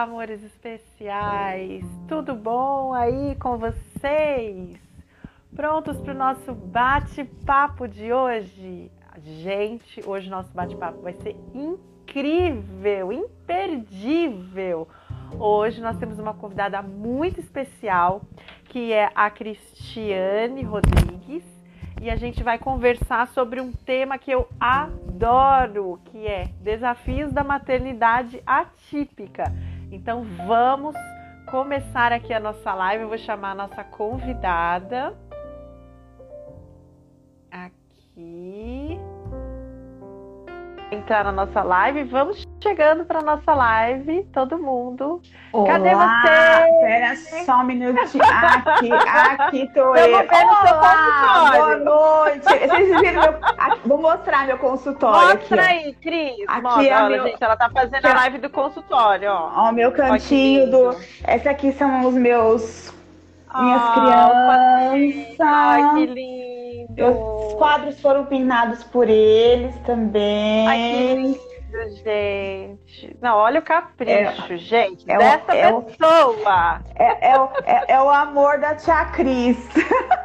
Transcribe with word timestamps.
Olá, 0.00 0.08
amores 0.08 0.42
especiais! 0.42 1.84
Tudo 2.08 2.34
bom 2.34 2.94
aí 2.94 3.34
com 3.34 3.58
vocês? 3.58 4.80
Prontos 5.54 6.00
para 6.00 6.14
o 6.14 6.16
nosso 6.16 6.54
bate-papo 6.54 7.86
de 7.86 8.10
hoje? 8.10 8.90
Gente, 9.22 10.02
hoje 10.08 10.30
nosso 10.30 10.50
bate-papo 10.54 11.02
vai 11.02 11.12
ser 11.12 11.36
incrível, 11.54 13.12
imperdível. 13.12 14.88
Hoje 15.38 15.82
nós 15.82 15.98
temos 15.98 16.18
uma 16.18 16.32
convidada 16.32 16.80
muito 16.80 17.38
especial, 17.38 18.22
que 18.70 18.94
é 18.94 19.12
a 19.14 19.28
Cristiane 19.28 20.62
Rodrigues, 20.62 21.44
e 22.00 22.08
a 22.08 22.16
gente 22.16 22.42
vai 22.42 22.58
conversar 22.58 23.28
sobre 23.28 23.60
um 23.60 23.70
tema 23.70 24.16
que 24.16 24.30
eu 24.30 24.48
adoro, 24.58 26.00
que 26.06 26.26
é 26.26 26.46
desafios 26.62 27.30
da 27.30 27.44
maternidade 27.44 28.42
atípica. 28.46 29.44
Então 29.90 30.24
vamos 30.46 30.94
começar 31.50 32.12
aqui 32.12 32.32
a 32.32 32.40
nossa 32.40 32.72
live. 32.74 33.02
Eu 33.02 33.08
vou 33.08 33.18
chamar 33.18 33.52
a 33.52 33.54
nossa 33.54 33.84
convidada. 33.84 35.16
Entrar 40.90 41.24
na 41.24 41.32
nossa 41.32 41.62
live. 41.62 42.04
Vamos 42.04 42.46
chegando 42.62 43.04
para 43.04 43.22
nossa 43.22 43.54
live, 43.54 44.24
todo 44.32 44.58
mundo. 44.58 45.20
Olá, 45.52 45.66
Cadê 45.66 45.90
você? 45.94 46.80
Pera 46.80 47.16
só 47.44 47.60
um 47.60 47.64
minutinho. 47.64 48.24
Aqui, 48.24 48.90
aqui 48.92 49.70
tô 49.72 49.94
Eu 49.96 50.20
eu. 50.20 50.28
Olá, 50.28 51.50
boa 51.54 51.76
noite. 51.78 52.44
Vocês 52.44 53.00
viram 53.00 53.22
meu... 53.22 53.34
Vou 53.86 54.00
mostrar 54.00 54.46
meu 54.46 54.58
consultório 54.58 55.36
Mostra 55.38 55.62
aqui. 55.62 55.72
aí, 55.72 55.94
Cris. 55.94 56.34
Aqui 56.48 56.62
Mostra, 56.62 56.86
é 56.86 57.02
olha, 57.02 57.16
meu- 57.16 57.26
gente, 57.28 57.42
ela 57.42 57.56
tá 57.56 57.70
fazendo 57.70 58.06
a 58.06 58.10
é- 58.10 58.14
live 58.14 58.38
do 58.38 58.50
consultório, 58.50 59.30
ó. 59.30 59.50
Ó, 59.56 59.70
o 59.70 59.72
meu 59.72 59.92
cantinho 59.92 60.70
do. 60.70 60.96
Essa 61.24 61.50
aqui 61.50 61.72
são 61.72 62.06
os 62.06 62.14
meus. 62.14 62.92
Minhas 63.52 63.82
Ah, 63.82 64.92
crianças. 64.92 65.36
Ai, 65.40 65.94
que 65.94 66.06
lindo. 66.06 66.59
Os 66.98 67.54
quadros 67.54 68.00
foram 68.00 68.24
pintados 68.26 68.82
por 68.84 69.08
eles 69.08 69.74
também. 69.86 70.66
Ai, 70.68 70.78
que 70.78 71.14
lindo, 71.14 71.94
gente. 72.04 73.16
Não, 73.20 73.36
olha 73.36 73.60
o 73.60 73.62
capricho, 73.62 74.56
gente, 74.56 75.04
é 75.10 75.16
o- 75.16 75.18
dessa 75.18 75.54
é 75.56 75.72
o- 75.72 75.82
pessoa. 75.82 76.80
É, 76.96 77.30
é 77.32 77.38
o- 77.40 77.48
é- 77.64 77.84
é 77.92 78.02
o 78.02 78.10
amor 78.10 78.58
da 78.58 78.74
tia 78.74 79.04
Cris. 79.06 79.56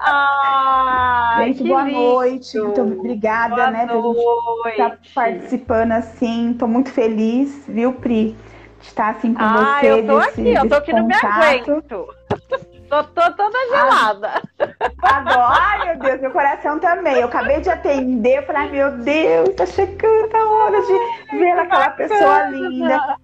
Ai, 0.01 1.53
gente, 1.53 1.67
boa 1.67 1.83
lindo. 1.83 1.99
noite. 1.99 2.57
Muito 2.59 2.81
obrigada, 2.81 3.55
Boa 3.55 3.71
né, 3.71 3.85
noite. 3.85 4.69
estar 4.71 4.99
participando 5.13 5.91
assim. 5.93 6.55
Tô 6.57 6.67
muito 6.67 6.91
feliz, 6.91 7.65
viu, 7.67 7.93
Pri? 7.93 8.35
De 8.81 8.87
estar 8.87 9.09
assim 9.09 9.33
com 9.33 9.41
Ah, 9.43 9.77
você. 9.79 9.91
eu 9.91 10.05
tô 10.07 10.19
desse- 10.19 10.29
aqui, 10.41 10.53
eu 10.53 10.69
tô 10.69 10.75
aqui, 10.75 10.93
não 10.93 11.07
me 11.07 11.13
contato. 11.13 11.43
aguento. 11.43 12.07
Tô, 12.89 13.03
tô 13.03 13.31
toda 13.33 13.57
gelada. 13.69 14.41
Adoro. 15.01 15.39
Ai, 15.39 15.85
meu 15.85 15.99
Deus, 15.99 16.21
meu 16.21 16.31
coração 16.31 16.79
também. 16.79 17.15
Eu 17.15 17.27
acabei 17.27 17.59
de 17.61 17.69
atender, 17.69 18.39
eu 18.39 18.43
falei, 18.43 18.61
ai, 18.63 18.71
meu 18.71 18.91
Deus, 18.99 19.55
tá 19.55 19.65
chegando 19.65 20.35
a 20.35 20.49
hora 20.49 20.81
de 20.81 21.37
ver 21.37 21.59
aquela 21.59 21.89
pessoa 21.91 22.49
linda. 22.49 23.17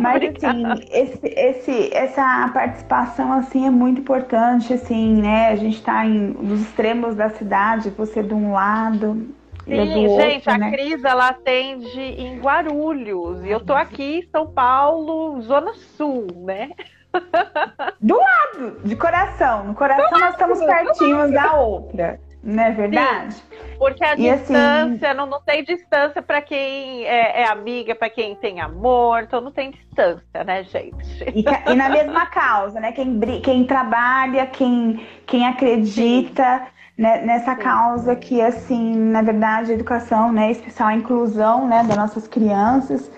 Mas 0.00 0.22
assim, 0.22 0.62
esse, 0.90 1.26
esse, 1.26 1.94
essa 1.94 2.50
participação 2.52 3.32
assim 3.32 3.66
é 3.66 3.70
muito 3.70 4.00
importante, 4.00 4.72
assim, 4.72 5.20
né? 5.20 5.48
A 5.48 5.56
gente 5.56 5.82
tá 5.82 6.04
em, 6.04 6.34
nos 6.34 6.60
extremos 6.60 7.14
da 7.14 7.30
cidade, 7.30 7.90
você 7.90 8.22
de 8.22 8.34
um 8.34 8.52
lado. 8.52 9.28
Sim, 9.64 9.76
do 9.76 9.84
gente, 9.84 10.38
outro, 10.38 10.50
a 10.50 10.58
né? 10.58 10.70
Cris 10.70 11.04
ela 11.04 11.28
atende 11.28 12.00
em 12.00 12.38
Guarulhos 12.40 13.44
e 13.44 13.50
eu 13.50 13.60
tô 13.60 13.74
aqui 13.74 14.20
em 14.20 14.30
São 14.30 14.46
Paulo, 14.46 15.40
Zona 15.42 15.74
Sul, 15.74 16.26
né? 16.46 16.70
De 18.84 18.96
coração. 18.96 19.64
No 19.64 19.74
coração 19.74 20.18
nós 20.18 20.30
estamos 20.30 20.58
pertinhos 20.60 21.30
da 21.30 21.54
outra. 21.54 22.20
Não 22.42 22.62
é 22.62 22.70
verdade? 22.70 23.36
Porque 23.78 24.02
a 24.04 24.14
E 24.14 24.30
assim- 24.30 24.54
distância, 24.54 25.12
não, 25.12 25.26
não 25.26 25.40
tem 25.40 25.64
distância 25.64 26.22
para 26.22 26.40
quem 26.40 27.04
é, 27.04 27.42
é 27.42 27.48
amiga, 27.48 27.94
para 27.96 28.08
quem 28.08 28.36
tem 28.36 28.60
amor, 28.60 29.22
então 29.24 29.40
não 29.40 29.50
tem 29.50 29.72
distância, 29.72 30.44
né, 30.44 30.62
gente? 30.62 31.24
E, 31.34 31.44
e 31.70 31.74
na 31.74 31.88
mesma 31.90 32.26
causa, 32.26 32.78
né? 32.80 32.92
Quem, 32.92 33.20
quem 33.40 33.64
trabalha, 33.64 34.46
quem, 34.46 35.04
quem 35.26 35.46
acredita 35.46 36.62
né, 36.96 37.22
nessa 37.22 37.54
Sim. 37.56 37.60
causa 37.60 38.16
que, 38.16 38.40
assim, 38.40 38.94
na 38.96 39.22
verdade, 39.22 39.72
a 39.72 39.74
educação, 39.74 40.32
né, 40.32 40.50
especial 40.50 40.88
a 40.88 40.94
inclusão, 40.94 41.66
né, 41.68 41.84
das 41.84 41.96
nossas 41.96 42.26
crianças, 42.28 43.10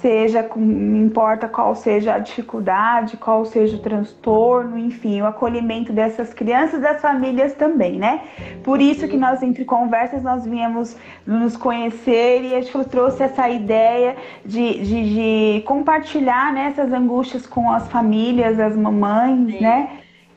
seja, 0.00 0.42
com, 0.42 0.60
não 0.60 1.06
importa 1.06 1.48
qual 1.48 1.74
seja 1.74 2.14
a 2.14 2.18
dificuldade, 2.18 3.16
qual 3.16 3.44
seja 3.44 3.76
o 3.76 3.80
transtorno, 3.80 4.78
enfim, 4.78 5.20
o 5.20 5.26
acolhimento 5.26 5.92
dessas 5.92 6.32
crianças 6.32 6.78
e 6.78 6.82
das 6.82 7.00
famílias 7.00 7.54
também, 7.54 7.98
né? 7.98 8.20
Por 8.62 8.80
isso 8.80 9.08
que 9.08 9.16
nós, 9.16 9.42
entre 9.42 9.64
conversas, 9.64 10.22
nós 10.22 10.44
viemos 10.44 10.96
nos 11.26 11.56
conhecer 11.56 12.42
e 12.42 12.54
a 12.54 12.60
gente 12.60 12.88
trouxe 12.88 13.22
essa 13.22 13.48
ideia 13.48 14.16
de, 14.44 14.78
de, 14.84 15.14
de 15.14 15.62
compartilhar 15.62 16.52
né, 16.52 16.66
essas 16.66 16.92
angústias 16.92 17.46
com 17.46 17.70
as 17.70 17.88
famílias, 17.88 18.58
as 18.58 18.76
mamães, 18.76 19.52
Sim. 19.52 19.60
né? 19.60 19.88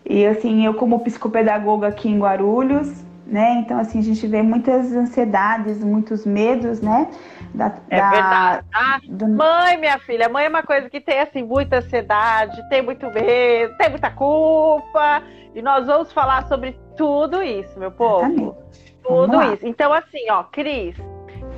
E 0.05 0.25
assim, 0.25 0.65
eu 0.65 0.73
como 0.73 0.99
psicopedagoga 0.99 1.87
aqui 1.87 2.09
em 2.09 2.19
Guarulhos, 2.19 3.03
né? 3.31 3.59
Então, 3.59 3.79
assim, 3.79 3.99
a 3.99 4.03
gente 4.03 4.27
vê 4.27 4.41
muitas 4.41 4.91
ansiedades, 4.91 5.81
muitos 5.83 6.25
medos, 6.25 6.81
né? 6.81 7.07
Da, 7.53 7.73
É 7.89 7.97
da- 7.99 8.09
verdade. 8.09 8.65
Ah, 8.73 8.99
do- 9.07 9.27
mãe, 9.27 9.77
minha 9.77 9.99
filha, 9.99 10.29
mãe 10.29 10.45
é 10.45 10.49
uma 10.49 10.63
coisa 10.63 10.89
que 10.89 11.01
tem 11.01 11.19
assim 11.19 11.43
muita 11.43 11.77
ansiedade, 11.77 12.61
tem 12.69 12.81
muito 12.81 13.05
medo, 13.11 13.75
tem 13.77 13.89
muita 13.89 14.09
culpa, 14.09 15.21
e 15.53 15.61
nós 15.61 15.85
vamos 15.85 16.11
falar 16.13 16.47
sobre 16.47 16.79
tudo 16.95 17.43
isso, 17.43 17.77
meu 17.79 17.91
povo. 17.91 18.25
Exatamente. 18.25 18.55
Tudo 19.03 19.43
isso. 19.53 19.67
Então, 19.67 19.91
assim, 19.91 20.29
ó, 20.29 20.43
Cris, 20.43 20.95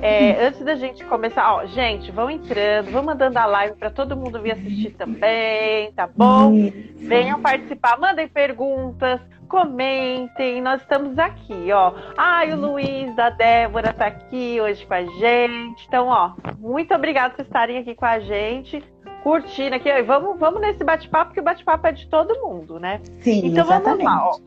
é, 0.02 0.46
antes 0.46 0.60
da 0.64 0.74
gente 0.74 1.04
começar, 1.04 1.54
ó, 1.54 1.66
gente, 1.66 2.10
vão 2.10 2.28
entrando, 2.28 2.90
vão 2.90 3.02
mandando 3.04 3.38
a 3.38 3.46
live 3.46 3.76
para 3.76 3.90
todo 3.90 4.16
mundo 4.16 4.40
vir 4.42 4.52
assistir 4.52 4.90
também, 4.90 5.92
tá 5.92 6.08
bom? 6.12 6.54
Isso. 6.54 6.74
Venham 7.06 7.40
participar, 7.40 7.98
mandem 8.00 8.26
perguntas, 8.26 9.20
comentem, 9.48 10.60
nós 10.60 10.80
estamos 10.82 11.18
aqui, 11.18 11.70
ó. 11.72 11.92
Ai, 12.16 12.52
o 12.52 12.56
Luiz 12.56 13.14
da 13.14 13.30
Débora 13.30 13.92
tá 13.92 14.06
aqui 14.06 14.60
hoje 14.60 14.84
com 14.86 14.94
a 14.94 15.02
gente. 15.04 15.84
Então, 15.86 16.08
ó, 16.08 16.32
muito 16.58 16.94
obrigada 16.94 17.34
por 17.34 17.42
estarem 17.42 17.78
aqui 17.78 17.94
com 17.94 18.04
a 18.06 18.18
gente, 18.20 18.82
curtindo 19.22 19.76
aqui. 19.76 19.90
vamos, 20.02 20.38
vamos 20.38 20.60
nesse 20.60 20.82
bate-papo, 20.84 21.26
porque 21.26 21.40
o 21.40 21.44
bate-papo 21.44 21.86
é 21.86 21.92
de 21.92 22.06
todo 22.08 22.34
mundo, 22.40 22.78
né? 22.78 23.00
Sim, 23.20 23.46
Então 23.46 23.64
exatamente. 23.64 24.04
vamos 24.04 24.04
lá, 24.04 24.28
ó. 24.28 24.38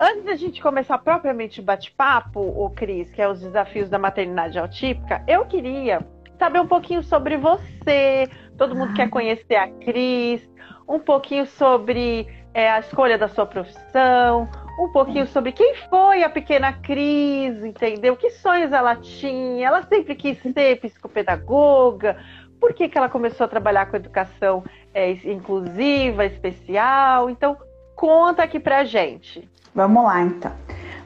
Antes 0.00 0.24
da 0.24 0.36
gente 0.36 0.62
começar 0.62 0.96
propriamente 0.98 1.58
o 1.60 1.62
bate-papo, 1.64 2.40
o 2.40 2.70
Cris, 2.70 3.10
que 3.10 3.20
é 3.20 3.28
os 3.28 3.40
desafios 3.40 3.88
da 3.90 3.98
maternidade 3.98 4.56
autípica, 4.58 5.24
eu 5.26 5.44
queria 5.46 6.00
saber 6.38 6.60
um 6.60 6.68
pouquinho 6.68 7.02
sobre 7.02 7.36
você. 7.36 8.28
Todo 8.56 8.76
mundo 8.76 8.90
Ah. 8.92 8.94
quer 8.96 9.10
conhecer 9.10 9.56
a 9.56 9.66
Cris, 9.68 10.48
um 10.88 11.00
pouquinho 11.00 11.46
sobre 11.46 12.28
é, 12.54 12.70
a 12.70 12.80
escolha 12.80 13.16
da 13.18 13.28
sua 13.28 13.46
profissão, 13.46 14.48
um 14.78 14.88
pouquinho 14.88 15.26
sobre 15.26 15.52
quem 15.52 15.74
foi 15.90 16.22
a 16.22 16.30
pequena 16.30 16.72
Cris, 16.72 17.64
entendeu? 17.64 18.16
Que 18.16 18.30
sonhos 18.30 18.72
ela 18.72 18.96
tinha? 18.96 19.66
Ela 19.66 19.82
sempre 19.82 20.14
quis 20.14 20.38
ser 20.40 20.80
psicopedagoga. 20.80 22.16
Por 22.60 22.72
que, 22.72 22.88
que 22.88 22.96
ela 22.96 23.08
começou 23.08 23.44
a 23.44 23.48
trabalhar 23.48 23.86
com 23.86 23.96
educação 23.96 24.64
é, 24.94 25.10
inclusiva, 25.10 26.24
especial? 26.24 27.28
Então, 27.28 27.56
conta 27.94 28.42
aqui 28.42 28.58
pra 28.58 28.84
gente. 28.84 29.48
Vamos 29.74 30.04
lá, 30.04 30.22
então. 30.22 30.52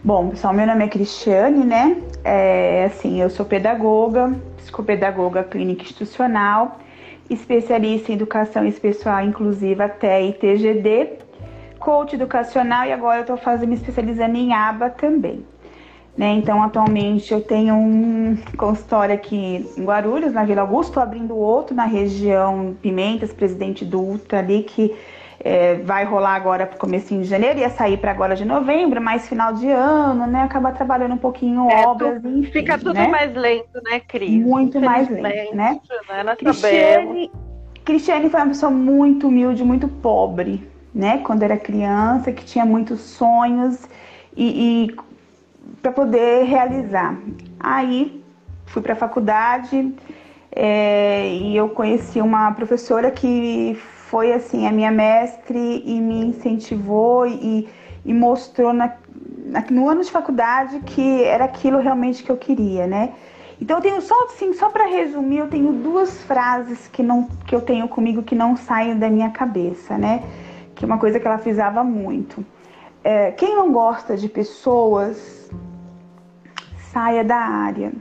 Bom, 0.04 0.30
pessoal, 0.30 0.52
meu 0.52 0.66
nome 0.66 0.84
é 0.84 0.88
Cristiane, 0.88 1.64
né? 1.64 1.96
É, 2.24 2.84
assim, 2.86 3.20
eu 3.20 3.30
sou 3.30 3.46
pedagoga, 3.46 4.32
psicopedagoga 4.56 5.44
clínica 5.44 5.82
institucional, 5.82 6.78
especialista 7.30 8.10
em 8.10 8.16
educação 8.16 8.66
especial 8.66 9.22
inclusiva 9.24 9.84
até 9.84 10.22
ITGD, 10.22 11.18
coach 11.82 12.14
educacional 12.14 12.86
e 12.86 12.92
agora 12.92 13.18
eu 13.18 13.22
estou 13.22 13.36
fazendo 13.36 13.70
me 13.70 13.74
especializando 13.74 14.36
em 14.36 14.52
aba 14.52 14.88
também. 14.88 15.44
Né? 16.16 16.30
Então, 16.32 16.62
atualmente 16.62 17.32
eu 17.32 17.40
tenho 17.40 17.74
um 17.74 18.36
consultório 18.56 19.14
aqui 19.14 19.66
em 19.76 19.84
Guarulhos, 19.84 20.32
na 20.32 20.44
Vila 20.44 20.60
Augusto, 20.60 20.90
estou 20.90 21.02
abrindo 21.02 21.36
outro 21.36 21.74
na 21.74 21.86
região 21.86 22.76
Pimentas, 22.82 23.32
Presidente 23.32 23.82
Dutra, 23.82 24.40
ali 24.40 24.62
que 24.62 24.94
é, 25.40 25.76
vai 25.76 26.04
rolar 26.04 26.34
agora 26.34 26.66
pro 26.66 26.78
comecinho 26.78 27.22
de 27.22 27.28
janeiro, 27.28 27.58
ia 27.58 27.70
sair 27.70 27.96
para 27.96 28.10
agora 28.10 28.36
de 28.36 28.44
novembro, 28.44 29.00
mas 29.00 29.26
final 29.26 29.54
de 29.54 29.68
ano, 29.68 30.26
né? 30.26 30.42
Acaba 30.42 30.70
trabalhando 30.70 31.14
um 31.14 31.18
pouquinho 31.18 31.68
É, 31.68 31.86
obras, 31.86 32.24
enfim, 32.24 32.52
Fica 32.52 32.78
tudo 32.78 32.94
né? 32.94 33.08
mais 33.08 33.34
lento, 33.34 33.82
né, 33.82 33.98
Cris? 34.00 34.30
Muito 34.30 34.80
mais 34.80 35.08
lento, 35.08 35.56
né? 35.56 35.80
né? 36.24 36.36
Cristiane, 36.36 37.30
Cristiane 37.84 38.30
foi 38.30 38.40
uma 38.40 38.48
pessoa 38.48 38.70
muito 38.70 39.26
humilde, 39.26 39.64
muito 39.64 39.88
pobre, 39.88 40.70
né? 40.94 41.18
Quando 41.18 41.42
era 41.42 41.56
criança, 41.56 42.32
que 42.32 42.44
tinha 42.44 42.64
muitos 42.64 43.00
sonhos 43.00 43.78
e, 44.36 44.86
e 44.86 44.96
para 45.80 45.92
poder 45.92 46.44
realizar. 46.44 47.16
Aí 47.58 48.22
fui 48.66 48.82
para 48.82 48.92
a 48.92 48.96
faculdade, 48.96 49.94
É, 50.54 51.32
e 51.32 51.56
eu 51.56 51.70
conheci 51.70 52.20
uma 52.20 52.52
professora 52.52 53.10
que 53.10 53.74
foi 54.10 54.34
assim 54.34 54.66
a 54.66 54.70
minha 54.70 54.90
mestre 54.90 55.82
e 55.86 55.98
me 55.98 56.26
incentivou 56.26 57.26
e, 57.26 57.66
e 58.04 58.12
mostrou 58.12 58.70
na, 58.74 58.92
na, 59.46 59.64
no 59.70 59.88
ano 59.88 60.02
de 60.04 60.10
faculdade 60.10 60.78
que 60.80 61.24
era 61.24 61.46
aquilo 61.46 61.78
realmente 61.78 62.22
que 62.22 62.30
eu 62.30 62.36
queria, 62.36 62.86
né? 62.86 63.12
Então 63.58 63.78
eu 63.78 63.82
tenho 63.82 64.02
só 64.02 64.14
assim, 64.24 64.52
só 64.52 64.68
para 64.68 64.84
resumir, 64.84 65.38
eu 65.38 65.48
tenho 65.48 65.72
duas 65.72 66.22
frases 66.24 66.86
que 66.92 67.02
não 67.02 67.26
que 67.46 67.54
eu 67.54 67.62
tenho 67.62 67.88
comigo 67.88 68.22
que 68.22 68.34
não 68.34 68.54
saem 68.54 68.98
da 68.98 69.08
minha 69.08 69.30
cabeça, 69.30 69.96
né? 69.96 70.20
Que 70.74 70.84
é 70.84 70.86
uma 70.86 70.98
coisa 70.98 71.20
que 71.20 71.26
ela 71.26 71.38
frisava 71.38 71.84
muito. 71.84 72.44
É, 73.04 73.32
quem 73.32 73.54
não 73.54 73.72
gosta 73.72 74.16
de 74.16 74.28
pessoas 74.28 75.50
saia 76.92 77.24
da 77.24 77.36
área, 77.36 77.92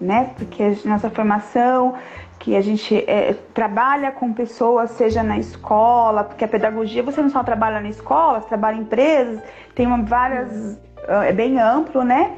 né? 0.00 0.32
Porque 0.36 0.62
a 0.62 0.88
nossa 0.88 1.10
formação, 1.10 1.94
que 2.38 2.56
a 2.56 2.60
gente 2.60 2.96
é, 3.08 3.34
trabalha 3.54 4.10
com 4.10 4.32
pessoas, 4.32 4.90
seja 4.92 5.22
na 5.22 5.38
escola, 5.38 6.24
porque 6.24 6.44
a 6.44 6.48
pedagogia 6.48 7.02
você 7.02 7.20
não 7.20 7.30
só 7.30 7.44
trabalha 7.44 7.80
na 7.80 7.88
escola, 7.88 8.40
você 8.40 8.48
trabalha 8.48 8.76
em 8.76 8.80
empresas, 8.80 9.40
tem 9.74 9.86
uma, 9.86 10.02
várias, 10.02 10.78
é 11.26 11.32
bem 11.32 11.58
amplo, 11.60 12.02
né? 12.02 12.32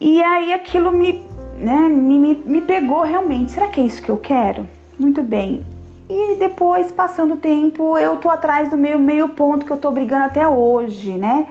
E 0.00 0.22
aí 0.22 0.52
aquilo 0.52 0.92
me, 0.92 1.24
né, 1.56 1.88
me, 1.88 2.34
me 2.44 2.60
pegou 2.62 3.02
realmente. 3.02 3.52
Será 3.52 3.68
que 3.68 3.80
é 3.80 3.84
isso 3.84 4.02
que 4.02 4.10
eu 4.10 4.16
quero? 4.16 4.66
Muito 4.98 5.22
bem. 5.22 5.64
E 6.08 6.36
depois, 6.36 6.90
passando 6.90 7.34
o 7.34 7.36
tempo, 7.36 7.98
eu 7.98 8.16
tô 8.16 8.30
atrás 8.30 8.70
do 8.70 8.76
meu 8.76 8.98
meio 8.98 9.28
ponto 9.30 9.66
que 9.66 9.72
eu 9.72 9.76
tô 9.76 9.90
brigando 9.90 10.24
até 10.24 10.48
hoje, 10.48 11.12
né? 11.12 11.46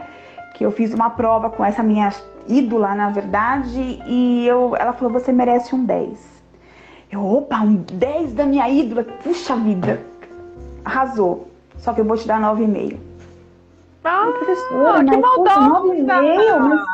Que 0.56 0.66
eu 0.66 0.72
fiz 0.72 0.94
uma 0.94 1.12
prova 1.12 1.50
com 1.50 1.64
essa 1.64 1.84
minha 1.84 2.12
ídola, 2.48 2.96
na 2.96 3.10
verdade, 3.10 4.02
e 4.08 4.48
eu, 4.48 4.76
ela 4.76 4.94
falou: 4.94 5.14
você 5.14 5.32
merece 5.32 5.76
um 5.76 5.86
10. 5.86 6.38
Eu, 7.12 7.24
opa, 7.24 7.62
um 7.62 7.76
10 7.76 8.34
da 8.34 8.46
minha 8.46 8.68
ídola, 8.68 9.04
puxa 9.24 9.56
vida, 9.56 10.02
arrasou. 10.84 11.48
Só 11.78 11.94
que 11.94 12.02
eu 12.02 12.06
vou 12.06 12.18
te 12.18 12.28
dar 12.28 12.42
9,5. 12.42 12.98
Ah, 14.04 14.32
professora, 14.38 15.04
que 15.04 15.18
mas, 15.18 15.38
9,5? 15.38 16.60
Mas 16.60 16.86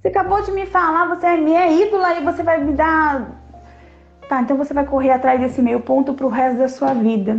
você 0.00 0.08
acabou 0.08 0.42
de 0.42 0.52
me 0.52 0.66
falar, 0.66 1.08
você 1.08 1.26
é 1.26 1.36
minha 1.36 1.66
ídola 1.66 2.14
e 2.14 2.24
você 2.24 2.42
vai 2.42 2.62
me 2.62 2.72
dar. 2.72 3.37
Tá, 4.28 4.42
então 4.42 4.56
você 4.56 4.74
vai 4.74 4.84
correr 4.84 5.10
atrás 5.10 5.40
desse 5.40 5.62
meio 5.62 5.80
ponto 5.80 6.12
pro 6.12 6.28
resto 6.28 6.58
da 6.58 6.68
sua 6.68 6.92
vida. 6.92 7.38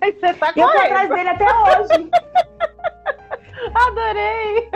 Aí 0.00 0.12
você 0.18 0.32
tá 0.32 0.52
eu 0.56 0.66
tô 0.66 0.78
atrás 0.78 1.08
dele 1.10 1.28
até 1.28 1.44
hoje. 1.44 2.10
Adorei! 3.74 4.70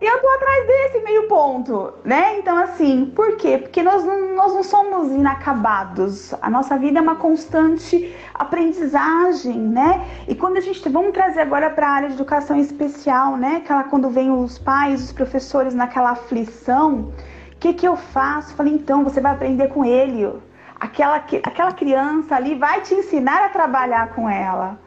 E 0.00 0.06
eu 0.06 0.20
tô 0.20 0.28
atrás 0.28 0.66
desse 0.66 1.00
meio 1.04 1.26
ponto, 1.26 1.92
né? 2.04 2.38
Então, 2.38 2.56
assim, 2.56 3.06
por 3.16 3.36
quê? 3.36 3.58
Porque 3.58 3.82
nós 3.82 4.04
não, 4.04 4.36
nós 4.36 4.54
não 4.54 4.62
somos 4.62 5.10
inacabados. 5.10 6.32
A 6.40 6.48
nossa 6.48 6.78
vida 6.78 7.00
é 7.00 7.02
uma 7.02 7.16
constante 7.16 8.14
aprendizagem, 8.32 9.58
né? 9.58 10.06
E 10.28 10.36
quando 10.36 10.56
a 10.56 10.60
gente. 10.60 10.88
Vamos 10.88 11.12
trazer 11.12 11.40
agora 11.40 11.68
para 11.70 11.88
a 11.88 11.90
área 11.90 12.08
de 12.08 12.14
educação 12.14 12.56
especial, 12.56 13.36
né? 13.36 13.56
Aquela, 13.56 13.84
quando 13.84 14.08
vem 14.08 14.30
os 14.30 14.56
pais, 14.56 15.02
os 15.02 15.12
professores 15.12 15.74
naquela 15.74 16.10
aflição, 16.10 17.12
que, 17.58 17.74
que 17.74 17.86
eu 17.86 17.96
faço? 17.96 18.54
Falei, 18.54 18.72
então, 18.72 19.04
você 19.04 19.20
vai 19.20 19.32
aprender 19.32 19.68
com 19.68 19.84
ele. 19.84 20.30
Aquela, 20.78 21.16
aquela 21.16 21.72
criança 21.72 22.36
ali 22.36 22.54
vai 22.54 22.80
te 22.82 22.94
ensinar 22.94 23.44
a 23.44 23.48
trabalhar 23.48 24.14
com 24.14 24.28
ela. 24.28 24.78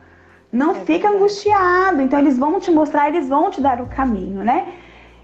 Não 0.52 0.72
é 0.72 0.76
fica 0.76 0.94
verdade. 0.94 1.16
angustiado. 1.16 2.02
Então, 2.02 2.20
eles 2.20 2.38
vão 2.38 2.60
te 2.60 2.72
mostrar, 2.72 3.10
eles 3.10 3.28
vão 3.28 3.50
te 3.50 3.62
dar 3.62 3.82
o 3.82 3.88
caminho, 3.88 4.44
né? 4.44 4.74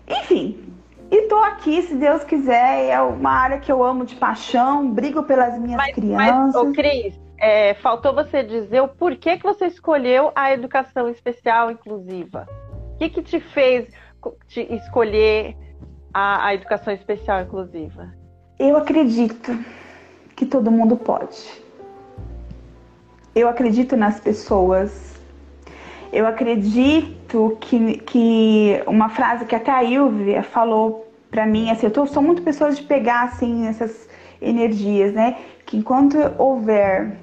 Enfim, 0.08 0.68
e 1.10 1.24
tô 1.24 1.38
aqui, 1.38 1.82
se 1.82 1.96
Deus 1.96 2.24
quiser, 2.24 2.90
é 2.90 3.02
uma 3.02 3.32
área 3.32 3.60
que 3.60 3.72
eu 3.72 3.84
amo 3.84 4.06
de 4.06 4.16
paixão, 4.16 4.90
brigo 4.90 5.24
pelas 5.24 5.58
minhas 5.58 5.78
mas, 5.78 5.96
crianças. 5.96 6.54
Mas, 6.54 6.56
ô 6.56 6.74
Cris, 6.74 7.20
é, 7.40 7.74
faltou 7.76 8.14
você 8.14 8.44
dizer 8.44 8.82
o 8.82 8.90
porquê 8.90 9.38
que 9.38 9.44
você 9.44 9.68
escolheu 9.68 10.32
a 10.36 10.52
educação 10.52 11.08
especial 11.10 11.72
inclusiva. 11.72 12.48
O 12.94 12.98
que, 12.98 13.10
que 13.10 13.22
te 13.22 13.40
fez 13.40 13.88
te 14.48 14.62
escolher 14.74 15.56
a, 16.18 16.48
a 16.48 16.56
educação 16.56 16.92
especial 16.92 17.42
inclusiva? 17.42 18.12
Eu 18.58 18.76
acredito 18.76 19.56
que 20.36 20.48
todo 20.48 20.72
mundo 20.72 20.98
pode. 20.98 21.62
Eu 23.36 23.48
acredito 23.48 23.96
nas 23.96 24.20
pessoas 24.20 25.16
eu 26.12 26.26
acredito 26.26 27.58
que, 27.60 27.98
que 27.98 28.82
uma 28.88 29.10
frase 29.10 29.46
que 29.46 29.54
até 29.54 29.70
a 29.70 29.84
Ilvia 29.84 30.42
falou 30.42 31.06
para 31.30 31.46
mim, 31.46 31.70
assim, 31.70 31.86
eu 31.94 32.08
sou 32.08 32.24
muito 32.24 32.42
pessoa 32.42 32.72
de 32.72 32.82
pegar 32.82 33.24
assim 33.24 33.68
essas 33.68 34.08
energias, 34.42 35.14
né? 35.14 35.38
Que 35.66 35.78
enquanto 35.78 36.18
houver 36.38 37.18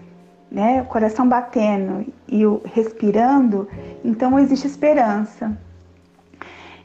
né, 0.50 0.82
o 0.82 0.84
coração 0.84 1.26
batendo 1.26 2.06
e 2.28 2.44
o 2.44 2.60
respirando, 2.64 3.66
então 4.04 4.38
existe 4.38 4.66
esperança. 4.66 5.58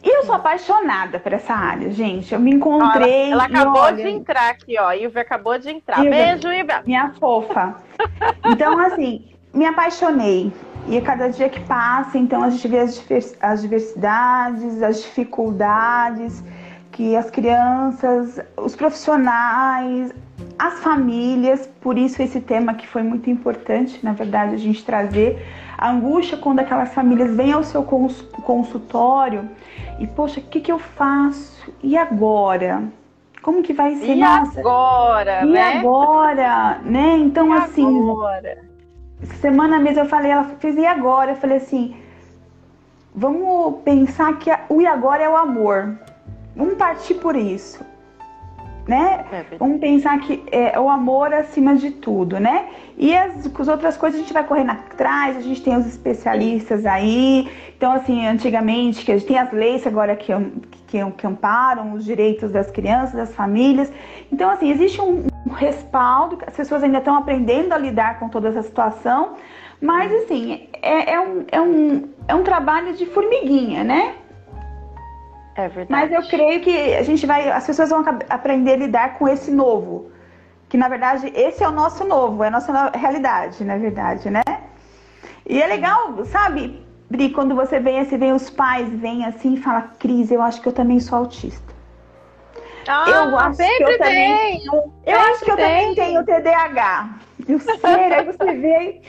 E 0.01 0.17
eu 0.17 0.23
sou 0.23 0.35
apaixonada 0.35 1.19
por 1.19 1.33
essa 1.33 1.53
área, 1.53 1.91
gente. 1.91 2.33
Eu 2.33 2.39
me 2.39 2.51
encontrei. 2.51 3.31
ela, 3.31 3.43
ela 3.43 3.45
acabou 3.45 3.81
olha, 3.81 4.03
de 4.03 4.09
entrar 4.09 4.49
aqui, 4.49 4.77
ó. 4.79 4.93
Ilvia 4.93 5.21
acabou 5.21 5.57
de 5.57 5.69
entrar. 5.69 6.01
Beijo, 6.01 6.47
Ilvia. 6.47 6.81
Minha 6.85 7.13
fofa. 7.19 7.75
Então, 8.45 8.79
assim, 8.79 9.25
me 9.53 9.65
apaixonei. 9.65 10.53
E 10.87 10.97
a 10.97 11.01
cada 11.01 11.27
dia 11.27 11.49
que 11.49 11.59
passa, 11.61 12.17
então 12.17 12.41
a 12.41 12.49
gente 12.49 12.65
vê 12.67 12.79
as 12.79 13.61
diversidades, 13.61 14.81
as 14.81 15.01
dificuldades 15.01 16.41
que 16.99 17.15
as 17.15 17.31
crianças, 17.31 18.41
os 18.57 18.75
profissionais, 18.75 20.13
as 20.59 20.79
famílias, 20.81 21.65
por 21.79 21.97
isso 21.97 22.21
esse 22.21 22.41
tema 22.41 22.73
que 22.73 22.85
foi 22.85 23.01
muito 23.03 23.29
importante, 23.29 24.03
na 24.03 24.11
verdade, 24.11 24.53
a 24.53 24.57
gente 24.57 24.83
trazer 24.83 25.41
a 25.77 25.91
angústia 25.91 26.37
quando 26.37 26.59
aquelas 26.59 26.93
famílias 26.93 27.33
vêm 27.33 27.53
ao 27.53 27.63
seu 27.63 27.83
consultório 27.83 29.49
e, 29.97 30.05
poxa, 30.07 30.41
o 30.41 30.43
que, 30.43 30.59
que 30.59 30.69
eu 30.69 30.77
faço? 30.77 31.73
E 31.81 31.97
agora? 31.97 32.83
Como 33.41 33.63
que 33.63 33.71
vai 33.71 33.95
ser? 33.95 34.17
E 34.17 34.19
Nossa, 34.19 34.59
agora, 34.59 35.45
e 35.45 35.51
né? 35.51 35.79
agora, 35.79 36.79
né? 36.79 37.17
Então, 37.17 37.55
e 37.55 37.59
assim, 37.59 38.09
agora? 38.09 38.57
semana 39.39 39.79
mesmo 39.79 40.01
eu 40.01 40.05
falei, 40.05 40.31
ela 40.33 40.43
fez 40.59 40.75
e 40.75 40.85
agora? 40.85 41.31
Eu 41.31 41.37
falei 41.37 41.59
assim, 41.59 41.95
vamos 43.15 43.81
pensar 43.85 44.37
que 44.37 44.51
o 44.67 44.81
e 44.81 44.85
agora 44.85 45.23
é 45.23 45.29
o 45.29 45.37
amor. 45.37 45.97
Vamos 46.59 46.73
partir 46.75 47.13
por 47.15 47.37
isso. 47.37 47.79
Né? 48.85 49.23
É, 49.31 49.57
vamos 49.57 49.79
pensar 49.79 50.19
que 50.19 50.43
é 50.51 50.77
o 50.79 50.89
amor 50.89 51.31
acima 51.31 51.75
de 51.75 51.91
tudo, 51.91 52.39
né? 52.39 52.69
E 52.97 53.15
as, 53.15 53.45
as 53.45 53.67
outras 53.67 53.95
coisas 53.95 54.19
a 54.19 54.23
gente 54.23 54.33
vai 54.33 54.43
correndo 54.43 54.71
atrás, 54.71 55.37
a 55.37 55.41
gente 55.41 55.61
tem 55.61 55.77
os 55.77 55.85
especialistas 55.85 56.85
aí. 56.87 57.47
Então, 57.77 57.93
assim, 57.93 58.25
antigamente, 58.25 59.05
que 59.05 59.11
a 59.11 59.17
gente 59.17 59.27
tem 59.27 59.37
as 59.37 59.51
leis 59.53 59.85
agora 59.87 60.15
que, 60.15 60.33
que, 60.87 61.11
que 61.11 61.27
amparam 61.27 61.93
os 61.93 62.03
direitos 62.03 62.51
das 62.51 62.71
crianças, 62.71 63.13
das 63.13 63.33
famílias. 63.33 63.93
Então, 64.33 64.49
assim, 64.49 64.71
existe 64.71 64.99
um, 64.99 65.27
um 65.47 65.51
respaldo, 65.51 66.39
as 66.45 66.57
pessoas 66.57 66.83
ainda 66.83 66.97
estão 66.97 67.15
aprendendo 67.15 67.73
a 67.73 67.77
lidar 67.77 68.19
com 68.19 68.27
toda 68.27 68.49
essa 68.49 68.63
situação, 68.63 69.35
mas 69.79 70.11
assim, 70.11 70.67
é, 70.81 71.13
é, 71.13 71.19
um, 71.21 71.45
é, 71.51 71.61
um, 71.61 72.09
é 72.27 72.35
um 72.35 72.43
trabalho 72.43 72.93
de 72.93 73.05
formiguinha, 73.05 73.83
né? 73.83 74.15
É 75.59 75.67
verdade. 75.67 75.89
Mas 75.89 76.11
eu 76.11 76.29
creio 76.29 76.61
que 76.61 76.95
a 76.95 77.03
gente 77.03 77.25
vai, 77.25 77.49
as 77.49 77.65
pessoas 77.65 77.89
vão 77.89 78.03
aprender 78.29 78.73
a 78.73 78.77
lidar 78.77 79.17
com 79.17 79.27
esse 79.27 79.51
novo. 79.51 80.11
Que 80.69 80.77
na 80.77 80.87
verdade 80.87 81.31
esse 81.35 81.63
é 81.63 81.67
o 81.67 81.71
nosso 81.71 82.05
novo, 82.05 82.43
é 82.43 82.47
a 82.47 82.51
nossa 82.51 82.91
realidade, 82.91 83.63
na 83.63 83.77
verdade, 83.77 84.29
né? 84.29 84.43
E 85.45 85.61
é 85.61 85.65
legal, 85.65 86.23
sabe, 86.25 86.85
Bri, 87.09 87.31
quando 87.31 87.55
você 87.55 87.79
vem, 87.79 88.05
você 88.05 88.17
vê 88.17 88.31
os 88.31 88.49
pais, 88.51 88.87
vêm 88.87 89.25
assim 89.25 89.55
e 89.55 89.57
fala, 89.57 89.81
Cris, 89.97 90.31
eu 90.31 90.41
acho 90.43 90.61
que 90.61 90.67
eu 90.67 90.73
também 90.73 90.99
sou 90.99 91.17
autista. 91.17 91.73
Ah, 92.87 93.05
eu 93.09 93.37
acho 93.37 93.57
que 93.57 93.83
eu 93.83 93.97
também, 93.97 94.63
eu 95.05 95.19
acho 95.19 95.45
que 95.45 95.51
eu 95.51 95.57
também 95.57 95.95
tenho 95.95 96.23
TDAH. 96.23 97.09
Eu 97.47 97.59
sei, 97.59 98.13
aí 98.13 98.25
você 98.25 98.53
vê. 98.53 99.01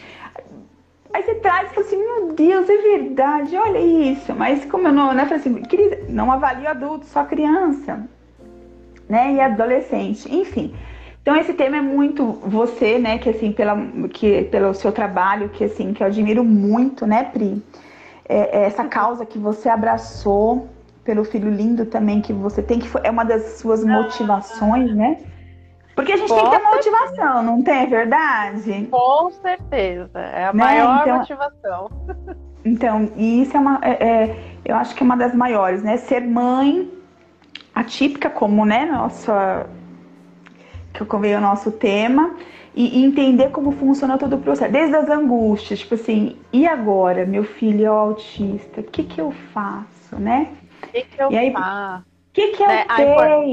Aí 1.12 1.22
você 1.22 1.34
traz 1.36 1.70
e 1.70 1.74
fala 1.74 1.86
assim, 1.86 1.96
meu 1.96 2.32
Deus, 2.34 2.68
é 2.68 2.76
verdade, 2.76 3.56
olha 3.56 3.78
isso. 3.78 4.32
Mas 4.34 4.64
como 4.64 4.88
eu 4.88 4.92
não, 4.92 5.12
né, 5.12 5.24
falei 5.24 5.38
assim, 5.38 5.62
não 6.08 6.30
avalio 6.30 6.68
adulto, 6.68 7.06
só 7.06 7.24
criança, 7.24 8.06
né, 9.08 9.32
e 9.32 9.40
adolescente, 9.40 10.32
enfim. 10.32 10.74
Então 11.22 11.36
esse 11.36 11.52
tema 11.52 11.78
é 11.78 11.80
muito 11.80 12.24
você, 12.44 12.98
né, 12.98 13.18
que 13.18 13.28
assim, 13.28 13.52
pela, 13.52 13.76
que, 14.12 14.44
pelo 14.44 14.72
seu 14.72 14.92
trabalho, 14.92 15.48
que 15.48 15.64
assim, 15.64 15.92
que 15.92 16.02
eu 16.02 16.06
admiro 16.06 16.44
muito, 16.44 17.06
né, 17.06 17.24
Pri? 17.24 17.62
É, 18.28 18.60
é 18.60 18.64
essa 18.64 18.84
causa 18.84 19.26
que 19.26 19.38
você 19.38 19.68
abraçou, 19.68 20.68
pelo 21.04 21.24
filho 21.24 21.50
lindo 21.50 21.86
também 21.86 22.20
que 22.20 22.32
você 22.32 22.62
tem, 22.62 22.78
que 22.78 22.88
é 23.02 23.10
uma 23.10 23.24
das 23.24 23.58
suas 23.58 23.84
motivações, 23.84 24.94
né? 24.94 25.18
Porque 25.94 26.12
a 26.12 26.16
gente 26.16 26.28
Com 26.28 26.36
tem 26.36 26.44
que 26.44 26.56
ter 26.56 26.62
motivação, 26.62 27.42
não 27.42 27.62
tem, 27.62 27.82
é 27.82 27.86
verdade? 27.86 28.88
Com 28.90 29.30
certeza, 29.30 30.18
é 30.18 30.44
a 30.44 30.52
né? 30.52 30.64
maior 30.64 31.00
então, 31.02 31.18
motivação. 31.18 31.90
Então, 32.64 33.10
isso 33.16 33.56
é 33.56 33.60
uma, 33.60 33.80
é, 33.82 33.90
é, 33.90 34.36
eu 34.64 34.76
acho 34.76 34.94
que 34.94 35.02
é 35.02 35.04
uma 35.04 35.16
das 35.16 35.34
maiores, 35.34 35.82
né? 35.82 35.96
Ser 35.96 36.20
mãe 36.20 36.90
atípica, 37.74 38.28
como, 38.28 38.64
né, 38.64 38.84
nossa 38.84 39.66
que 40.92 41.04
convém 41.04 41.36
o 41.36 41.40
nosso 41.40 41.70
tema, 41.70 42.34
e, 42.74 43.00
e, 43.00 43.04
entender 43.04 43.50
como 43.50 43.72
funciona 43.72 44.18
todo 44.18 44.36
o 44.36 44.38
processo, 44.38 44.72
desde 44.72 44.94
as 44.94 45.08
angústias, 45.08 45.80
tipo 45.80 45.94
assim, 45.94 46.36
e 46.52 46.66
agora, 46.66 47.24
meu 47.24 47.44
filho 47.44 47.84
é 47.84 47.88
autista, 47.88 48.80
o 48.80 48.84
que 48.84 49.04
que 49.04 49.20
eu 49.20 49.32
faço, 49.52 50.16
né? 50.16 50.48
O 50.82 50.86
que, 50.88 51.02
que 51.02 51.22
eu 51.22 51.52
faço? 51.52 52.02
O 52.02 52.32
que 52.32 52.48
que 52.48 52.62
é 52.62 52.82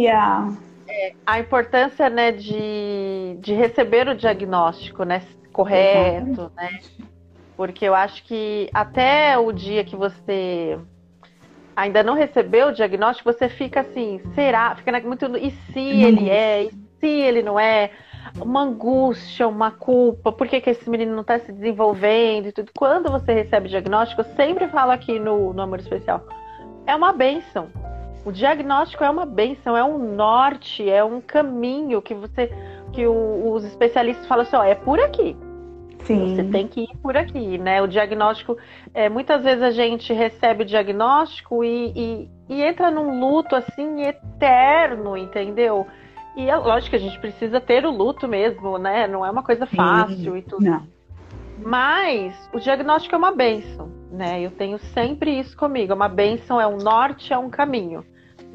a, 0.10 0.50
é, 0.98 1.14
a 1.26 1.40
importância, 1.40 2.10
né, 2.10 2.32
de, 2.32 3.38
de 3.40 3.54
receber 3.54 4.08
o 4.08 4.16
diagnóstico, 4.16 5.04
né, 5.04 5.22
correto, 5.54 6.32
Exatamente. 6.32 7.00
né? 7.00 7.08
Porque 7.56 7.86
eu 7.86 7.94
acho 7.94 8.24
que 8.24 8.70
até 8.74 9.38
o 9.38 9.52
dia 9.52 9.84
que 9.84 9.96
você 9.96 10.78
ainda 11.76 12.02
não 12.02 12.16
recebeu 12.16 12.70
o 12.70 12.72
diagnóstico, 12.72 13.32
você 13.32 13.48
fica 13.48 13.82
assim, 13.82 14.20
será? 14.34 14.76
Fica 14.76 15.00
muito. 15.02 15.26
E 15.38 15.52
se 15.52 15.80
ele 15.80 16.30
é? 16.30 16.64
E 16.64 16.72
se 17.00 17.08
ele 17.08 17.44
não 17.44 17.60
é? 17.60 17.92
Uma 18.40 18.62
angústia, 18.62 19.48
uma 19.48 19.72
culpa, 19.72 20.32
por 20.32 20.48
que, 20.48 20.62
que 20.62 20.70
esse 20.70 20.88
menino 20.90 21.14
não 21.14 21.22
está 21.22 21.40
se 21.40 21.52
desenvolvendo 21.52 22.48
e 22.48 22.52
tudo. 22.52 22.72
Quando 22.78 23.12
você 23.12 23.34
recebe 23.34 23.68
o 23.68 23.70
diagnóstico, 23.70 24.22
eu 24.22 24.36
sempre 24.36 24.68
falo 24.68 24.92
aqui 24.92 25.18
no, 25.18 25.54
no 25.54 25.62
Amor 25.62 25.80
Especial, 25.80 26.28
é 26.86 26.96
uma 26.96 27.14
benção. 27.14 27.70
O 28.28 28.32
diagnóstico 28.34 29.06
é 29.06 29.10
uma 29.10 29.26
benção, 29.26 29.78
é 29.78 29.82
um 29.86 29.98
norte, 29.98 30.90
é 30.90 31.02
um 31.02 31.22
caminho 31.22 32.02
que 32.02 32.14
você, 32.14 32.52
que 32.92 33.08
o, 33.08 33.54
os 33.54 33.64
especialistas 33.64 34.28
falam 34.28 34.44
assim, 34.44 34.58
ó, 34.58 34.64
é 34.66 34.76
por 34.76 35.00
aqui. 35.00 35.34
Sim. 36.04 36.36
Você 36.36 36.44
tem 36.44 36.68
que 36.68 36.82
ir 36.82 36.98
por 37.02 37.16
aqui, 37.16 37.58
né? 37.58 37.82
O 37.82 37.88
diagnóstico, 37.88 38.58
é, 38.94 39.08
muitas 39.08 39.46
vezes 39.46 39.64
a 39.64 39.72
gente 39.72 40.12
recebe 40.12 40.64
o 40.64 40.66
diagnóstico 40.66 41.64
e, 41.64 41.94
e, 41.96 42.30
e 42.50 42.62
entra 42.64 42.92
num 42.92 43.18
luto 43.18 43.56
assim 43.56 44.02
eterno, 44.02 45.16
entendeu? 45.16 45.88
E 46.36 46.50
é 46.50 46.56
lógico 46.58 46.90
que 46.90 46.96
a 46.98 47.00
gente 47.00 47.18
precisa 47.22 47.62
ter 47.62 47.86
o 47.86 47.92
luto 47.92 48.28
mesmo, 48.28 48.78
né? 48.78 49.08
Não 49.08 49.26
é 49.26 49.32
uma 49.32 49.42
coisa 49.42 49.66
fácil 49.66 50.34
Sim. 50.34 50.38
e 50.38 50.42
tudo. 50.42 50.66
Não. 50.66 50.86
Mas 51.60 52.50
o 52.54 52.60
diagnóstico 52.60 53.16
é 53.16 53.18
uma 53.18 53.32
benção, 53.32 53.90
né? 54.12 54.42
Eu 54.42 54.52
tenho 54.52 54.78
sempre 54.80 55.40
isso 55.40 55.56
comigo. 55.56 55.94
É 55.94 55.96
uma 55.96 56.10
benção, 56.10 56.60
é 56.60 56.68
um 56.68 56.78
norte, 56.78 57.32
é 57.32 57.38
um 57.38 57.50
caminho, 57.50 58.04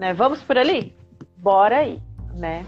né? 0.02 0.12
Vamos 0.12 0.42
por 0.42 0.59
ali? 0.59 0.92
Bora 1.37 1.78
aí, 1.78 2.02
né? 2.35 2.66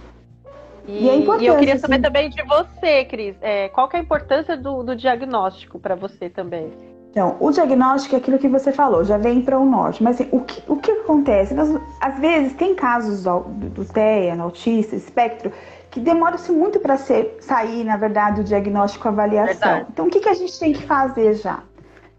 E, 0.86 1.04
e, 1.04 1.08
é 1.08 1.16
e 1.16 1.46
eu 1.46 1.56
queria 1.56 1.76
saber 1.78 1.94
assim. 1.94 2.02
também 2.02 2.30
de 2.30 2.42
você, 2.44 3.04
Cris, 3.06 3.34
é, 3.40 3.68
qual 3.70 3.88
que 3.88 3.96
é 3.96 3.98
a 3.98 4.02
importância 4.02 4.56
do, 4.56 4.84
do 4.84 4.94
diagnóstico 4.94 5.80
para 5.80 5.96
você 5.96 6.30
também? 6.30 6.72
Então, 7.10 7.36
o 7.40 7.50
diagnóstico 7.50 8.14
é 8.14 8.18
aquilo 8.18 8.38
que 8.38 8.48
você 8.48 8.72
falou, 8.72 9.04
já 9.04 9.16
vem 9.16 9.42
para 9.42 9.58
o 9.58 9.64
norte. 9.64 10.02
Mas 10.02 10.20
assim, 10.20 10.28
o, 10.30 10.40
que, 10.40 10.62
o 10.68 10.76
que 10.76 10.90
acontece? 10.92 11.54
Nós, 11.54 11.70
às 12.00 12.18
vezes 12.20 12.52
tem 12.54 12.74
casos 12.74 13.24
do, 13.24 13.40
do 13.40 13.84
TEA, 13.84 14.36
no 14.36 14.44
autista, 14.44 14.94
espectro, 14.94 15.52
que 15.90 15.98
demora-se 15.98 16.52
muito 16.52 16.78
para 16.78 16.96
sair, 16.96 17.82
na 17.82 17.96
verdade, 17.96 18.42
o 18.42 18.44
diagnóstico, 18.44 19.08
avaliação. 19.08 19.54
Verdade. 19.54 19.86
Então, 19.92 20.06
o 20.06 20.10
que, 20.10 20.20
que 20.20 20.28
a 20.28 20.34
gente 20.34 20.58
tem 20.58 20.72
que 20.72 20.82
fazer 20.82 21.34
já? 21.34 21.62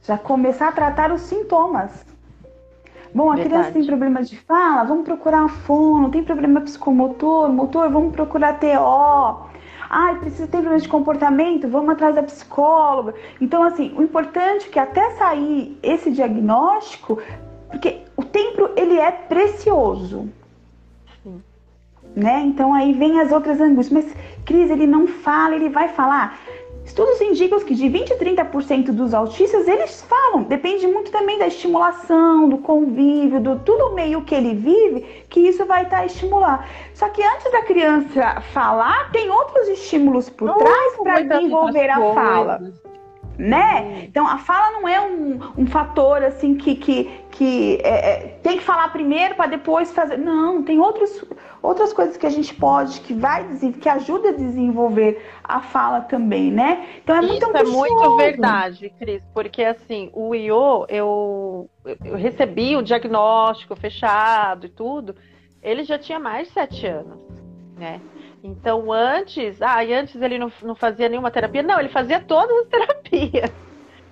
Já 0.01 0.17
começar 0.17 0.69
a 0.69 0.71
tratar 0.73 1.11
os 1.11 1.21
sintomas. 1.21 2.05
Bom, 3.15 3.31
a 3.31 3.35
Verdade. 3.35 3.49
criança 3.49 3.71
tem 3.71 3.85
problema 3.85 4.21
de 4.21 4.37
fala, 4.39 4.83
vamos 4.83 5.05
procurar 5.05 5.47
fono, 5.47 6.11
tem 6.11 6.21
problema 6.21 6.59
psicomotor, 6.59 7.47
motor, 7.49 7.89
vamos 7.89 8.11
procurar 8.11 8.59
TO. 8.59 9.47
Ah, 9.89 10.17
precisa 10.19 10.47
ter 10.47 10.57
problema 10.57 10.79
de 10.79 10.89
comportamento, 10.89 11.65
vamos 11.69 11.91
atrás 11.91 12.13
da 12.13 12.23
psicóloga. 12.23 13.13
Então, 13.39 13.63
assim, 13.63 13.93
o 13.95 14.03
importante 14.03 14.67
é 14.67 14.69
que 14.69 14.77
até 14.77 15.11
sair 15.11 15.79
esse 15.81 16.11
diagnóstico, 16.11 17.21
porque 17.71 18.01
o 18.17 18.23
tempo 18.25 18.69
ele 18.75 18.99
é 18.99 19.11
precioso. 19.11 20.27
Sim. 21.23 21.41
Né? 22.13 22.41
Então 22.41 22.73
aí 22.73 22.91
vem 22.91 23.21
as 23.21 23.31
outras 23.31 23.61
angústias. 23.61 24.03
Mas, 24.03 24.15
Cris, 24.43 24.69
ele 24.69 24.85
não 24.85 25.07
fala, 25.07 25.55
ele 25.55 25.69
vai 25.69 25.87
falar. 25.87 26.37
Estudos 26.85 27.19
indicam 27.19 27.59
que 27.59 27.73
de 27.73 27.89
20 27.89 28.13
a 28.13 28.17
30% 28.17 28.91
dos 28.91 29.13
autistas 29.13 29.67
eles 29.67 30.01
falam, 30.03 30.43
depende 30.43 30.85
muito 30.85 31.11
também 31.11 31.39
da 31.39 31.47
estimulação, 31.47 32.47
do 32.47 32.59
convívio, 32.59 33.41
do 33.41 33.59
tudo 33.59 33.93
meio 33.93 34.21
que 34.21 34.35
ele 34.35 34.53
vive, 34.53 35.25
que 35.27 35.39
isso 35.39 35.65
vai 35.65 35.83
estar 35.83 35.97
tá 35.97 36.05
estimular. 36.05 36.69
Só 36.93 37.09
que 37.09 37.23
antes 37.23 37.51
da 37.51 37.63
criança 37.63 38.39
falar, 38.53 39.11
tem 39.11 39.29
outros 39.29 39.67
estímulos 39.67 40.29
por 40.29 40.53
trás 40.55 40.97
para 41.03 41.21
desenvolver 41.21 41.89
a 41.89 42.13
fala 42.13 42.61
né? 43.37 44.05
Então 44.05 44.27
a 44.27 44.37
fala 44.37 44.71
não 44.71 44.87
é 44.87 45.01
um, 45.01 45.39
um 45.57 45.67
fator 45.67 46.23
assim 46.23 46.55
que, 46.55 46.75
que, 46.75 47.11
que 47.31 47.79
é, 47.83 48.11
é, 48.11 48.27
tem 48.41 48.57
que 48.57 48.63
falar 48.63 48.87
primeiro 48.89 49.35
para 49.35 49.47
depois 49.47 49.91
fazer. 49.91 50.17
Não, 50.17 50.63
tem 50.63 50.79
outros, 50.79 51.23
outras 51.61 51.91
coisas 51.91 52.15
que 52.17 52.25
a 52.25 52.29
gente 52.29 52.53
pode, 52.53 53.01
que 53.01 53.13
vai 53.13 53.45
que 53.81 53.89
ajuda 53.89 54.29
a 54.29 54.33
desenvolver 54.33 55.21
a 55.43 55.61
fala 55.61 56.01
também, 56.01 56.51
né? 56.51 56.85
Então 57.03 57.15
é 57.15 57.21
muito 57.21 57.45
Isso 57.45 57.57
é 57.57 57.63
muito 57.63 58.17
verdade, 58.17 58.89
Cris, 58.97 59.23
porque 59.33 59.63
assim, 59.63 60.09
o 60.13 60.33
IO, 60.33 60.85
eu, 60.87 61.69
eu 62.03 62.15
recebi 62.15 62.75
o 62.75 62.81
diagnóstico 62.81 63.75
fechado 63.75 64.65
e 64.65 64.69
tudo, 64.69 65.15
ele 65.61 65.83
já 65.83 65.97
tinha 65.99 66.19
mais 66.19 66.47
de 66.47 66.53
sete 66.53 66.87
anos, 66.87 67.19
né? 67.77 67.99
Então, 68.45 68.91
antes, 68.91 69.59
ah, 69.59 69.83
e 69.83 69.91
antes 69.91 70.21
ele 70.21 70.37
não, 70.37 70.51
não 70.61 70.75
fazia 70.75 71.09
nenhuma 71.09 71.31
terapia? 71.31 71.63
Não, 71.63 71.79
ele 71.79 71.89
fazia 71.89 72.19
todas 72.19 72.55
as 72.59 72.67
terapias, 72.69 73.51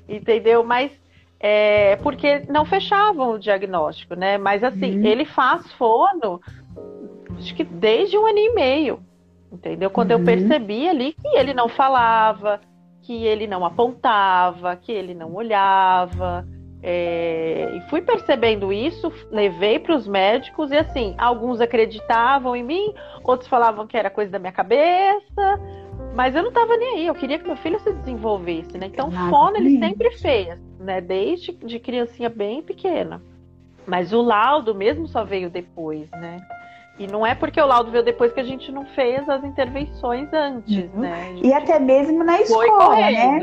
entendeu? 0.09 0.63
Mas 0.63 0.91
é, 1.39 1.97
porque 1.97 2.39
não 2.49 2.65
fechavam 2.65 3.33
o 3.33 3.39
diagnóstico, 3.39 4.15
né? 4.15 4.39
Mas 4.39 4.63
assim, 4.63 4.97
uhum. 4.97 5.05
ele 5.05 5.23
faz 5.23 5.71
fono, 5.73 6.41
acho 7.37 7.53
que 7.53 7.63
desde 7.63 8.17
um 8.17 8.25
ano 8.25 8.39
e 8.39 8.55
meio, 8.55 8.99
entendeu? 9.51 9.91
Quando 9.91 10.11
uhum. 10.11 10.19
eu 10.19 10.25
percebi 10.25 10.89
ali 10.89 11.13
que 11.13 11.27
ele 11.37 11.53
não 11.53 11.69
falava, 11.69 12.59
que 13.03 13.25
ele 13.25 13.45
não 13.45 13.63
apontava, 13.63 14.75
que 14.75 14.91
ele 14.91 15.13
não 15.13 15.35
olhava, 15.35 16.47
é, 16.85 17.77
e 17.77 17.81
fui 17.89 18.01
percebendo 18.01 18.73
isso, 18.73 19.09
levei 19.31 19.79
para 19.79 19.95
os 19.95 20.05
médicos 20.05 20.69
e 20.69 20.75
assim, 20.75 21.15
alguns 21.17 21.61
acreditavam 21.61 22.57
em 22.57 22.63
mim, 22.63 22.93
outros 23.23 23.47
falavam 23.47 23.87
que 23.87 23.95
era 23.95 24.09
coisa 24.09 24.29
da 24.29 24.37
minha 24.37 24.51
cabeça, 24.51 25.61
mas 26.13 26.35
eu 26.35 26.41
não 26.41 26.49
estava 26.49 26.75
nem 26.75 26.97
aí. 26.97 27.07
Eu 27.07 27.15
queria 27.15 27.39
que 27.39 27.47
meu 27.47 27.55
filho 27.55 27.79
se 27.79 27.93
desenvolvesse, 27.93 28.77
né? 28.77 28.87
Então, 28.87 29.07
Exatamente. 29.07 29.31
fono 29.31 29.57
ele 29.57 29.79
sempre 29.79 30.11
fez, 30.17 30.59
né? 30.77 30.99
Desde 30.99 31.53
de 31.53 31.79
criancinha 31.79 32.29
bem 32.29 32.61
pequena. 32.61 33.21
Mas 33.87 34.11
o 34.11 34.21
laudo 34.21 34.75
mesmo 34.75 35.07
só 35.07 35.23
veio 35.23 35.49
depois, 35.49 36.11
né? 36.11 36.45
E 36.99 37.07
não 37.07 37.25
é 37.25 37.33
porque 37.33 37.59
o 37.59 37.65
laudo 37.65 37.91
veio 37.91 38.03
depois 38.03 38.33
que 38.33 38.39
a 38.41 38.43
gente 38.43 38.71
não 38.71 38.85
fez 38.87 39.27
as 39.27 39.43
intervenções 39.43 40.31
antes, 40.33 40.93
uhum. 40.93 40.99
né? 40.99 41.33
E 41.41 41.53
até 41.53 41.79
mesmo 41.79 42.23
na 42.25 42.41
escola, 42.41 42.95
né? 42.95 43.39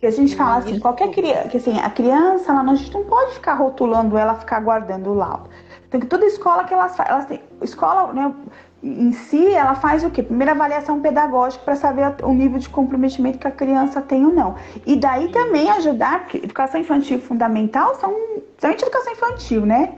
Que 0.00 0.06
a 0.06 0.10
gente 0.10 0.34
fala 0.34 0.56
assim, 0.56 0.80
qualquer 0.80 1.10
criança, 1.10 1.48
que 1.48 1.58
assim, 1.58 1.78
a 1.78 1.90
criança, 1.90 2.50
ela, 2.50 2.62
a 2.62 2.74
gente 2.74 2.92
não 2.92 3.04
pode 3.04 3.34
ficar 3.34 3.54
rotulando 3.54 4.16
ela, 4.16 4.34
ficar 4.34 4.60
guardando 4.60 5.10
o 5.10 5.14
laudo. 5.14 5.50
Então, 5.86 6.00
que 6.00 6.06
toda 6.06 6.24
escola 6.24 6.64
que 6.64 6.72
elas 6.72 6.96
fazem, 6.96 7.12
elas 7.12 7.26
têm, 7.26 7.40
escola, 7.60 8.12
né, 8.12 8.34
em 8.82 9.12
si, 9.12 9.52
ela 9.52 9.74
faz 9.74 10.02
o 10.02 10.10
quê? 10.10 10.22
Primeira 10.22 10.52
avaliação 10.52 11.00
pedagógica 11.00 11.62
para 11.64 11.76
saber 11.76 12.14
o 12.22 12.32
nível 12.32 12.58
de 12.58 12.68
comprometimento 12.68 13.38
que 13.38 13.46
a 13.46 13.50
criança 13.50 14.00
tem 14.00 14.24
ou 14.24 14.32
não. 14.32 14.54
E 14.86 14.96
daí 14.96 15.28
também 15.28 15.70
ajudar, 15.70 16.20
porque 16.20 16.38
educação 16.38 16.80
infantil 16.80 17.20
fundamental 17.20 17.94
são, 17.96 18.14
principalmente 18.56 18.82
educação 18.82 19.12
infantil, 19.12 19.66
né? 19.66 19.92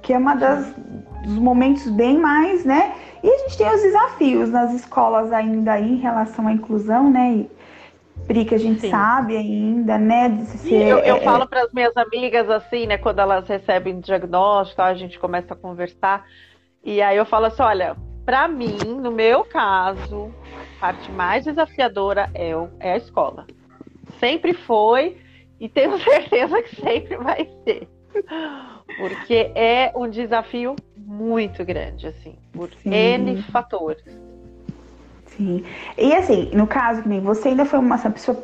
Que 0.00 0.12
é 0.12 0.18
uma 0.18 0.34
das 0.34 0.72
dos 1.22 1.36
momentos 1.36 1.88
bem 1.90 2.18
mais, 2.18 2.64
né? 2.64 2.94
E 3.22 3.28
a 3.28 3.38
gente 3.38 3.58
tem 3.58 3.68
os 3.68 3.82
desafios 3.82 4.50
nas 4.50 4.72
escolas 4.72 5.32
ainda 5.32 5.72
aí 5.72 5.94
em 5.94 5.98
relação 5.98 6.46
à 6.46 6.52
inclusão, 6.52 7.10
né? 7.10 7.32
E, 7.32 7.50
Pri, 8.30 8.44
que 8.44 8.54
a 8.54 8.58
gente 8.58 8.82
Sim. 8.82 8.90
sabe 8.90 9.36
ainda, 9.36 9.98
né? 9.98 10.44
Ser, 10.44 10.86
eu, 10.86 10.98
eu 10.98 11.16
é... 11.16 11.20
falo 11.22 11.48
para 11.48 11.64
as 11.64 11.72
minhas 11.72 11.96
amigas 11.96 12.48
assim, 12.48 12.86
né? 12.86 12.96
Quando 12.96 13.18
elas 13.18 13.48
recebem 13.48 13.98
diagnóstico, 13.98 14.80
a 14.80 14.94
gente 14.94 15.18
começa 15.18 15.52
a 15.52 15.56
conversar. 15.56 16.24
E 16.84 17.02
aí 17.02 17.16
eu 17.16 17.26
falo 17.26 17.46
assim: 17.46 17.60
olha, 17.60 17.96
para 18.24 18.46
mim, 18.46 18.78
no 18.84 19.10
meu 19.10 19.42
caso, 19.42 20.32
a 20.78 20.80
parte 20.80 21.10
mais 21.10 21.44
desafiadora 21.44 22.30
é, 22.32 22.54
o, 22.54 22.70
é 22.78 22.92
a 22.92 22.96
escola. 22.98 23.48
Sempre 24.20 24.54
foi 24.54 25.18
e 25.58 25.68
tenho 25.68 25.98
certeza 25.98 26.62
que 26.62 26.76
sempre 26.76 27.16
vai 27.16 27.50
ser. 27.64 27.88
Porque 28.96 29.50
é 29.56 29.90
um 29.96 30.08
desafio 30.08 30.76
muito 30.96 31.64
grande, 31.64 32.06
assim, 32.06 32.36
por 32.52 32.72
Sim. 32.74 32.94
N 32.94 33.42
fatores. 33.42 34.29
Sim. 35.40 35.64
E 35.96 36.14
assim, 36.14 36.50
no 36.52 36.66
caso, 36.66 37.02
você 37.22 37.48
ainda 37.48 37.64
foi 37.64 37.78
uma 37.78 37.96
pessoa 37.96 38.36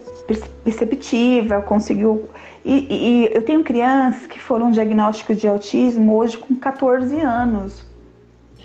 perceptiva, 0.65 1.61
conseguiu. 1.61 2.31
E, 2.65 2.87
e, 2.91 3.37
eu 3.37 3.43
tenho 3.43 3.63
crianças 3.63 4.27
que 4.27 4.41
foram 4.41 4.71
diagnósticos 4.71 5.37
de 5.39 5.47
autismo 5.47 6.17
hoje 6.17 6.39
com 6.39 6.57
14 6.57 7.21
anos. 7.21 7.87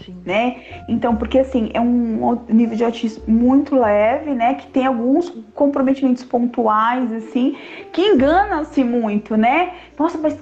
Sim. 0.06 0.16
Né? 0.26 0.64
Então, 0.88 1.16
porque 1.16 1.40
assim, 1.40 1.70
é 1.74 1.82
um 1.82 2.40
nível 2.48 2.78
de 2.78 2.86
autismo 2.86 3.24
muito 3.28 3.76
leve, 3.76 4.32
né? 4.32 4.56
Que 4.56 4.68
tem 4.68 4.86
alguns 4.86 5.30
comprometimentos 5.54 6.24
pontuais, 6.24 7.12
assim, 7.12 7.58
que 7.92 8.02
enganam-se 8.02 8.82
muito, 8.82 9.36
né? 9.36 9.74
Nossa, 10.00 10.18
mas 10.18 10.40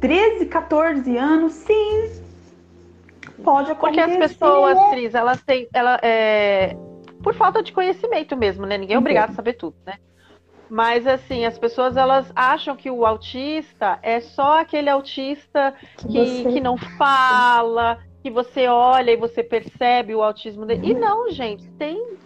13, 0.00 0.44
14 0.46 1.16
anos, 1.16 1.52
sim. 1.52 2.10
Pode 3.44 3.70
acontecer. 3.70 4.08
Porque 4.08 4.24
as 4.24 4.32
pessoas, 4.32 4.76
Cris, 4.90 5.14
elas 5.14 5.40
têm. 5.42 5.68
Ela, 5.72 6.00
é 6.02 6.76
por 7.28 7.34
falta 7.34 7.62
de 7.62 7.72
conhecimento 7.72 8.34
mesmo, 8.34 8.64
né? 8.64 8.78
Ninguém 8.78 8.96
é 8.96 8.98
obrigado 8.98 9.30
a 9.30 9.34
saber 9.34 9.52
tudo, 9.52 9.76
né? 9.84 9.96
Mas 10.70 11.06
assim, 11.06 11.44
as 11.44 11.58
pessoas 11.58 11.94
elas 11.94 12.32
acham 12.34 12.74
que 12.74 12.90
o 12.90 13.04
autista 13.04 13.98
é 14.02 14.18
só 14.18 14.60
aquele 14.60 14.88
autista 14.88 15.74
que, 15.98 16.08
que, 16.08 16.42
você... 16.42 16.52
que 16.52 16.60
não 16.60 16.78
fala, 16.96 17.98
que 18.22 18.30
você 18.30 18.66
olha 18.66 19.10
e 19.10 19.16
você 19.16 19.42
percebe 19.42 20.14
o 20.14 20.22
autismo 20.22 20.64
dele. 20.64 20.90
E 20.90 20.94
não, 20.94 21.30
gente, 21.30 21.70
tem 21.72 22.16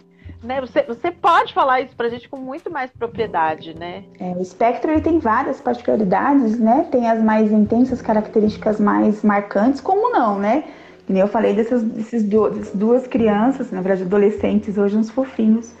né, 0.41 0.61
você, 0.61 0.83
você 0.83 1.11
pode 1.11 1.53
falar 1.53 1.81
isso 1.81 1.95
para 1.97 2.07
a 2.07 2.09
gente 2.09 2.29
com 2.29 2.37
muito 2.37 2.71
mais 2.71 2.89
propriedade, 2.91 3.77
né? 3.77 4.05
É, 4.21 4.31
o 4.31 4.41
espectro 4.41 4.89
ele 4.89 5.01
tem 5.01 5.19
várias 5.19 5.59
particularidades, 5.59 6.57
né? 6.59 6.87
Tem 6.91 7.09
as 7.09 7.21
mais 7.21 7.51
intensas, 7.51 8.01
características 8.01 8.79
mais 8.79 9.21
marcantes, 9.21 9.81
como 9.81 10.09
não, 10.11 10.39
né? 10.39 10.63
E 11.09 11.19
eu 11.19 11.27
falei 11.27 11.53
dessas, 11.53 11.83
desses 11.83 12.23
duas, 12.23 12.71
duas 12.71 13.07
crianças, 13.07 13.71
na 13.71 13.81
verdade 13.81 14.03
adolescentes, 14.03 14.77
hoje 14.77 14.97
uns 14.97 15.09
fofinhos, 15.09 15.73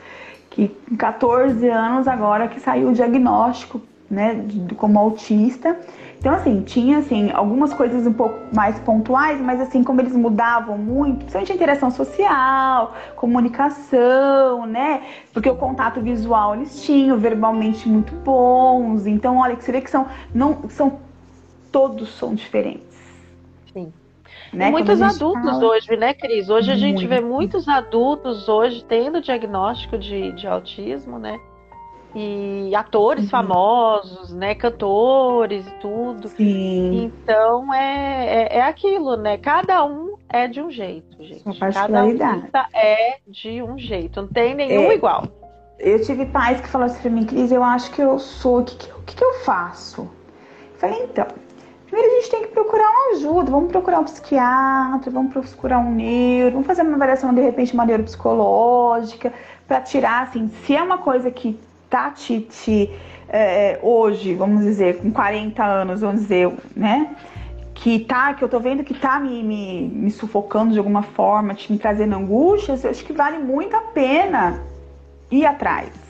que 0.49 0.67
com 0.89 0.97
14 0.97 1.67
anos 1.69 2.07
agora 2.07 2.47
que 2.47 2.59
saiu 2.59 2.89
o 2.89 2.93
diagnóstico, 2.93 3.81
né, 4.09 4.35
de, 4.35 4.75
como 4.75 4.99
autista. 4.99 5.77
Então, 6.19 6.33
assim, 6.33 6.61
tinha, 6.61 6.99
assim, 6.99 7.31
algumas 7.31 7.73
coisas 7.73 8.07
um 8.07 8.13
pouco 8.13 8.37
mais 8.55 8.79
pontuais, 8.79 9.41
mas, 9.41 9.59
assim, 9.59 9.83
como 9.83 9.99
eles 9.99 10.15
mudavam 10.15 10.77
muito, 10.77 11.17
principalmente 11.17 11.51
a 11.51 11.55
interação 11.55 11.91
social, 11.91 12.95
comunicação, 13.15 14.65
né? 14.65 15.01
Porque 15.33 15.49
o 15.49 15.55
contato 15.55 15.99
visual 15.99 16.55
eles 16.55 16.81
tinham, 16.81 17.17
verbalmente 17.17 17.89
muito 17.89 18.15
bons. 18.15 19.05
Então, 19.05 19.37
olha, 19.37 19.55
que 19.55 19.63
você 19.65 19.71
vê 19.71 19.81
que 19.81 19.89
são, 19.89 20.07
não, 20.33 20.69
são, 20.69 20.99
todos 21.71 22.09
são 22.17 22.33
diferentes. 22.33 22.97
Sim. 23.73 23.91
Né? 24.53 24.69
muitos 24.69 25.01
adultos 25.01 25.51
fala... 25.51 25.65
hoje, 25.65 25.95
né, 25.97 26.13
Cris? 26.13 26.49
Hoje 26.49 26.71
a 26.71 26.75
gente 26.75 27.07
vê 27.07 27.19
muitos 27.19 27.67
adultos 27.67 28.47
hoje 28.47 28.85
tendo 28.85 29.19
diagnóstico 29.19 29.97
de, 29.97 30.31
de 30.33 30.47
autismo, 30.47 31.17
né? 31.17 31.39
E 32.15 32.75
atores 32.75 33.23
uhum. 33.23 33.29
famosos, 33.29 34.31
né? 34.31 34.53
Cantores 34.53 35.67
e 35.67 35.71
tudo. 35.79 36.27
Sim. 36.27 37.05
Então 37.05 37.73
é, 37.73 38.43
é, 38.43 38.57
é, 38.57 38.61
aquilo, 38.61 39.17
né? 39.17 39.37
Cada 39.37 39.83
um 39.83 40.15
é 40.29 40.47
de 40.47 40.61
um 40.61 40.69
jeito, 40.69 41.23
gente. 41.23 41.59
Cada 41.73 42.05
um 42.05 42.15
é 42.75 43.17
de 43.27 43.63
um 43.63 43.77
jeito. 43.79 44.21
Não 44.21 44.27
tem 44.27 44.53
nenhum 44.53 44.91
é, 44.91 44.95
igual. 44.95 45.23
Eu 45.79 45.99
tive 46.03 46.27
pais 46.27 46.61
que 46.61 46.67
falaram 46.67 46.91
assim 46.91 47.01
pra 47.01 47.11
mim, 47.11 47.25
Cris, 47.25 47.51
eu 47.51 47.63
acho 47.63 47.91
que 47.91 48.01
eu 48.01 48.19
sou. 48.19 48.59
O 48.59 48.63
que, 48.63 48.75
que, 48.77 48.87
que, 49.07 49.15
que 49.15 49.23
eu 49.23 49.33
faço? 49.39 50.01
Eu 50.03 50.79
falei, 50.79 51.03
então, 51.03 51.25
Primeiro 51.93 52.11
a 52.11 52.21
gente 52.21 52.31
tem 52.31 52.41
que 52.41 52.47
procurar 52.47 52.89
uma 52.89 53.15
ajuda, 53.15 53.51
vamos 53.51 53.71
procurar 53.71 53.99
um 53.99 54.03
psiquiatra, 54.03 55.11
vamos 55.11 55.31
procurar 55.31 55.77
um 55.77 55.93
neuro, 55.93 56.53
vamos 56.53 56.65
fazer 56.65 56.81
uma 56.81 56.95
avaliação 56.95 57.31
de 57.31 57.39
repente 57.39 57.71
uma 57.71 57.85
neuropsicológica 57.85 59.31
para 59.67 59.79
tirar 59.79 60.23
assim, 60.23 60.49
se 60.65 60.75
é 60.75 60.81
uma 60.81 60.97
coisa 60.97 61.29
que 61.29 61.55
tá 61.91 62.09
te, 62.09 62.41
te 62.41 62.89
é, 63.29 63.77
hoje, 63.83 64.33
vamos 64.33 64.63
dizer, 64.63 65.03
com 65.03 65.11
40 65.11 65.63
anos, 65.63 66.01
vamos 66.01 66.21
dizer, 66.21 66.51
né? 66.75 67.15
Que 67.75 67.99
tá, 67.99 68.33
que 68.33 68.43
eu 68.43 68.49
tô 68.49 68.59
vendo 68.59 68.83
que 68.83 68.95
tá 68.95 69.19
me, 69.19 69.43
me, 69.43 69.87
me 69.87 70.09
sufocando 70.09 70.73
de 70.73 70.79
alguma 70.79 71.03
forma, 71.03 71.53
te 71.53 71.71
me 71.71 71.77
trazendo 71.77 72.15
angústias, 72.15 72.83
eu 72.83 72.89
acho 72.89 73.05
que 73.05 73.13
vale 73.13 73.37
muito 73.37 73.75
a 73.75 73.81
pena 73.81 74.63
ir 75.29 75.45
atrás 75.45 76.02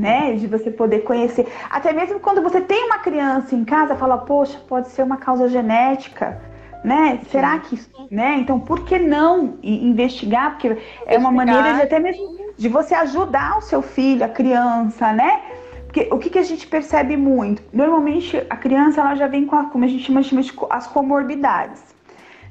né? 0.00 0.32
De 0.32 0.46
você 0.46 0.70
poder 0.70 1.00
conhecer. 1.00 1.46
Até 1.68 1.92
mesmo 1.92 2.18
quando 2.20 2.42
você 2.42 2.60
tem 2.60 2.86
uma 2.86 2.98
criança 2.98 3.54
em 3.54 3.64
casa, 3.64 3.94
fala, 3.94 4.18
poxa, 4.18 4.58
pode 4.66 4.88
ser 4.88 5.02
uma 5.02 5.18
causa 5.18 5.46
genética, 5.48 6.40
né? 6.82 7.20
Será 7.30 7.58
que, 7.58 7.78
né? 8.10 8.36
Então, 8.38 8.58
por 8.58 8.84
que 8.84 8.98
não 8.98 9.58
investigar? 9.62 10.52
Porque 10.52 10.68
investigar. 10.68 11.04
é 11.06 11.18
uma 11.18 11.30
maneira 11.30 11.74
de 11.74 11.82
até 11.82 11.98
mesmo 11.98 12.40
de 12.56 12.68
você 12.68 12.94
ajudar 12.94 13.58
o 13.58 13.60
seu 13.60 13.82
filho, 13.82 14.24
a 14.24 14.28
criança, 14.28 15.12
né? 15.12 15.42
Porque 15.84 16.08
o 16.10 16.18
que, 16.18 16.30
que 16.30 16.38
a 16.38 16.42
gente 16.42 16.66
percebe 16.66 17.16
muito? 17.16 17.62
Normalmente 17.72 18.42
a 18.48 18.56
criança 18.56 19.00
ela 19.00 19.14
já 19.16 19.26
vem 19.26 19.44
com 19.44 19.56
a, 19.56 19.64
como 19.64 19.84
a 19.84 19.88
gente 19.88 20.04
chama, 20.04 20.22
chama 20.22 20.40
de 20.40 20.52
as 20.70 20.86
comorbidades. 20.86 21.82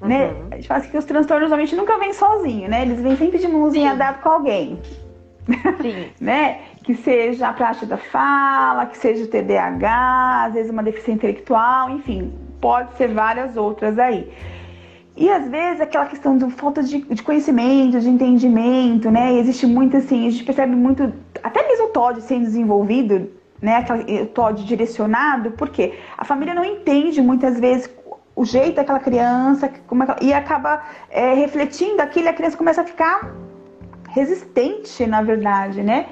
Né? 0.01 0.27
Uhum. 0.27 0.33
Né? 0.33 0.47
A 0.51 0.55
gente 0.55 0.67
fala 0.67 0.79
assim 0.81 0.89
que 0.89 0.97
os 0.97 1.05
transtornos 1.05 1.49
normalmente 1.49 1.75
nunca 1.75 1.97
vêm 1.97 2.13
sozinhos, 2.13 2.69
né? 2.69 2.83
Eles 2.83 3.01
vêm 3.01 3.15
sempre 3.17 3.39
de 3.39 3.47
mãozinha 3.47 3.95
dada 3.95 4.19
com 4.19 4.29
alguém. 4.29 4.79
Sim. 5.81 6.09
né? 6.19 6.59
Que 6.89 6.95
seja 6.95 7.49
a 7.49 7.53
prática 7.53 7.85
da 7.85 7.97
fala, 7.97 8.87
que 8.87 8.97
seja 8.97 9.23
o 9.23 9.27
TDAH, 9.27 10.45
às 10.45 10.53
vezes 10.55 10.71
uma 10.71 10.81
deficiência 10.81 11.27
intelectual, 11.27 11.91
enfim, 11.91 12.33
pode 12.59 12.97
ser 12.97 13.09
várias 13.09 13.55
outras 13.55 13.99
aí. 13.99 14.27
E 15.15 15.29
às 15.29 15.47
vezes 15.47 15.81
aquela 15.81 16.07
questão 16.07 16.35
de 16.35 16.49
falta 16.49 16.81
de, 16.81 17.01
de 17.01 17.21
conhecimento, 17.21 17.99
de 17.99 18.09
entendimento, 18.09 19.11
né? 19.11 19.33
E 19.33 19.37
existe 19.37 19.67
muito 19.67 19.97
assim, 19.97 20.25
a 20.25 20.31
gente 20.31 20.43
percebe 20.43 20.75
muito, 20.75 21.13
até 21.43 21.67
mesmo 21.67 21.89
o 21.89 21.89
TOD 21.89 22.21
sendo 22.21 22.45
desenvolvido, 22.45 23.29
né? 23.61 23.75
Aquele 23.75 24.25
TOD 24.25 24.65
direcionado, 24.65 25.51
porque 25.51 25.93
a 26.17 26.25
família 26.25 26.55
não 26.55 26.65
entende 26.65 27.21
muitas 27.21 27.59
vezes 27.59 27.87
o 28.35 28.43
jeito 28.43 28.77
daquela 28.77 28.99
criança, 28.99 29.71
como 29.85 30.01
é, 30.05 30.15
e 30.23 30.33
acaba 30.33 30.81
é, 31.11 31.35
refletindo 31.35 32.01
aquilo, 32.01 32.25
e 32.25 32.29
a 32.29 32.33
criança 32.33 32.57
começa 32.57 32.81
a 32.81 32.83
ficar 32.83 33.31
resistente, 34.09 35.05
na 35.05 35.21
verdade, 35.21 35.83
né? 35.83 36.07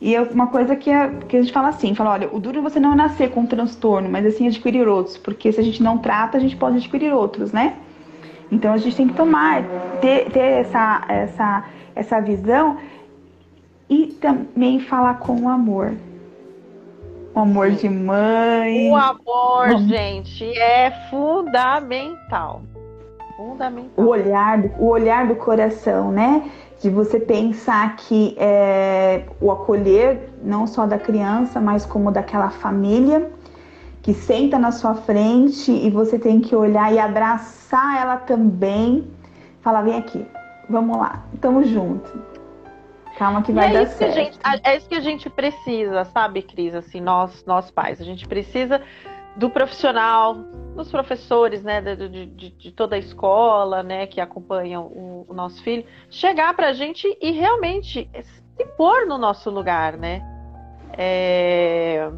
E 0.00 0.14
é 0.14 0.22
uma 0.22 0.46
coisa 0.46 0.74
que 0.74 0.90
a, 0.90 1.10
que 1.10 1.36
a 1.36 1.42
gente 1.42 1.52
fala 1.52 1.68
assim, 1.68 1.94
fala, 1.94 2.12
olha, 2.12 2.28
o 2.32 2.40
duro 2.40 2.58
é 2.58 2.62
você 2.62 2.80
não 2.80 2.96
nascer 2.96 3.30
com 3.30 3.40
um 3.40 3.46
transtorno, 3.46 4.08
mas 4.08 4.24
assim 4.24 4.46
adquirir 4.46 4.88
outros, 4.88 5.18
porque 5.18 5.52
se 5.52 5.60
a 5.60 5.62
gente 5.62 5.82
não 5.82 5.98
trata, 5.98 6.38
a 6.38 6.40
gente 6.40 6.56
pode 6.56 6.78
adquirir 6.78 7.12
outros, 7.12 7.52
né? 7.52 7.76
Então 8.50 8.72
a 8.72 8.78
gente 8.78 8.96
tem 8.96 9.08
que 9.08 9.14
tomar, 9.14 9.62
ter, 10.00 10.30
ter 10.30 10.40
essa, 10.40 11.04
essa, 11.06 11.64
essa 11.94 12.20
visão 12.20 12.78
e 13.88 14.06
também 14.06 14.80
falar 14.80 15.18
com 15.18 15.42
o 15.42 15.48
amor. 15.48 15.92
O 17.34 17.40
amor 17.40 17.70
de 17.70 17.88
mãe. 17.88 18.90
O 18.90 18.96
amor, 18.96 19.78
gente, 19.86 20.44
é 20.58 20.90
fundamental. 21.10 22.62
Fundamental. 23.36 24.04
O 24.04 24.08
olhar, 24.08 24.58
o 24.78 24.86
olhar 24.86 25.28
do 25.28 25.36
coração, 25.36 26.10
né? 26.10 26.50
De 26.80 26.88
você 26.88 27.20
pensar 27.20 27.94
que 27.96 28.34
é, 28.38 29.24
o 29.40 29.52
acolher 29.52 30.30
não 30.42 30.66
só 30.66 30.86
da 30.86 30.98
criança, 30.98 31.60
mas 31.60 31.84
como 31.84 32.10
daquela 32.10 32.48
família 32.50 33.30
que 34.02 34.14
senta 34.14 34.58
na 34.58 34.72
sua 34.72 34.94
frente 34.94 35.70
e 35.70 35.90
você 35.90 36.18
tem 36.18 36.40
que 36.40 36.56
olhar 36.56 36.92
e 36.92 36.98
abraçar 36.98 38.00
ela 38.00 38.16
também. 38.16 39.06
Falar, 39.60 39.82
vem 39.82 39.96
aqui, 39.96 40.26
vamos 40.70 40.96
lá, 40.96 41.22
estamos 41.34 41.68
juntos. 41.68 42.10
Calma 43.18 43.42
que 43.42 43.52
vai 43.52 43.68
é 43.68 43.80
dar 43.80 43.86
certo. 43.86 44.14
Que 44.14 44.24
gente, 44.24 44.38
é 44.64 44.76
isso 44.76 44.88
que 44.88 44.94
a 44.94 45.00
gente 45.00 45.28
precisa, 45.28 46.06
sabe, 46.06 46.40
Cris? 46.40 46.74
Assim, 46.74 47.02
nós, 47.02 47.44
nós 47.44 47.70
pais, 47.70 48.00
a 48.00 48.04
gente 48.04 48.26
precisa 48.26 48.80
do 49.40 49.48
profissional, 49.48 50.34
dos 50.76 50.90
professores, 50.90 51.62
né, 51.62 51.80
de, 51.80 52.26
de, 52.26 52.50
de, 52.50 52.72
toda 52.72 52.94
a 52.94 52.98
escola, 52.98 53.82
né, 53.82 54.06
que 54.06 54.20
acompanham 54.20 54.82
o, 54.82 55.24
o 55.26 55.32
nosso 55.32 55.62
filho, 55.62 55.82
chegar 56.10 56.54
para 56.54 56.68
a 56.68 56.72
gente 56.74 57.08
e 57.22 57.30
realmente 57.30 58.10
se 58.12 58.66
pôr 58.76 59.06
no 59.06 59.16
nosso 59.16 59.48
lugar, 59.48 59.96
né? 59.96 60.22
É... 60.92 62.10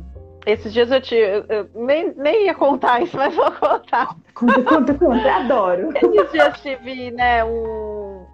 Esses 0.45 0.73
dias 0.73 0.91
eu 0.91 1.01
te. 1.01 1.15
Eu, 1.15 1.71
nem, 1.73 2.13
nem 2.17 2.47
ia 2.47 2.55
contar 2.55 3.01
isso, 3.01 3.15
mas 3.17 3.33
vou 3.37 3.53
contar. 3.53 4.17
Conta, 4.35 4.63
conta, 4.65 4.95
conta, 4.95 5.33
adoro. 5.37 5.91
Esses 5.95 6.33
dias 6.33 6.61
tive, 6.61 7.13
né, 7.13 7.45
um, 7.45 8.27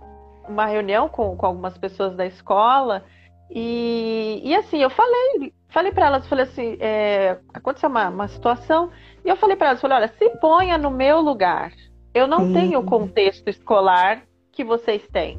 uma 0.49 0.65
reunião 0.65 1.11
com, 1.11 1.37
com 1.37 1.45
algumas 1.45 1.77
pessoas 1.77 2.17
da 2.17 2.25
escola 2.25 3.05
e, 3.51 4.41
e 4.45 4.55
assim, 4.55 4.79
eu 4.83 4.91
falei 4.91 5.53
falei 5.69 5.93
para 5.93 6.07
elas, 6.07 6.27
falei 6.27 6.45
assim, 6.45 6.77
é, 6.81 7.39
aconteceu 7.53 7.89
uma, 7.89 8.09
uma 8.09 8.29
situação, 8.29 8.91
e 9.25 9.29
eu 9.29 9.37
falei 9.37 9.57
para 9.57 9.69
elas, 9.69 9.81
falei, 9.81 9.99
olha, 9.99 10.09
se 10.19 10.31
ponha 10.39 10.79
no 10.79 10.91
meu 10.91 11.21
lugar. 11.21 11.73
Eu 12.15 12.27
não 12.27 12.47
Sim. 12.47 12.53
tenho 12.55 12.81
o 12.81 12.85
contexto 12.85 13.49
escolar 13.49 14.23
que 14.51 14.65
vocês 14.65 15.07
têm. 15.13 15.39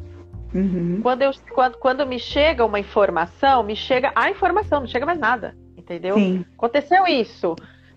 Uhum. 0.53 0.99
Quando, 1.01 1.21
eu, 1.21 1.31
quando, 1.53 1.77
quando 1.77 2.05
me 2.05 2.19
chega 2.19 2.65
uma 2.65 2.79
informação, 2.79 3.63
me 3.63 3.75
chega 3.75 4.11
a 4.15 4.29
informação, 4.29 4.79
não 4.79 4.87
chega 4.87 5.05
mais 5.05 5.19
nada, 5.19 5.55
entendeu? 5.77 6.15
Sim. 6.15 6.45
Aconteceu 6.55 7.05
isso. 7.07 7.55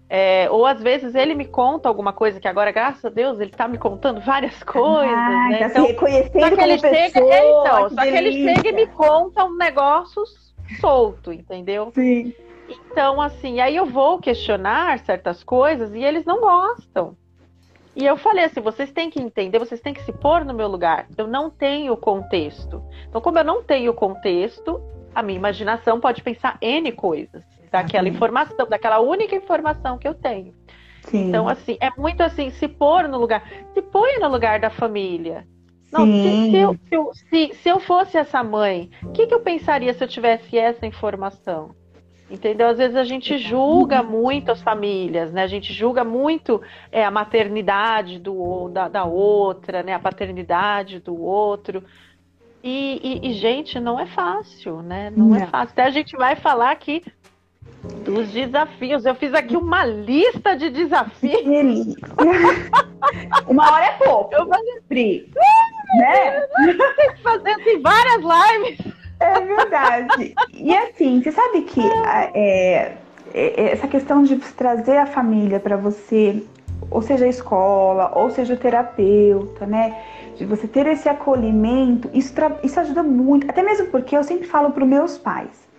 É, 0.09 0.47
ou 0.51 0.67
às 0.67 0.83
vezes 0.83 1.15
ele 1.15 1.35
me 1.35 1.47
conta 1.47 1.89
alguma 1.89 2.13
coisa 2.13 2.39
que 2.39 2.47
agora, 2.47 2.71
graças 2.71 3.03
a 3.03 3.09
Deus, 3.09 3.41
ele 3.41 3.51
está 3.51 3.67
me 3.67 3.79
contando 3.79 4.21
várias 4.21 4.63
coisas. 4.63 5.11
Ah, 5.11 5.49
né? 5.49 5.59
Tá 5.59 5.67
então, 5.69 5.87
se 5.87 5.93
reconhecendo 5.93 6.41
só 6.41 6.57
que 6.57 6.63
ele 6.63 6.81
pessoa, 6.81 6.95
chega, 6.95 7.21
é, 7.21 7.51
então, 7.51 7.91
só 7.91 8.03
que 8.03 8.09
ele 8.09 8.33
chega 8.33 8.69
e 8.69 8.73
me 8.73 8.87
conta 8.89 9.45
um 9.45 9.57
negócio 9.57 10.23
solto, 10.81 11.33
entendeu? 11.33 11.91
Sim. 11.95 12.35
Então, 12.69 13.21
assim, 13.21 13.61
aí 13.61 13.77
eu 13.77 13.87
vou 13.87 14.19
questionar 14.19 14.99
certas 15.01 15.43
coisas 15.43 15.95
e 15.95 16.03
eles 16.03 16.25
não 16.25 16.41
gostam. 16.41 17.17
E 17.95 18.07
eu 18.07 18.17
falei 18.17 18.45
assim: 18.45 18.61
vocês 18.61 18.91
têm 18.91 19.11
que 19.11 19.21
entender, 19.21 19.59
vocês 19.59 19.81
têm 19.81 19.93
que 19.93 20.03
se 20.03 20.13
pôr 20.13 20.45
no 20.45 20.55
meu 20.55 20.69
lugar. 20.69 21.07
Eu 21.17 21.27
não 21.27 21.51
tenho 21.51 21.97
contexto. 21.97 22.83
Então, 23.09 23.21
como 23.21 23.39
eu 23.39 23.45
não 23.45 23.63
tenho 23.63 23.93
contexto, 23.93 24.81
a 25.15 25.23
minha 25.23 25.39
imaginação 25.39 26.01
pode 26.01 26.23
pensar 26.23 26.57
N 26.61 26.91
coisas 26.93 27.43
daquela 27.71 28.09
informação, 28.09 28.69
daquela 28.69 29.01
única 29.01 29.35
informação 29.35 29.99
que 29.99 30.07
eu 30.07 30.15
tenho. 30.15 30.55
Sim. 31.03 31.29
Então, 31.29 31.49
assim, 31.49 31.77
é 31.81 31.91
muito 31.99 32.23
assim, 32.23 32.51
se 32.51 32.69
pôr 32.69 33.09
no 33.09 33.19
lugar. 33.19 33.43
Se 33.75 33.83
põe 33.83 34.19
no 34.19 34.29
lugar 34.29 34.61
da 34.61 34.71
família. 34.71 35.47
Não, 35.93 36.07
se, 36.07 36.51
se, 36.51 36.57
eu, 36.57 36.75
se, 36.75 36.95
eu, 36.95 37.11
se, 37.15 37.55
se 37.55 37.69
eu 37.69 37.79
fosse 37.79 38.17
essa 38.17 38.43
mãe, 38.43 38.91
o 39.03 39.13
que, 39.13 39.27
que 39.27 39.35
eu 39.35 39.41
pensaria 39.41 39.93
se 39.93 40.03
eu 40.03 40.09
tivesse 40.09 40.57
essa 40.57 40.87
informação? 40.87 41.75
Entendeu? 42.31 42.69
Às 42.69 42.79
vezes 42.79 42.97
a 42.97 43.05
gente 43.05 43.37
julga 43.37 44.03
muito 44.03 44.51
as 44.51 44.63
famílias, 44.63 45.31
né? 45.31 45.43
A 45.43 45.47
gente 45.47 45.71
julga 45.71 46.03
muito 46.03 46.63
é, 46.91 47.05
a 47.05 47.11
maternidade 47.11 48.19
do, 48.19 48.71
da, 48.71 48.89
da 48.89 49.05
outra, 49.05 49.83
né? 49.83 49.93
A 49.93 49.99
paternidade 49.99 50.99
do 50.99 51.21
outro. 51.21 51.85
E, 52.65 53.21
e, 53.23 53.29
e, 53.29 53.33
gente, 53.35 53.79
não 53.79 54.01
é 54.01 54.07
fácil, 54.07 54.81
né? 54.81 55.13
Não, 55.15 55.29
não, 55.29 55.37
é 55.37 55.47
fácil. 55.47 55.73
Até 55.73 55.83
a 55.83 55.91
gente 55.91 56.17
vai 56.17 56.35
falar 56.35 56.71
aqui 56.71 57.05
dos 58.05 58.31
desafios. 58.31 59.05
Eu 59.05 59.15
fiz 59.15 59.35
aqui 59.35 59.55
uma 59.55 59.85
lista 59.85 60.57
de 60.57 60.71
desafios. 60.71 61.43
uma 63.47 63.73
hora 63.73 63.85
é 63.85 63.93
pouco. 63.99 64.35
Eu 64.35 64.47
vou 64.47 64.57
Pri. 64.89 65.31
Né? 65.95 66.47
Tem 66.97 67.15
que 67.15 67.23
fazer 67.23 67.51
assim, 67.51 67.81
várias 67.81 68.23
lives. 68.23 68.93
É 69.21 69.41
verdade. 69.41 70.35
E 70.53 70.77
assim, 70.77 71.23
você 71.23 71.31
sabe 71.31 71.63
que 71.63 71.81
é, 71.81 72.31
é, 72.35 72.97
é 73.33 73.73
essa 73.73 73.87
questão 73.87 74.25
de 74.25 74.37
trazer 74.37 74.97
a 74.97 75.07
família 75.07 75.61
para 75.61 75.77
você, 75.77 76.43
ou 76.91 77.01
seja 77.03 77.25
a 77.25 77.29
escola, 77.29 78.13
ou 78.15 78.31
seja 78.31 78.55
o 78.55 78.57
terapeuta, 78.57 79.65
né? 79.65 79.97
De 80.37 80.45
você 80.45 80.67
ter 80.67 80.87
esse 80.87 81.09
acolhimento, 81.09 82.11
isso, 82.13 82.35
isso 82.65 82.81
ajuda 82.81 83.03
muito. 83.03 83.49
Até 83.49 83.63
mesmo 83.63 83.87
porque 83.87 84.17
eu 84.17 84.25
sempre 84.25 84.47
falo 84.47 84.73
para 84.73 84.85
meus 84.85 85.17
pais. 85.17 85.71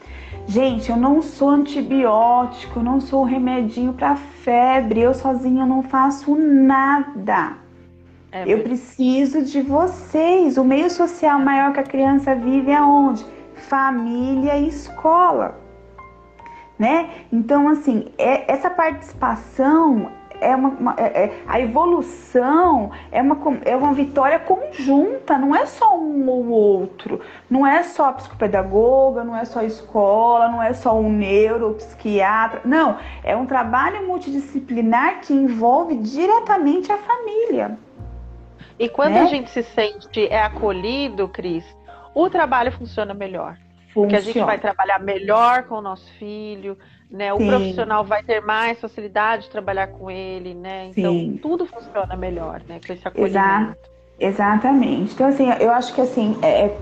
Gente, 0.48 0.90
eu 0.90 0.98
não 0.98 1.22
sou 1.22 1.50
antibiótico, 1.50 2.80
eu 2.80 2.84
não 2.84 3.00
sou 3.00 3.24
remedinho 3.24 3.94
para 3.94 4.16
febre, 4.16 5.02
eu 5.02 5.14
sozinha 5.14 5.66
não 5.66 5.84
faço 5.84 6.36
nada. 6.36 7.63
É 8.36 8.52
eu 8.52 8.64
preciso 8.64 9.44
de 9.44 9.62
vocês. 9.62 10.58
O 10.58 10.64
meio 10.64 10.90
social 10.90 11.40
maior 11.40 11.72
que 11.72 11.80
a 11.80 11.84
criança 11.84 12.34
vive 12.34 12.72
é 12.72 12.82
onde? 12.82 13.24
Família 13.54 14.58
e 14.58 14.70
escola. 14.70 15.62
Né? 16.80 17.12
Então, 17.32 17.70
assim, 17.70 18.12
é, 18.18 18.52
essa 18.52 18.72
participação 18.72 20.12
é 20.42 20.56
uma, 20.56 20.70
uma 20.70 20.96
é, 20.98 21.26
é, 21.26 21.44
a 21.48 21.60
evolução 21.60 22.92
é 23.12 23.22
uma, 23.22 23.38
é 23.64 23.76
uma 23.76 23.94
vitória 23.94 24.40
conjunta, 24.40 25.38
não 25.38 25.56
é 25.56 25.68
só 25.68 25.96
um 25.96 26.28
ou 26.28 26.50
outro, 26.50 27.22
não 27.48 27.66
é 27.66 27.84
só 27.84 28.10
a 28.10 28.14
psicopedagoga, 28.14 29.24
não 29.24 29.38
é 29.38 29.46
só 29.46 29.60
a 29.60 29.66
escola, 29.66 30.50
não 30.50 30.62
é 30.62 30.74
só 30.74 31.00
um 31.00 31.12
neuropsiquiatra, 31.12 32.62
não, 32.66 32.98
é 33.24 33.38
um 33.38 33.46
trabalho 33.46 34.06
multidisciplinar 34.08 35.22
que 35.22 35.34
envolve 35.34 35.96
diretamente 35.98 36.92
a 36.92 36.98
família. 36.98 37.78
E 38.80 38.90
quando 38.90 39.14
né? 39.14 39.22
a 39.22 39.26
gente 39.26 39.50
se 39.50 39.64
sente 39.64 40.28
é 40.28 40.42
acolhido, 40.42 41.28
Cris, 41.28 41.66
o 42.14 42.30
trabalho 42.30 42.72
funciona 42.72 43.14
melhor. 43.14 43.58
Funciona. 43.94 43.94
Porque 43.94 44.16
a 44.16 44.22
gente 44.22 44.40
vai 44.40 44.60
trabalhar 44.60 45.00
melhor 45.00 45.64
com 45.64 45.76
o 45.76 45.82
nosso 45.82 46.12
filho, 46.14 46.78
né? 47.10 47.32
O 47.32 47.38
Sim. 47.38 47.46
profissional 47.46 48.04
vai 48.04 48.24
ter 48.24 48.42
mais 48.42 48.80
facilidade 48.80 49.44
de 49.44 49.50
trabalhar 49.52 49.88
com 49.88 50.10
ele, 50.10 50.56
né? 50.56 50.88
Então 50.88 51.14
Sim. 51.14 51.40
tudo 51.42 51.66
funciona 51.66 52.16
melhor, 52.16 52.62
né? 52.68 52.80
Com 52.86 52.94
esse 52.94 53.08
acolhimento. 53.08 53.38
Exato. 53.38 53.94
Exatamente. 54.20 55.14
Então 55.14 55.28
assim, 55.28 55.48
eu 55.60 55.72
acho 55.72 55.94
que 55.94 56.02
assim, 56.02 56.38
é, 56.42 56.66
é 56.66 56.78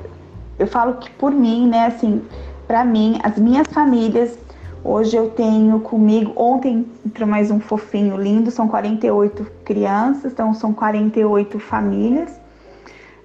eu 0.57 0.67
falo 0.67 0.95
que 0.95 1.09
por 1.11 1.31
mim, 1.31 1.67
né? 1.67 1.87
Assim, 1.87 2.25
para 2.67 2.85
mim, 2.85 3.19
as 3.23 3.37
minhas 3.37 3.67
famílias 3.67 4.37
Hoje 4.83 5.15
eu 5.15 5.29
tenho 5.29 5.79
comigo, 5.79 6.33
ontem 6.35 6.87
entrou 7.05 7.29
mais 7.29 7.51
um 7.51 7.59
fofinho 7.59 8.17
lindo, 8.17 8.49
são 8.49 8.67
48 8.67 9.45
crianças, 9.63 10.33
então 10.33 10.55
são 10.55 10.73
48 10.73 11.59
famílias, 11.59 12.41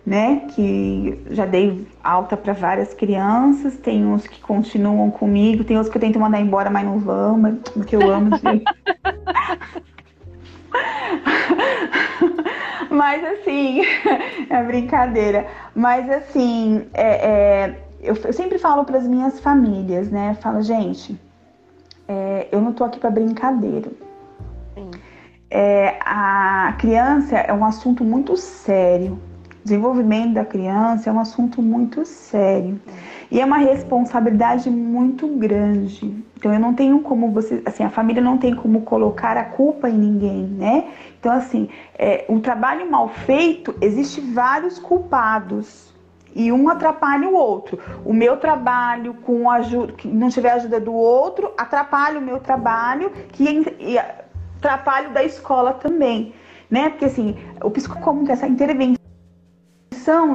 né? 0.04 0.42
Que 0.54 1.18
já 1.30 1.46
dei 1.46 1.88
alta 2.04 2.36
para 2.36 2.52
várias 2.52 2.92
crianças, 2.92 3.74
tem 3.78 4.04
uns 4.04 4.26
que 4.26 4.38
continuam 4.38 5.10
comigo, 5.10 5.64
tem 5.64 5.78
outros 5.78 5.90
que 5.90 5.96
eu 5.96 6.02
tento 6.02 6.20
mandar 6.20 6.42
embora, 6.42 6.68
mas 6.68 6.84
não 6.84 6.98
vão, 6.98 7.40
porque 7.72 7.96
eu 7.96 8.10
amo 8.10 8.38
de... 8.38 8.44
mas 12.90 13.24
assim, 13.24 13.80
é 14.50 14.62
brincadeira. 14.62 15.46
Mas 15.74 16.10
assim, 16.10 16.84
é, 16.92 17.26
é, 17.26 17.80
eu, 18.02 18.14
eu 18.14 18.32
sempre 18.34 18.58
falo 18.58 18.84
para 18.84 18.98
as 18.98 19.06
minhas 19.06 19.40
famílias, 19.40 20.10
né? 20.10 20.36
Falo, 20.42 20.60
gente, 20.60 21.18
é, 22.08 22.48
eu 22.52 22.60
não 22.60 22.70
estou 22.70 22.86
aqui 22.86 22.98
para 22.98 23.10
brincadeira. 23.10 23.90
É, 25.50 25.96
a 26.00 26.74
criança 26.78 27.36
é 27.36 27.52
um 27.52 27.64
assunto 27.64 28.04
muito 28.04 28.36
sério. 28.36 29.18
Desenvolvimento 29.64 30.34
da 30.34 30.44
criança 30.44 31.10
é 31.10 31.12
um 31.12 31.18
assunto 31.18 31.62
muito 31.62 32.04
sério. 32.04 32.80
E 33.30 33.40
é 33.40 33.44
uma 33.44 33.58
responsabilidade 33.58 34.70
muito 34.70 35.26
grande. 35.26 36.24
Então 36.36 36.52
eu 36.52 36.60
não 36.60 36.74
tenho 36.74 37.00
como 37.00 37.30
você, 37.30 37.62
assim, 37.64 37.82
a 37.82 37.90
família 37.90 38.22
não 38.22 38.38
tem 38.38 38.54
como 38.54 38.82
colocar 38.82 39.36
a 39.36 39.44
culpa 39.44 39.88
em 39.88 39.98
ninguém, 39.98 40.44
né? 40.44 40.84
Então 41.18 41.32
assim, 41.32 41.68
é, 41.98 42.24
um 42.28 42.40
trabalho 42.40 42.88
mal 42.88 43.08
feito, 43.08 43.74
existe 43.80 44.20
vários 44.20 44.78
culpados 44.78 45.95
e 46.37 46.53
um 46.53 46.68
atrapalha 46.68 47.27
o 47.27 47.35
outro. 47.35 47.79
O 48.05 48.12
meu 48.12 48.37
trabalho 48.37 49.14
com 49.14 49.51
ajuda, 49.51 49.94
que 49.94 50.07
não 50.07 50.29
tiver 50.29 50.53
ajuda 50.53 50.79
do 50.79 50.92
outro, 50.92 51.51
atrapalha 51.57 52.18
o 52.18 52.22
meu 52.22 52.38
trabalho, 52.38 53.11
que 53.33 53.99
atrapalha 54.59 55.09
o 55.09 55.12
da 55.14 55.25
escola 55.25 55.72
também, 55.72 56.35
né? 56.70 56.90
Porque 56.90 57.07
assim, 57.07 57.37
o 57.64 57.70
psicólogo 57.70 58.31
essa 58.31 58.46
intervenção 58.46 58.96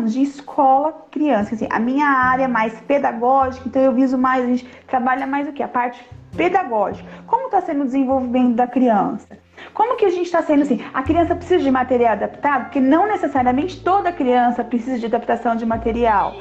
de 0.04 0.24
escola 0.24 1.06
criança, 1.12 1.54
assim, 1.54 1.68
a 1.70 1.80
minha 1.80 2.08
área 2.08 2.46
é 2.46 2.48
mais 2.48 2.74
pedagógica, 2.82 3.68
então 3.68 3.82
eu 3.82 3.94
viso 3.94 4.18
mais, 4.18 4.44
a 4.44 4.48
gente 4.48 4.66
trabalha 4.88 5.28
mais 5.28 5.48
o 5.48 5.54
que? 5.54 5.62
A 5.62 5.68
parte 5.68 6.04
pedagógica. 6.36 7.08
Como 7.28 7.46
está 7.46 7.62
sendo 7.62 7.84
o 7.84 7.86
desenvolvimento 7.86 8.56
da 8.56 8.66
criança? 8.66 9.28
Como 9.74 9.95
que 9.97 10.06
a 10.06 10.10
gente 10.10 10.26
está 10.26 10.41
sendo 10.41 10.63
assim? 10.63 10.84
A 10.93 11.04
criança 11.04 11.36
precisa 11.36 11.63
de 11.63 11.71
material 11.71 12.13
adaptado? 12.13 12.65
Porque 12.65 12.80
não 12.80 13.08
necessariamente 13.08 13.82
toda 13.84 14.12
criança 14.12 14.63
precisa 14.63 15.00
de 15.00 15.06
adaptação 15.06 15.56
de 15.56 15.65
material. 15.65 16.34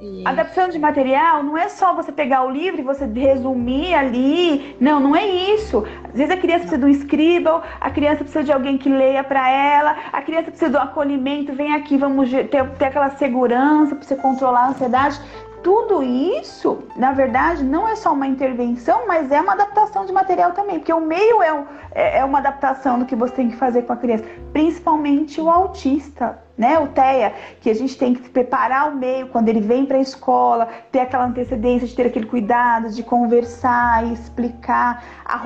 Isso. 0.00 0.26
Adaptação 0.26 0.68
de 0.68 0.78
material 0.78 1.42
não 1.42 1.56
é 1.56 1.68
só 1.68 1.94
você 1.94 2.12
pegar 2.12 2.44
o 2.44 2.50
livro 2.50 2.80
e 2.80 2.84
você 2.84 3.06
resumir 3.06 3.94
ali. 3.94 4.76
Não, 4.78 5.00
não 5.00 5.16
é 5.16 5.26
isso. 5.26 5.86
Às 6.04 6.18
vezes 6.18 6.30
a 6.30 6.36
criança 6.36 6.66
precisa 6.66 6.78
de 6.78 6.84
um 6.84 6.88
scribble, 6.90 7.62
a 7.80 7.90
criança 7.90 8.18
precisa 8.18 8.44
de 8.44 8.52
alguém 8.52 8.76
que 8.76 8.90
leia 8.90 9.24
para 9.24 9.48
ela, 9.50 9.96
a 10.12 10.20
criança 10.20 10.50
precisa 10.50 10.70
do 10.70 10.78
acolhimento. 10.78 11.54
Vem 11.54 11.74
aqui, 11.74 11.96
vamos 11.96 12.30
ter, 12.30 12.68
ter 12.70 12.84
aquela 12.84 13.10
segurança 13.10 13.96
para 13.96 14.04
você 14.06 14.16
controlar 14.16 14.66
a 14.66 14.68
ansiedade 14.68 15.18
tudo 15.66 16.00
isso, 16.00 16.84
na 16.94 17.10
verdade, 17.10 17.64
não 17.64 17.88
é 17.88 17.96
só 17.96 18.12
uma 18.12 18.28
intervenção, 18.28 19.04
mas 19.08 19.32
é 19.32 19.40
uma 19.40 19.54
adaptação 19.54 20.06
de 20.06 20.12
material 20.12 20.52
também, 20.52 20.78
porque 20.78 20.92
o 20.92 21.00
meio 21.00 21.42
é, 21.42 21.52
um, 21.52 21.64
é, 21.92 22.18
é 22.18 22.24
uma 22.24 22.38
adaptação 22.38 23.00
do 23.00 23.04
que 23.04 23.16
você 23.16 23.34
tem 23.34 23.50
que 23.50 23.56
fazer 23.56 23.82
com 23.82 23.92
a 23.92 23.96
criança, 23.96 24.22
principalmente 24.52 25.40
o 25.40 25.50
autista, 25.50 26.38
né, 26.56 26.78
o 26.78 26.86
TEA, 26.86 27.34
que 27.60 27.68
a 27.68 27.74
gente 27.74 27.98
tem 27.98 28.14
que 28.14 28.28
preparar 28.28 28.92
o 28.92 28.94
meio 28.94 29.26
quando 29.26 29.48
ele 29.48 29.60
vem 29.60 29.84
para 29.84 29.96
a 29.96 30.00
escola, 30.00 30.68
ter 30.92 31.00
aquela 31.00 31.24
antecedência 31.24 31.88
de 31.88 31.96
ter 31.96 32.06
aquele 32.06 32.26
cuidado 32.26 32.90
de 32.90 33.02
conversar, 33.02 34.06
explicar 34.12 35.02
a 35.24 35.42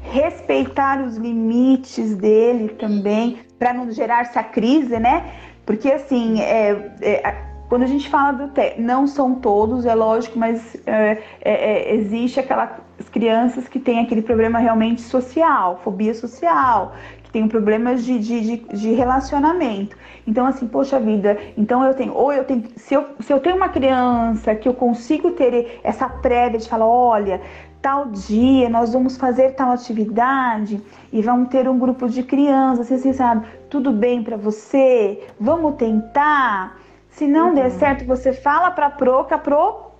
respeitar 0.00 1.00
os 1.00 1.16
limites 1.16 2.16
dele 2.16 2.70
também, 2.70 3.38
para 3.56 3.72
não 3.72 3.88
gerar 3.92 4.22
essa 4.22 4.42
crise, 4.42 4.98
né? 4.98 5.32
Porque 5.64 5.92
assim, 5.92 6.40
é, 6.40 6.92
é 7.00 7.49
quando 7.70 7.84
a 7.84 7.86
gente 7.86 8.08
fala 8.08 8.32
do 8.32 8.48
TEA, 8.48 8.74
não 8.78 9.06
são 9.06 9.36
todos, 9.36 9.86
é 9.86 9.94
lógico, 9.94 10.36
mas 10.36 10.76
é, 10.84 11.18
é, 11.40 11.52
é, 11.52 11.94
existe 11.94 12.40
aquelas 12.40 12.68
crianças 13.12 13.68
que 13.68 13.78
têm 13.78 14.00
aquele 14.00 14.22
problema 14.22 14.58
realmente 14.58 15.00
social, 15.02 15.80
fobia 15.84 16.12
social, 16.12 16.94
que 17.22 17.30
tem 17.30 17.46
problemas 17.46 18.04
de, 18.04 18.18
de, 18.18 18.40
de, 18.40 18.56
de, 18.76 18.92
relacionamento. 18.92 19.96
Então, 20.26 20.46
assim, 20.46 20.66
poxa 20.66 20.98
vida, 20.98 21.38
então 21.56 21.84
eu 21.84 21.94
tenho, 21.94 22.12
ou 22.12 22.32
eu 22.32 22.42
tenho, 22.42 22.64
se 22.74 22.92
eu, 22.92 23.06
se 23.20 23.32
eu 23.32 23.38
tenho 23.38 23.54
uma 23.54 23.68
criança 23.68 24.52
que 24.56 24.68
eu 24.68 24.74
consigo 24.74 25.30
ter 25.30 25.78
essa 25.84 26.08
prévia 26.08 26.58
de 26.58 26.68
falar, 26.68 26.88
olha, 26.88 27.40
tal 27.80 28.06
dia 28.06 28.68
nós 28.68 28.92
vamos 28.92 29.16
fazer 29.16 29.52
tal 29.52 29.70
atividade 29.70 30.82
e 31.12 31.22
vamos 31.22 31.48
ter 31.50 31.68
um 31.68 31.78
grupo 31.78 32.08
de 32.08 32.24
crianças, 32.24 32.90
assim, 32.90 33.12
sabe, 33.12 33.46
tudo 33.70 33.92
bem 33.92 34.24
para 34.24 34.36
você? 34.36 35.22
Vamos 35.38 35.76
tentar? 35.76 36.79
Se 37.10 37.26
não 37.26 37.48
uhum. 37.48 37.54
der 37.54 37.70
certo, 37.72 38.04
você 38.04 38.32
fala 38.32 38.70
para 38.70 38.86
a 38.86 38.90
Pro, 38.90 39.24
que 39.24 39.34
a 39.34 39.38
Pro 39.38 39.90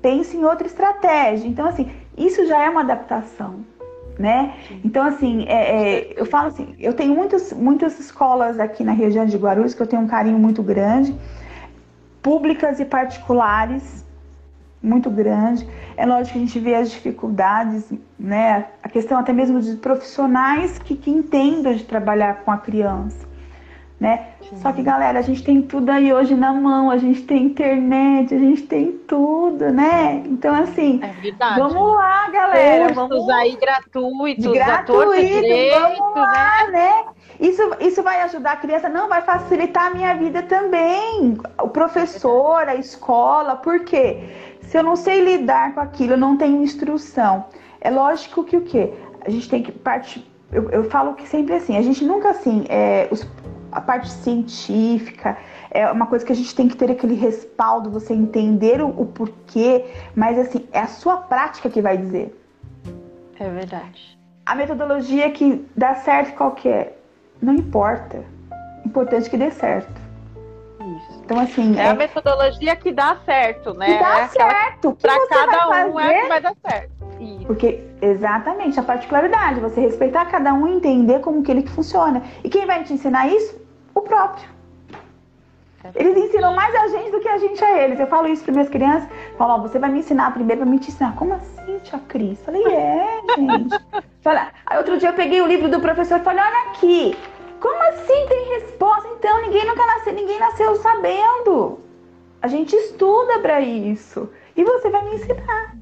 pense 0.00 0.36
em 0.36 0.44
outra 0.44 0.66
estratégia. 0.66 1.48
Então, 1.48 1.66
assim, 1.66 1.90
isso 2.16 2.46
já 2.46 2.62
é 2.62 2.68
uma 2.68 2.80
adaptação, 2.80 3.64
né? 4.18 4.54
Então, 4.84 5.04
assim, 5.04 5.44
é, 5.46 5.52
é, 5.52 6.20
eu 6.20 6.26
falo 6.26 6.48
assim, 6.48 6.74
eu 6.78 6.92
tenho 6.92 7.14
muitas, 7.14 7.52
muitas 7.52 7.98
escolas 7.98 8.58
aqui 8.58 8.82
na 8.82 8.92
região 8.92 9.24
de 9.26 9.36
Guarulhos 9.36 9.74
que 9.74 9.82
eu 9.82 9.86
tenho 9.86 10.02
um 10.02 10.06
carinho 10.06 10.38
muito 10.38 10.62
grande, 10.62 11.14
públicas 12.22 12.80
e 12.80 12.84
particulares, 12.84 14.04
muito 14.82 15.10
grande. 15.10 15.66
É 15.96 16.04
lógico 16.04 16.32
que 16.32 16.38
a 16.38 16.46
gente 16.46 16.58
vê 16.58 16.74
as 16.74 16.90
dificuldades, 16.90 17.92
né? 18.18 18.66
A 18.82 18.88
questão 18.88 19.18
até 19.18 19.32
mesmo 19.32 19.60
de 19.60 19.76
profissionais 19.76 20.78
que, 20.78 20.96
que 20.96 21.10
entendam 21.10 21.74
de 21.74 21.84
trabalhar 21.84 22.42
com 22.44 22.50
a 22.50 22.58
criança 22.58 23.33
né? 23.98 24.28
Sim. 24.40 24.56
Só 24.56 24.72
que, 24.72 24.82
galera, 24.82 25.18
a 25.18 25.22
gente 25.22 25.42
tem 25.42 25.62
tudo 25.62 25.90
aí 25.90 26.12
hoje 26.12 26.34
na 26.34 26.52
mão, 26.52 26.90
a 26.90 26.98
gente 26.98 27.22
tem 27.22 27.44
internet, 27.44 28.34
a 28.34 28.38
gente 28.38 28.62
tem 28.62 28.92
tudo, 28.92 29.70
né? 29.70 30.22
Então, 30.26 30.54
assim, 30.54 31.00
é 31.02 31.58
vamos 31.58 31.94
lá, 31.94 32.28
galera. 32.30 32.92
Cursos 32.92 32.96
vamos 32.96 33.28
aí 33.30 33.56
gratuitos, 33.56 34.52
gratuito, 34.52 35.16
direito, 35.16 35.98
vamos 35.98 36.16
lá, 36.16 36.66
né? 36.70 36.72
né? 36.72 37.04
Isso, 37.40 37.62
isso 37.80 38.02
vai 38.02 38.20
ajudar 38.22 38.52
a 38.52 38.56
criança, 38.56 38.88
não, 38.88 39.08
vai 39.08 39.22
facilitar 39.22 39.86
a 39.86 39.90
minha 39.90 40.14
vida 40.14 40.42
também. 40.42 41.36
O 41.60 41.68
professor, 41.68 42.68
a 42.68 42.74
escola, 42.74 43.56
por 43.56 43.80
quê? 43.80 44.20
Se 44.62 44.78
eu 44.78 44.82
não 44.82 44.96
sei 44.96 45.20
lidar 45.20 45.74
com 45.74 45.80
aquilo, 45.80 46.12
eu 46.12 46.18
não 46.18 46.36
tenho 46.36 46.62
instrução. 46.62 47.46
É 47.80 47.90
lógico 47.90 48.44
que 48.44 48.56
o 48.56 48.62
quê? 48.62 48.92
A 49.24 49.30
gente 49.30 49.48
tem 49.48 49.62
que 49.62 49.72
partir. 49.72 50.24
Eu, 50.52 50.70
eu 50.70 50.84
falo 50.90 51.14
que 51.14 51.28
sempre 51.28 51.54
assim, 51.54 51.76
a 51.76 51.82
gente 51.82 52.04
nunca 52.04 52.30
assim, 52.30 52.64
é, 52.68 53.08
os, 53.10 53.26
a 53.74 53.80
parte 53.80 54.08
científica 54.08 55.36
é 55.70 55.90
uma 55.90 56.06
coisa 56.06 56.24
que 56.24 56.32
a 56.32 56.36
gente 56.36 56.54
tem 56.54 56.68
que 56.68 56.76
ter 56.76 56.90
aquele 56.90 57.14
respaldo, 57.14 57.90
você 57.90 58.14
entender 58.14 58.80
o, 58.80 58.88
o 58.88 59.06
porquê, 59.06 59.84
mas 60.14 60.38
assim, 60.38 60.66
é 60.72 60.80
a 60.80 60.86
sua 60.86 61.16
prática 61.16 61.68
que 61.68 61.82
vai 61.82 61.98
dizer. 61.98 62.40
É 63.38 63.48
verdade. 63.48 64.16
A 64.46 64.54
metodologia 64.54 65.28
que 65.30 65.66
dá 65.76 65.96
certo 65.96 66.36
qual 66.36 66.52
que 66.52 66.68
é? 66.68 66.96
Não 67.42 67.52
importa. 67.54 68.24
Importante 68.86 69.28
que 69.28 69.36
dê 69.36 69.50
certo. 69.50 70.04
Isso. 70.80 71.20
Então, 71.24 71.40
assim. 71.40 71.76
É, 71.78 71.84
é, 71.84 71.88
a 71.88 71.94
metodologia 71.94 72.76
que 72.76 72.92
dá 72.92 73.16
certo, 73.24 73.74
né? 73.74 73.86
Que 73.86 73.98
dá 73.98 74.20
é 74.20 74.28
certo. 74.28 74.96
Para 75.00 75.28
cada 75.28 75.88
um 75.88 75.98
é 75.98 76.22
que 76.22 76.28
vai 76.28 76.40
dar 76.40 76.54
certo. 76.64 76.92
Isso. 77.18 77.46
Porque, 77.46 77.82
exatamente, 78.02 78.78
a 78.78 78.82
particularidade, 78.82 79.60
você 79.60 79.80
respeitar 79.80 80.26
cada 80.26 80.52
um 80.52 80.68
e 80.68 80.76
entender 80.76 81.20
como 81.20 81.42
que 81.42 81.50
ele 81.50 81.66
funciona. 81.66 82.22
E 82.44 82.48
quem 82.48 82.66
vai 82.66 82.84
te 82.84 82.92
ensinar 82.92 83.28
isso? 83.28 83.63
O 83.94 84.02
próprio. 84.02 84.54
Eles 85.94 86.16
ensinam 86.16 86.54
mais 86.54 86.74
a 86.74 86.88
gente 86.88 87.10
do 87.10 87.20
que 87.20 87.28
a 87.28 87.36
gente 87.36 87.62
a 87.62 87.82
eles. 87.82 88.00
Eu 88.00 88.06
falo 88.06 88.26
isso 88.26 88.42
para 88.42 88.52
minhas 88.52 88.70
crianças. 88.70 89.08
Falo, 89.36 89.54
ó, 89.54 89.58
você 89.58 89.78
vai 89.78 89.90
me 89.90 89.98
ensinar 89.98 90.32
primeiro 90.32 90.62
para 90.62 90.70
me 90.70 90.78
te 90.78 90.88
ensinar. 90.88 91.14
Como 91.14 91.34
assim, 91.34 91.78
tia 91.82 91.98
Cris? 92.08 92.40
Falei, 92.42 92.64
é, 92.64 93.20
gente. 93.36 93.78
Fala, 94.22 94.48
aí 94.64 94.78
outro 94.78 94.96
dia 94.96 95.10
eu 95.10 95.14
peguei 95.14 95.42
o 95.42 95.46
livro 95.46 95.68
do 95.68 95.80
professor 95.80 96.20
e 96.20 96.22
falei, 96.22 96.42
olha 96.42 96.70
aqui. 96.70 97.16
Como 97.60 97.82
assim 97.88 98.26
tem 98.28 98.60
resposta? 98.60 99.08
Então, 99.18 99.42
ninguém 99.42 99.66
nunca 99.66 99.86
nasceu, 99.86 100.12
ninguém 100.14 100.38
nasceu 100.38 100.76
sabendo. 100.76 101.78
A 102.40 102.48
gente 102.48 102.74
estuda 102.74 103.38
para 103.40 103.60
isso. 103.60 104.30
E 104.56 104.64
você 104.64 104.88
vai 104.88 105.04
me 105.04 105.16
ensinar. 105.16 105.76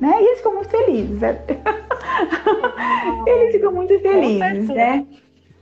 Né? 0.00 0.18
E 0.20 0.24
eles 0.26 0.38
ficam 0.38 0.54
muito 0.54 0.68
felizes. 0.68 1.20
Né? 1.20 1.40
eles 3.26 3.52
ficam 3.52 3.72
muito 3.72 3.98
felizes, 4.00 4.68
né? 4.68 5.06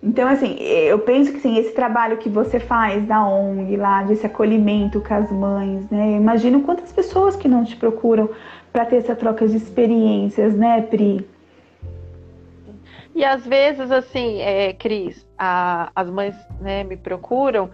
Então, 0.03 0.29
assim, 0.29 0.57
eu 0.59 0.99
penso 0.99 1.33
que 1.33 1.38
sim, 1.38 1.57
esse 1.57 1.73
trabalho 1.75 2.17
que 2.17 2.29
você 2.29 2.59
faz 2.59 3.07
da 3.07 3.25
ONG 3.25 3.77
lá, 3.77 4.03
desse 4.03 4.27
acolhimento 4.27 5.01
com 5.01 5.15
as 5.15 5.31
mães, 5.31 5.88
né? 5.91 6.17
Imagino 6.17 6.62
quantas 6.62 6.91
pessoas 6.91 7.37
que 7.37 7.47
não 7.47 7.65
te 7.65 7.77
procuram 7.77 8.29
para 8.73 8.85
ter 8.85 8.97
essa 8.97 9.15
troca 9.15 9.47
de 9.47 9.57
experiências, 9.57 10.57
né, 10.57 10.83
Pri? 10.83 11.25
E 13.15 13.25
às 13.25 13.47
vezes, 13.47 13.93
assim, 13.93 14.41
é, 14.41 14.73
Cris, 14.73 15.25
a, 15.38 15.93
as 15.95 16.11
mães 16.11 16.35
né, 16.61 16.83
me 16.83 16.97
procuram 16.97 17.71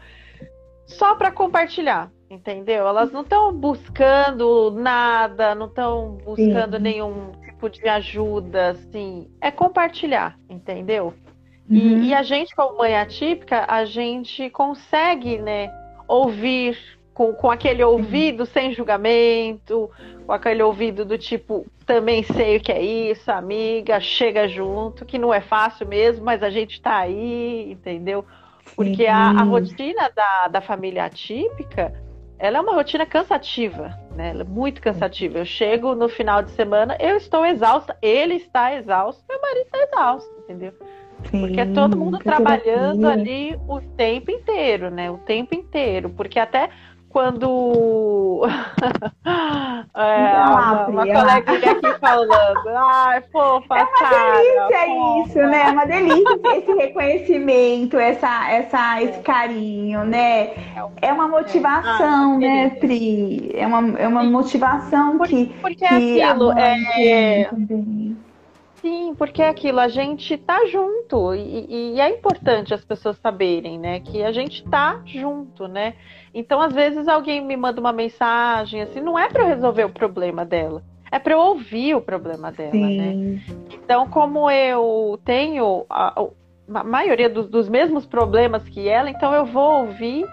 só 0.84 1.14
para 1.14 1.30
compartilhar, 1.30 2.10
entendeu? 2.28 2.86
Elas 2.86 3.10
não 3.10 3.22
estão 3.22 3.54
buscando 3.54 4.70
nada, 4.72 5.54
não 5.54 5.66
estão 5.66 6.18
buscando 6.24 6.76
sim. 6.76 6.82
nenhum 6.82 7.32
tipo 7.42 7.70
de 7.70 7.88
ajuda, 7.88 8.70
assim. 8.70 9.30
É 9.40 9.50
compartilhar, 9.50 10.38
entendeu? 10.50 11.14
Uhum. 11.70 11.76
E, 12.02 12.08
e, 12.08 12.14
a 12.14 12.22
gente, 12.22 12.54
como 12.54 12.78
mãe 12.78 12.96
atípica, 12.96 13.64
a 13.68 13.84
gente 13.84 14.48
consegue, 14.50 15.38
né, 15.38 15.70
ouvir 16.06 16.78
com, 17.12 17.34
com 17.34 17.50
aquele 17.50 17.82
ouvido 17.82 18.46
sem 18.46 18.72
julgamento, 18.72 19.90
com 20.24 20.32
aquele 20.32 20.62
ouvido 20.62 21.04
do 21.04 21.18
tipo, 21.18 21.66
também 21.84 22.22
sei 22.22 22.56
o 22.56 22.60
que 22.60 22.72
é 22.72 22.80
isso, 22.80 23.30
amiga, 23.30 24.00
chega 24.00 24.46
junto, 24.46 25.04
que 25.04 25.18
não 25.18 25.34
é 25.34 25.40
fácil 25.40 25.86
mesmo, 25.86 26.24
mas 26.24 26.42
a 26.42 26.48
gente 26.48 26.80
tá 26.80 26.96
aí, 26.96 27.72
entendeu? 27.72 28.24
Porque 28.76 29.06
a, 29.06 29.30
a, 29.30 29.42
rotina 29.42 30.10
da, 30.14 30.48
da 30.48 30.60
família 30.60 31.04
atípica, 31.04 31.92
ela 32.38 32.58
é 32.58 32.60
uma 32.60 32.74
rotina 32.74 33.04
cansativa, 33.04 33.98
né? 34.14 34.30
Ela 34.30 34.42
é 34.42 34.44
muito 34.44 34.80
cansativa. 34.80 35.38
Eu 35.38 35.44
chego 35.44 35.94
no 35.94 36.08
final 36.08 36.42
de 36.42 36.50
semana, 36.52 36.96
eu 37.00 37.16
estou 37.16 37.44
exausta, 37.44 37.96
ele 38.00 38.34
está 38.34 38.74
exausto, 38.74 39.24
meu 39.28 39.40
marido 39.40 39.64
está 39.64 39.82
exausto, 39.82 40.30
entendeu? 40.38 40.72
Sim, 41.24 41.40
porque 41.40 41.60
é 41.60 41.66
todo 41.66 41.96
mundo 41.96 42.18
trabalhando 42.18 43.00
terapia. 43.00 43.22
ali 43.22 43.58
o 43.68 43.80
tempo 43.80 44.30
inteiro, 44.30 44.90
né? 44.90 45.10
O 45.10 45.18
tempo 45.18 45.54
inteiro. 45.54 46.10
Porque 46.10 46.38
até 46.38 46.70
quando 47.08 48.42
é, 49.94 50.44
uma, 50.46 50.86
uma 50.86 51.06
coleguinha 51.06 51.72
aqui 51.72 51.98
falando, 52.00 52.68
ai, 52.68 53.22
fofa, 53.32 53.78
é 53.78 53.82
uma 53.82 53.98
cara, 53.98 54.36
delícia 54.36 54.86
fofa. 54.86 55.28
isso, 55.28 55.38
né? 55.38 55.62
É 55.62 55.70
uma 55.70 55.86
delícia 55.86 56.40
esse 56.56 56.72
reconhecimento, 56.72 57.96
essa, 57.98 58.50
essa, 58.50 59.02
esse 59.02 59.20
carinho, 59.20 60.04
né? 60.04 60.50
É 61.00 61.12
uma 61.12 61.28
motivação, 61.28 62.34
ah, 62.34 62.38
né, 62.38 62.70
Pri? 62.70 63.52
É 63.54 63.66
uma, 63.66 63.98
é 63.98 64.06
uma 64.06 64.22
motivação 64.22 65.18
que. 65.20 65.46
Porque 65.60 65.86
que 65.86 66.22
aquilo 66.22 66.52
é. 66.52 67.50
Sim, 68.80 69.14
porque 69.16 69.42
é 69.42 69.48
aquilo, 69.48 69.80
a 69.80 69.88
gente 69.88 70.36
tá 70.36 70.64
junto 70.66 71.34
e, 71.34 71.94
e, 71.94 72.00
é 72.00 72.10
importante 72.10 72.72
as 72.72 72.84
pessoas 72.84 73.16
saberem, 73.18 73.78
né, 73.78 74.00
que 74.00 74.22
a 74.22 74.30
gente 74.30 74.64
tá 74.68 75.00
junto, 75.04 75.66
né. 75.66 75.94
Então, 76.32 76.60
às 76.60 76.72
vezes 76.72 77.08
alguém 77.08 77.44
me 77.44 77.56
manda 77.56 77.80
uma 77.80 77.92
mensagem 77.92 78.82
assim, 78.82 79.00
não 79.00 79.18
é 79.18 79.28
para 79.28 79.42
eu 79.42 79.48
resolver 79.48 79.84
o 79.84 79.90
problema 79.90 80.44
dela, 80.44 80.82
é 81.10 81.18
para 81.18 81.34
eu 81.34 81.40
ouvir 81.40 81.96
o 81.96 82.00
problema 82.00 82.52
dela, 82.52 82.72
né. 82.72 83.12
Sim. 83.12 83.34
né. 83.34 83.40
Então, 83.72 84.08
como 84.08 84.50
eu 84.50 85.18
tenho 85.24 85.84
a, 85.90 86.22
a 86.74 86.84
maioria 86.84 87.28
dos, 87.28 87.48
dos 87.48 87.68
mesmos 87.68 88.06
problemas 88.06 88.62
que 88.68 88.88
ela, 88.88 89.10
então 89.10 89.34
eu 89.34 89.44
vou 89.44 89.86
ouvir 89.86 90.24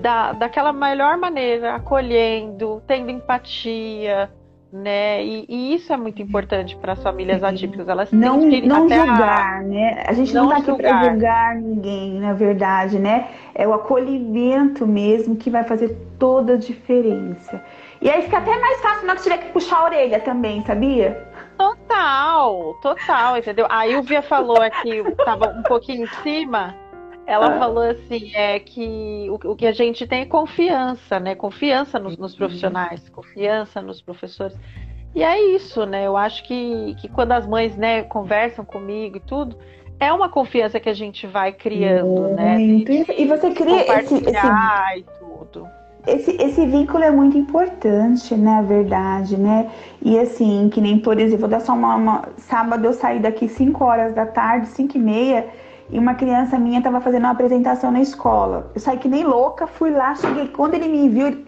da, 0.00 0.32
daquela 0.32 0.72
melhor 0.72 1.16
maneira, 1.16 1.74
acolhendo, 1.74 2.82
tendo 2.86 3.10
empatia, 3.10 4.30
né? 4.72 5.24
E, 5.24 5.46
e, 5.48 5.74
isso 5.74 5.92
é 5.92 5.96
muito 5.96 6.20
importante 6.20 6.76
para 6.76 6.92
as 6.92 7.02
famílias 7.02 7.42
atípicas. 7.42 7.88
Elas 7.88 8.12
não 8.12 8.38
não 8.38 8.88
julgar, 8.88 9.60
a... 9.60 9.62
né? 9.62 10.04
A 10.06 10.12
gente 10.12 10.34
não 10.34 10.44
está 10.44 10.58
aqui 10.58 10.82
para 10.82 11.10
julgar 11.10 11.56
ninguém, 11.56 12.20
na 12.20 12.32
verdade, 12.34 12.98
né? 12.98 13.28
É 13.54 13.66
o 13.66 13.72
acolhimento 13.72 14.86
mesmo 14.86 15.36
que 15.36 15.50
vai 15.50 15.64
fazer 15.64 15.96
toda 16.18 16.54
a 16.54 16.56
diferença. 16.56 17.62
E 18.00 18.10
aí 18.10 18.22
fica 18.22 18.38
até 18.38 18.58
mais 18.58 18.80
fácil 18.80 19.08
que 19.08 19.22
tiver 19.22 19.38
que 19.38 19.52
puxar 19.52 19.78
a 19.78 19.84
orelha 19.84 20.20
também, 20.20 20.62
sabia? 20.64 21.26
Total, 21.56 22.74
total, 22.82 23.36
entendeu? 23.38 23.66
A 23.68 23.88
Ilvia 23.88 24.22
falou 24.22 24.60
aqui, 24.60 24.98
estava 24.98 25.48
um 25.48 25.62
pouquinho 25.62 26.04
em 26.04 26.22
cima 26.22 26.74
ela 27.28 27.56
ah. 27.56 27.58
falou 27.58 27.82
assim, 27.84 28.34
é 28.34 28.58
que 28.58 29.26
o, 29.28 29.50
o, 29.50 29.54
que 29.54 29.66
a 29.66 29.72
gente 29.72 30.06
tem 30.06 30.22
é 30.22 30.24
confiança, 30.24 31.20
né? 31.20 31.34
Confiança 31.34 31.98
nos, 31.98 32.16
nos, 32.16 32.34
profissionais, 32.34 33.06
confiança 33.10 33.82
nos 33.82 34.00
professores. 34.00 34.58
E 35.14 35.22
é 35.22 35.38
isso, 35.54 35.84
né? 35.84 36.06
Eu 36.06 36.16
acho 36.16 36.42
que, 36.44 36.96
que 36.98 37.06
quando 37.06 37.32
as 37.32 37.46
mães 37.46 37.76
né, 37.76 38.02
conversam 38.02 38.64
comigo 38.64 39.18
e 39.18 39.20
tudo, 39.20 39.58
é 40.00 40.10
uma 40.10 40.30
confiança 40.30 40.80
que 40.80 40.88
a 40.88 40.94
gente 40.94 41.26
vai 41.26 41.52
criando, 41.52 42.34
né? 42.34 42.56
muito. 42.56 42.90
né? 42.90 43.04
e 43.18 43.26
você 43.26 43.50
cria 43.50 44.00
esse, 44.00 44.14
esse, 44.14 44.30
e 44.96 45.04
tudo. 45.18 45.68
Esse, 46.06 46.30
esse 46.42 46.66
vínculo 46.66 47.04
é 47.04 47.10
muito 47.10 47.36
importante, 47.36 48.34
né? 48.34 48.52
A 48.52 48.62
verdade, 48.62 49.36
né? 49.36 49.70
E 50.00 50.18
assim, 50.18 50.70
que 50.72 50.80
nem, 50.80 50.98
por 50.98 51.20
exemplo, 51.20 51.40
vou 51.40 51.48
dar 51.50 51.60
só 51.60 51.74
uma, 51.74 51.94
uma... 51.94 52.28
Sábado 52.38 52.86
eu 52.86 52.94
saí 52.94 53.18
daqui 53.18 53.48
5 53.48 53.84
horas 53.84 54.14
da 54.14 54.24
tarde, 54.24 54.68
5 54.68 54.96
e 54.96 55.00
meia 55.00 55.67
e 55.90 55.98
uma 55.98 56.14
criança 56.14 56.58
minha 56.58 56.78
estava 56.78 57.00
fazendo 57.00 57.24
uma 57.24 57.32
apresentação 57.32 57.90
na 57.90 58.00
escola. 58.00 58.70
Eu 58.74 58.80
saí 58.80 58.98
que 58.98 59.08
nem 59.08 59.24
louca, 59.24 59.66
fui 59.66 59.90
lá, 59.90 60.14
cheguei. 60.14 60.48
Quando 60.48 60.74
ele 60.74 60.88
me 60.88 61.08
viu, 61.08 61.26
ele... 61.28 61.46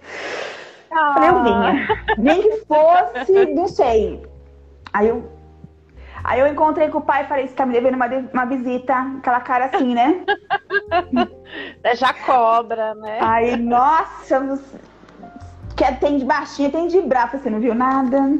ah. 0.90 1.14
falei, 1.14 1.28
eu 1.28 1.42
vinha. 1.42 1.88
Nem 2.18 2.42
que 2.42 2.64
fosse, 2.66 3.54
não 3.54 3.68
sei. 3.68 4.26
Aí 4.92 5.08
eu, 5.08 5.30
aí 6.24 6.40
eu 6.40 6.46
encontrei 6.46 6.88
com 6.88 6.98
o 6.98 7.02
pai 7.02 7.24
e 7.24 7.26
falei, 7.26 7.48
você 7.48 7.54
tá 7.54 7.66
me 7.66 7.74
devendo 7.74 7.94
uma, 7.94 8.06
uma 8.32 8.44
visita, 8.46 8.94
aquela 9.18 9.40
cara 9.40 9.66
assim, 9.66 9.94
né? 9.94 10.24
Já 11.96 12.14
cobra, 12.14 12.94
né? 12.94 13.18
Aí, 13.20 13.56
nossa, 13.56 14.58
quer 15.76 15.98
tem 16.00 16.16
de 16.18 16.24
baixinha, 16.24 16.70
tem 16.70 16.88
de 16.88 17.00
brava, 17.02 17.38
você 17.38 17.50
não 17.50 17.60
viu 17.60 17.74
nada? 17.74 18.38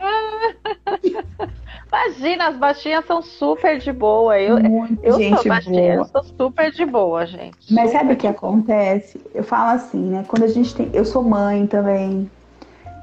Imagina, 1.92 2.48
as 2.48 2.56
baixinhas 2.56 3.04
são 3.04 3.20
super 3.20 3.78
de 3.78 3.92
boa. 3.92 4.40
Eu, 4.40 4.58
Muito 4.58 5.04
eu 5.04 5.18
gente 5.18 5.36
sou 5.36 5.48
baixinha, 5.48 5.94
boa. 5.94 5.94
eu 5.94 6.04
sou 6.06 6.24
super 6.24 6.72
de 6.72 6.86
boa, 6.86 7.26
gente. 7.26 7.56
Mas 7.70 7.90
super 7.90 7.98
sabe 7.98 8.12
o 8.14 8.16
que 8.16 8.26
acontece? 8.26 9.20
Eu 9.34 9.44
falo 9.44 9.76
assim, 9.76 9.98
né? 9.98 10.24
Quando 10.26 10.44
a 10.44 10.48
gente 10.48 10.74
tem. 10.74 10.88
Eu 10.94 11.04
sou 11.04 11.22
mãe 11.22 11.66
também. 11.66 12.30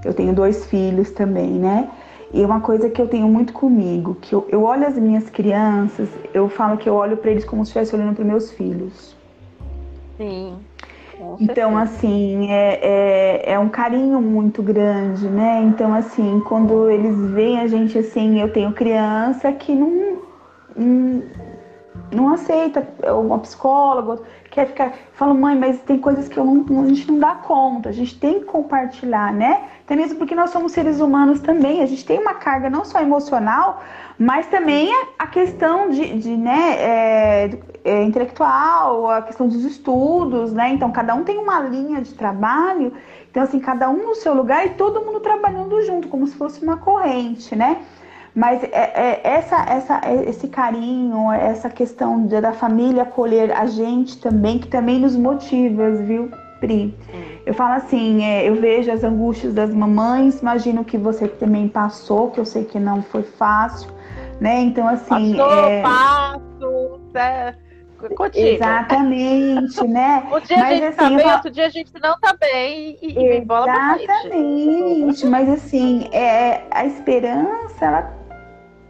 Eu 0.04 0.13
tenho 0.13 0.34
dois 0.34 0.65
filhos 0.65 1.12
também, 1.12 1.52
né? 1.52 1.88
E 2.34 2.43
uma 2.43 2.62
coisa 2.62 2.89
que 2.89 2.99
eu 3.02 3.08
tenho 3.08 3.28
muito 3.28 3.54
comigo, 3.54 4.15
que 4.21 4.34
eu, 4.34 4.47
eu 4.49 4.63
olho 4.63 4.88
as 4.88 4.95
minhas 4.95 5.30
crianças, 5.30 6.10
eu 6.34 6.47
falo 6.47 6.78
que 6.78 6.88
eu 6.88 6.95
olho 6.95 7.17
para 7.17 7.32
eles 7.32 7.43
como 7.43 7.65
se 7.65 7.69
estivesse 7.69 7.95
olhando 7.95 8.15
para 8.15 8.25
meus 8.25 8.52
filhos. 8.52 9.15
Sim. 10.17 10.60
Então, 11.39 11.78
assim, 11.78 12.52
é, 12.52 12.80
é, 12.82 13.54
é, 13.54 13.60
um 13.60 13.70
carinho 13.70 14.22
muito 14.22 14.63
grande, 14.63 15.28
né? 15.28 15.62
Então, 15.63 15.94
assim, 15.94 16.42
quando 16.48 16.89
eles 16.89 17.15
veem 17.32 17.60
a 17.60 17.68
gente 17.68 17.98
assim, 17.98 18.39
eu 18.39 18.52
tenho 18.52 18.72
criança 18.74 19.52
que 19.52 19.74
não, 19.76 20.20
não, 20.76 21.24
não 22.12 22.34
aceita, 22.34 22.88
uma 23.13 23.39
psicóloga, 23.39 24.22
quer 24.50 24.68
ficar. 24.68 24.94
Fala, 25.13 25.34
mãe, 25.34 25.58
mas 25.58 25.80
tem 25.82 26.00
coisas 26.00 26.28
que 26.28 26.38
eu 26.38 26.46
não, 26.46 26.84
a 26.84 26.88
gente 26.88 27.12
não 27.12 27.20
dá 27.20 27.36
conta, 27.36 27.89
a 27.89 27.94
gente 27.94 28.20
tem 28.20 28.39
que 28.39 28.46
compartilhar, 28.46 29.34
né? 29.34 29.63
Até 29.89 29.95
mesmo 29.95 30.19
porque 30.19 30.36
nós 30.36 30.52
somos 30.52 30.71
seres 30.71 30.99
humanos 30.99 31.39
também, 31.39 31.82
a 31.82 31.88
gente 31.88 32.06
tem 32.06 32.19
uma 32.19 32.36
carga 32.36 32.69
não 32.69 32.86
só 32.86 33.02
emocional, 33.02 33.82
mas 34.19 34.45
também 34.45 34.88
a 35.17 35.25
questão 35.25 35.89
de, 35.89 36.13
de 36.19 36.38
né, 36.38 36.75
é, 36.78 37.60
é, 37.84 38.04
intelectual, 38.04 39.10
a 39.10 39.23
questão 39.23 39.47
dos 39.47 39.65
estudos, 39.65 40.54
né? 40.54 40.69
Então 40.69 40.91
cada 40.91 41.15
um 41.15 41.23
tem 41.23 41.39
uma 41.39 41.60
linha 41.62 42.04
de 42.04 42.13
trabalho, 42.13 42.93
então 43.32 43.41
assim, 43.41 43.60
cada 43.60 43.89
um 43.89 44.10
no 44.10 44.13
seu 44.13 44.36
lugar 44.36 44.63
e 44.63 44.69
todo 44.75 45.04
mundo 45.04 45.21
trabalhando 45.21 45.82
junto, 45.82 46.08
como 46.08 46.28
se 46.28 46.36
fosse 46.36 46.63
uma 46.63 46.78
corrente, 46.78 47.56
né? 47.56 47.78
Mas 48.36 48.63
é, 48.65 48.67
é, 48.71 49.21
essa, 49.23 49.58
essa, 49.67 50.02
é, 50.06 50.30
esse 50.30 50.49
carinho, 50.49 51.32
essa 51.32 51.67
questão 51.67 52.28
da 52.28 52.54
família 52.54 53.02
acolher 53.02 53.52
a 53.54 53.65
gente 53.65 54.21
também, 54.21 54.60
que 54.60 54.67
também 54.67 54.99
nos 54.99 55.15
motiva, 55.15 55.89
viu, 55.89 56.30
Pri? 56.60 56.95
Eu 57.45 57.54
falo 57.54 57.74
assim, 57.74 58.24
é, 58.24 58.48
eu 58.48 58.56
vejo 58.56 58.91
as 58.91 59.04
angústias 59.04 59.54
das 59.54 59.74
mamães, 59.74 60.41
imagino 60.41 60.84
que 60.84 60.98
você 60.98 61.28
também 61.28 61.67
passou, 61.67 62.32
que 62.32 62.39
eu 62.39 62.45
sei 62.45 62.65
que 62.65 62.80
não 62.80 63.02
foi 63.02 63.24
fácil 63.24 64.00
né? 64.39 64.62
Então, 64.62 64.88
assim. 64.88 65.36
Passou, 65.36 65.69
é... 65.69 65.82
passo, 65.82 67.02
é... 67.15 67.56
Contigo. 68.15 68.48
Exatamente, 68.48 69.86
né? 69.86 70.24
Um 70.32 70.39
dia 70.39 70.58
mas, 70.58 70.65
a 70.65 70.74
gente 70.74 70.86
assim, 70.86 70.95
tá 70.95 71.10
bem, 71.10 71.19
falo... 71.19 71.34
outro 71.34 71.52
dia 71.52 71.65
a 71.65 71.69
gente 71.69 71.91
não 72.02 72.19
tá 72.22 72.38
bem 72.39 72.98
e, 73.02 73.19
e 73.19 73.41
bola 73.41 73.65
pra 73.65 73.98
Exatamente, 74.02 75.26
mas 75.26 75.50
assim, 75.50 76.08
é, 76.13 76.63
a 76.72 76.86
esperança, 76.86 77.86
ela, 77.86 78.17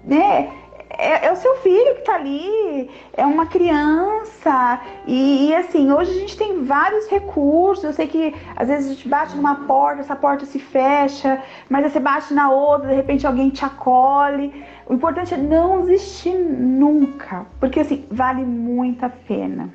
né? 0.06 0.52
É, 0.98 1.28
é, 1.28 1.32
o 1.32 1.36
seu 1.36 1.56
filho 1.58 1.94
que 1.94 2.00
está 2.00 2.16
ali, 2.16 2.90
é 3.14 3.26
uma 3.26 3.46
criança. 3.46 4.82
E, 5.06 5.50
e, 5.50 5.56
assim, 5.56 5.92
hoje 5.92 6.12
a 6.12 6.20
gente 6.20 6.38
tem 6.38 6.64
vários 6.64 7.08
recursos. 7.08 7.84
Eu 7.84 7.94
sei 7.94 8.08
que 8.08 8.36
às 8.56 8.68
vezes 8.68 8.88
a 8.88 8.94
gente 8.94 9.08
bate 9.08 9.36
numa 9.36 9.56
porta, 9.56 10.02
essa 10.02 10.16
porta 10.16 10.46
se 10.46 10.60
fecha, 10.60 11.42
mas 11.70 11.86
aí 11.86 11.92
você 11.92 12.00
bate 12.00 12.34
na 12.34 12.50
outra, 12.50 12.90
de 12.90 12.96
repente 12.96 13.28
alguém 13.28 13.50
te 13.50 13.64
acolhe. 13.64 14.52
O 14.88 14.94
importante 14.96 15.34
é 15.34 15.38
não 15.38 15.82
desistir 15.82 16.34
nunca, 16.34 17.46
porque 17.60 17.82
assim, 17.82 18.06
vale 18.10 18.44
muito 18.44 19.06
a 19.06 19.10
pena. 19.10 19.70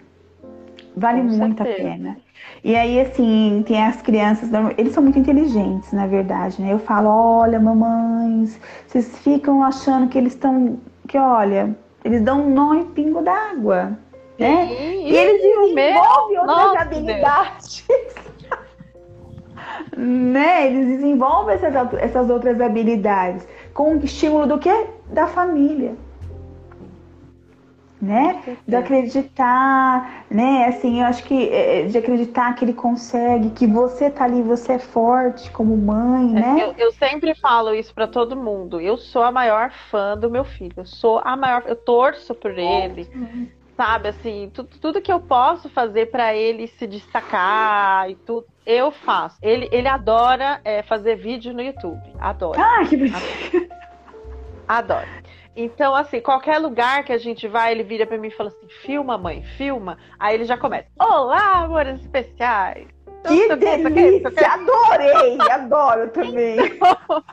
Vale 0.96 1.22
Com 1.22 1.28
muito 1.28 1.62
certeza. 1.62 1.88
a 1.88 1.90
pena. 1.90 2.16
E 2.62 2.76
aí, 2.76 3.00
assim, 3.00 3.62
tem 3.66 3.82
as 3.84 4.00
crianças, 4.02 4.50
eles 4.76 4.92
são 4.92 5.02
muito 5.02 5.18
inteligentes, 5.18 5.92
na 5.92 6.06
verdade, 6.06 6.60
né? 6.60 6.72
Eu 6.72 6.78
falo, 6.78 7.08
olha, 7.08 7.58
mamães, 7.60 8.58
vocês 8.86 9.18
ficam 9.18 9.62
achando 9.62 10.08
que 10.08 10.16
eles 10.16 10.34
estão 10.34 10.78
que 11.14 11.18
olha, 11.18 11.76
eles 12.04 12.22
dão 12.22 12.42
um 12.42 12.50
nó 12.50 12.74
em 12.74 12.86
pingo 12.86 13.22
d'água. 13.22 13.96
Né? 14.36 14.66
E, 14.72 15.14
eles 15.14 15.40
desenvolvem 15.40 16.38
outras 16.40 16.56
Nossa, 16.56 16.80
habilidades. 16.80 17.86
né? 19.96 20.66
Eles 20.66 20.88
desenvolvem 20.88 21.54
essas, 21.54 21.94
essas 22.00 22.28
outras 22.28 22.60
habilidades 22.60 23.46
com 23.72 23.94
o 23.94 24.04
estímulo 24.04 24.44
do 24.44 24.58
que? 24.58 24.86
Da 25.06 25.28
família 25.28 25.94
né? 28.04 28.56
De 28.66 28.76
acreditar, 28.76 30.26
né? 30.30 30.66
Assim, 30.66 31.00
eu 31.00 31.06
acho 31.06 31.24
que 31.24 31.48
é, 31.48 31.86
de 31.86 31.98
acreditar 31.98 32.54
que 32.54 32.64
ele 32.64 32.74
consegue, 32.74 33.50
que 33.50 33.66
você 33.66 34.10
tá 34.10 34.24
ali, 34.24 34.42
você 34.42 34.74
é 34.74 34.78
forte 34.78 35.50
como 35.50 35.76
mãe, 35.76 36.30
é, 36.36 36.40
né? 36.40 36.56
Eu, 36.62 36.74
eu 36.76 36.92
sempre 36.92 37.34
falo 37.34 37.74
isso 37.74 37.94
para 37.94 38.06
todo 38.06 38.36
mundo. 38.36 38.80
Eu 38.80 38.96
sou 38.96 39.22
a 39.22 39.32
maior 39.32 39.70
fã 39.90 40.16
do 40.16 40.30
meu 40.30 40.44
filho. 40.44 40.74
Eu 40.76 40.86
sou 40.86 41.20
a 41.24 41.36
maior, 41.36 41.62
eu 41.66 41.76
torço 41.76 42.34
por 42.34 42.56
ele. 42.58 43.08
Sabe, 43.76 44.08
assim, 44.08 44.50
tudo, 44.54 44.68
tudo 44.80 45.02
que 45.02 45.12
eu 45.12 45.18
posso 45.18 45.68
fazer 45.68 46.10
para 46.10 46.32
ele 46.32 46.68
se 46.68 46.86
destacar 46.86 48.08
e 48.08 48.14
tudo, 48.14 48.46
eu 48.64 48.92
faço. 48.92 49.36
Ele, 49.42 49.68
ele 49.72 49.88
adora 49.88 50.60
é, 50.64 50.82
fazer 50.82 51.16
vídeo 51.16 51.52
no 51.52 51.60
YouTube. 51.60 52.00
Adora. 52.20 52.60
Ah, 52.60 52.86
que 52.86 52.96
bonito. 52.96 53.68
Adora. 54.68 55.08
Então, 55.56 55.94
assim, 55.94 56.20
qualquer 56.20 56.58
lugar 56.58 57.04
que 57.04 57.12
a 57.12 57.18
gente 57.18 57.46
vai, 57.46 57.72
ele 57.72 57.84
vira 57.84 58.06
para 58.06 58.18
mim 58.18 58.28
e 58.28 58.30
fala 58.30 58.48
assim: 58.48 58.68
filma, 58.82 59.16
mãe, 59.16 59.42
filma. 59.56 59.98
Aí 60.18 60.34
ele 60.34 60.44
já 60.44 60.56
começa: 60.56 60.88
Olá, 60.98 61.64
amores 61.64 62.00
especiais. 62.00 62.88
Que 63.26 63.56
delícia! 63.56 64.30
Que, 64.30 64.44
Adorei! 64.44 65.38
Adoro 65.50 66.10
também. 66.10 66.56
Então, 66.58 66.96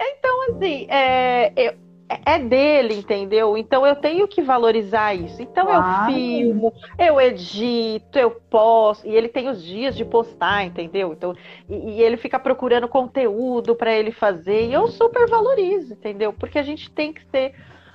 então 0.00 0.42
assim, 0.50 0.86
é, 0.88 1.52
eu, 1.54 1.74
é 2.08 2.38
dele, 2.38 2.94
entendeu? 2.94 3.56
Então 3.56 3.86
eu 3.86 3.96
tenho 3.96 4.28
que 4.28 4.42
valorizar 4.42 5.14
isso. 5.14 5.40
Então 5.40 5.68
eu 5.70 6.14
filmo, 6.14 6.72
eu 6.98 7.20
edito, 7.20 8.18
eu 8.18 8.30
posto. 8.30 9.06
E 9.06 9.14
ele 9.14 9.28
tem 9.28 9.48
os 9.48 9.62
dias 9.62 9.96
de 9.96 10.04
postar, 10.04 10.64
entendeu? 10.64 11.12
Então, 11.12 11.34
e, 11.68 11.92
e 11.92 12.02
ele 12.02 12.16
fica 12.16 12.38
procurando 12.38 12.88
conteúdo 12.88 13.74
para 13.74 13.92
ele 13.92 14.10
fazer. 14.10 14.68
E 14.68 14.72
eu 14.72 14.86
super 14.88 15.28
valorizo, 15.28 15.94
entendeu? 15.94 16.32
Porque 16.32 16.58
a 16.58 16.62
gente 16.62 16.90
tem 16.90 17.12
que 17.12 17.24
ser 17.30 17.54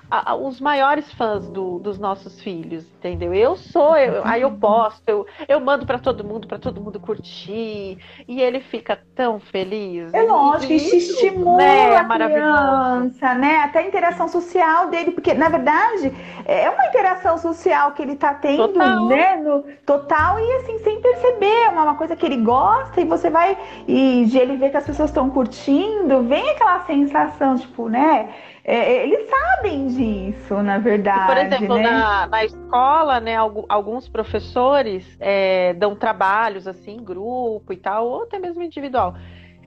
a, 0.10 0.32
a, 0.32 0.36
os 0.36 0.60
maiores 0.60 1.12
fãs 1.14 1.48
do, 1.50 1.80
dos 1.80 2.00
nossos 2.00 2.42
filhos, 2.42 2.86
entendeu? 2.98 3.34
Eu 3.34 3.56
sou, 3.56 3.96
eu, 3.96 4.22
aí 4.26 4.42
eu 4.42 4.52
posto, 4.52 5.02
eu, 5.08 5.26
eu 5.48 5.60
mando 5.60 5.86
para 5.86 6.00
todo 6.00 6.24
mundo, 6.24 6.48
para 6.48 6.58
todo 6.58 6.82
mundo 6.82 7.00
curtir, 7.00 7.98
e 8.28 8.42
ele 8.42 8.60
fica 8.60 9.00
tão 9.16 9.40
feliz. 9.40 10.14
É 10.14 10.24
lógico, 10.24 10.74
isso 10.74 10.96
estimula 10.96 11.58
né? 11.58 11.96
a 11.96 12.06
criança, 12.06 13.34
né? 13.36 13.58
Até 13.58 13.80
a 13.80 13.88
interação 13.88 14.28
social 14.28 14.90
dele, 14.90 15.12
porque 15.12 15.34
na 15.34 15.50
verdade 15.50 16.12
é 16.46 16.70
uma 16.70 16.88
interação 16.88 17.38
social 17.38 17.92
que 17.92 18.02
ele 18.02 18.16
tá 18.16 18.34
tendo, 18.34 18.70
total. 18.70 19.06
né? 19.06 19.36
No, 19.36 19.64
total 19.86 20.40
e 20.40 20.56
assim 20.58 20.80
sem 20.80 21.02
perceber, 21.02 21.66
é 21.66 21.70
uma 21.70 21.96
coisa 21.96 22.16
que 22.16 22.26
ele 22.26 22.38
gosta 22.38 23.00
e 23.00 23.06
você 23.06 23.30
vai 23.30 23.58
e 23.88 24.30
ele 24.38 24.58
vê 24.58 24.70
que 24.70 24.78
as 24.78 24.86
pessoas 24.86 25.10
estão 25.10 25.30
curtindo, 25.30 26.24
vem 26.24 26.50
aquela 26.50 26.80
sensação 26.86 27.58
tipo, 27.58 27.88
né? 27.88 28.30
É, 28.64 28.76
é, 28.76 29.04
eles 29.04 29.28
sabem 29.30 29.90
disso, 30.00 30.62
na 30.64 30.78
verdade. 30.78 31.28
por 31.28 31.38
exemplo, 31.38 31.76
né? 31.76 31.84
na, 31.84 32.28
na 32.28 32.46
escola, 32.46 33.20
né, 33.20 33.36
alguns 33.36 34.08
professores 34.08 35.06
é, 35.20 35.74
dão 35.74 35.96
trabalhos 35.96 36.68
assim, 36.68 36.96
em 36.96 37.04
grupo 37.04 37.74
e 37.74 37.78
tal, 37.78 38.08
ou 38.08 38.24
até 38.24 38.40
mesmo 38.40 38.64
individual. 38.64 39.16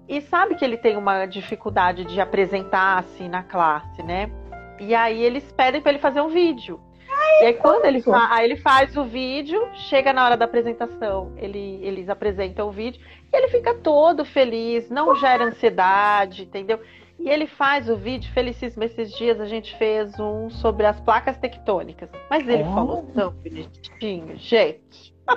E 0.08 0.20
sabe 0.22 0.54
que 0.54 0.64
ele 0.64 0.76
tem 0.76 0.96
uma 0.96 1.26
dificuldade 1.26 2.04
de 2.04 2.20
apresentar-se 2.20 3.28
na 3.28 3.42
classe, 3.42 4.02
né? 4.02 4.30
E 4.80 4.94
aí 4.94 5.22
eles 5.22 5.52
pedem 5.52 5.80
para 5.80 5.92
ele 5.92 6.00
fazer 6.00 6.20
um 6.20 6.28
vídeo. 6.28 6.80
Ai, 7.08 7.42
e 7.42 7.46
aí 7.46 7.54
quando 7.54 7.84
ele, 7.84 8.02
aí 8.30 8.44
ele 8.44 8.56
faz 8.56 8.96
o 8.96 9.04
vídeo, 9.04 9.68
chega 9.74 10.12
na 10.12 10.24
hora 10.24 10.36
da 10.36 10.44
apresentação, 10.44 11.32
ele, 11.36 11.78
eles 11.82 12.08
apresentam 12.08 12.68
o 12.68 12.72
vídeo 12.72 13.00
e 13.32 13.36
ele 13.36 13.48
fica 13.48 13.74
todo 13.74 14.24
feliz, 14.24 14.90
não 14.90 15.14
gera 15.14 15.44
ansiedade, 15.44 16.42
entendeu? 16.42 16.80
E 17.18 17.28
ele 17.28 17.46
faz 17.46 17.88
o 17.88 17.96
vídeo, 17.96 18.32
felicíssimo, 18.32 18.82
esses 18.82 19.12
dias 19.12 19.40
a 19.40 19.46
gente 19.46 19.76
fez 19.76 20.18
um 20.18 20.50
sobre 20.50 20.86
as 20.86 20.98
placas 21.00 21.36
tectônicas. 21.36 22.08
Mas 22.28 22.46
ele 22.48 22.64
oh. 22.64 22.74
falou 22.74 23.10
tão 23.14 23.30
bonitinho, 23.30 24.36
gente. 24.36 25.14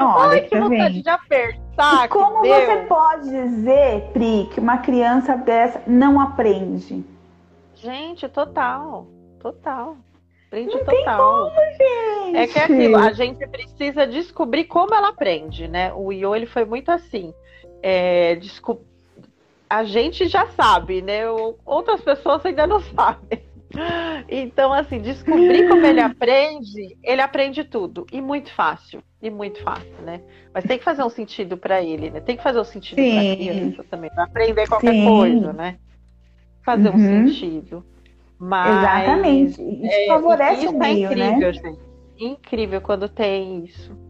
Olha, 0.00 0.40
Ai, 0.40 0.40
que 0.42 0.58
vontade 0.58 1.02
de 1.02 1.08
apertar. 1.08 2.06
E 2.06 2.08
como 2.08 2.38
você 2.38 2.86
pode 2.88 3.30
dizer, 3.30 4.10
Pri, 4.12 4.48
que 4.52 4.60
uma 4.60 4.78
criança 4.78 5.36
dessa 5.36 5.82
não 5.86 6.20
aprende? 6.20 7.04
Gente, 7.74 8.28
total. 8.28 9.06
Total. 9.40 9.96
Aprende 10.46 10.74
não 10.74 10.84
total. 10.84 11.50
Como, 11.50 11.60
gente. 11.72 12.36
É 12.36 12.46
que 12.46 12.58
é 12.58 12.64
aquilo, 12.64 12.96
a 12.96 13.12
gente 13.12 13.46
precisa 13.48 14.06
descobrir 14.06 14.64
como 14.64 14.94
ela 14.94 15.08
aprende, 15.08 15.68
né? 15.68 15.92
O 15.92 16.10
Io, 16.12 16.34
ele 16.34 16.46
foi 16.46 16.64
muito 16.64 16.90
assim. 16.90 17.34
É, 17.82 18.36
desculpa 18.36 18.93
a 19.68 19.84
gente 19.84 20.28
já 20.28 20.46
sabe, 20.48 21.02
né? 21.02 21.22
Outras 21.64 22.00
pessoas 22.00 22.44
ainda 22.44 22.66
não 22.66 22.80
sabem. 22.94 23.42
Então, 24.28 24.72
assim, 24.72 25.00
descobrir 25.00 25.68
como 25.68 25.84
ele 25.84 26.00
aprende, 26.00 26.96
ele 27.02 27.20
aprende 27.20 27.64
tudo. 27.64 28.06
E 28.12 28.20
muito 28.20 28.52
fácil. 28.52 29.02
E 29.20 29.28
muito 29.30 29.60
fácil, 29.62 29.96
né? 30.04 30.20
Mas 30.52 30.64
tem 30.64 30.78
que 30.78 30.84
fazer 30.84 31.02
um 31.02 31.08
sentido 31.08 31.56
para 31.56 31.82
ele, 31.82 32.10
né? 32.10 32.20
Tem 32.20 32.36
que 32.36 32.42
fazer 32.42 32.60
um 32.60 32.64
sentido 32.64 32.96
para 32.96 33.36
criança 33.36 33.84
também. 33.90 34.10
Aprender 34.16 34.68
qualquer 34.68 34.92
Sim. 34.92 35.06
coisa, 35.06 35.52
né? 35.52 35.78
Fazer 36.64 36.90
uhum. 36.90 36.94
um 36.94 37.26
sentido. 37.26 37.84
Mas, 38.38 38.78
Exatamente. 38.78 39.62
Isso 39.62 39.92
é, 39.92 40.06
favorece 40.06 40.64
isso 40.66 40.72
o 40.72 40.76
é 40.76 40.78
meio, 40.78 41.08
é 41.08 41.12
incrível, 41.12 41.46
né? 41.46 41.52
gente. 41.52 41.78
Incrível 42.18 42.80
quando 42.80 43.08
tem 43.08 43.64
isso. 43.64 44.03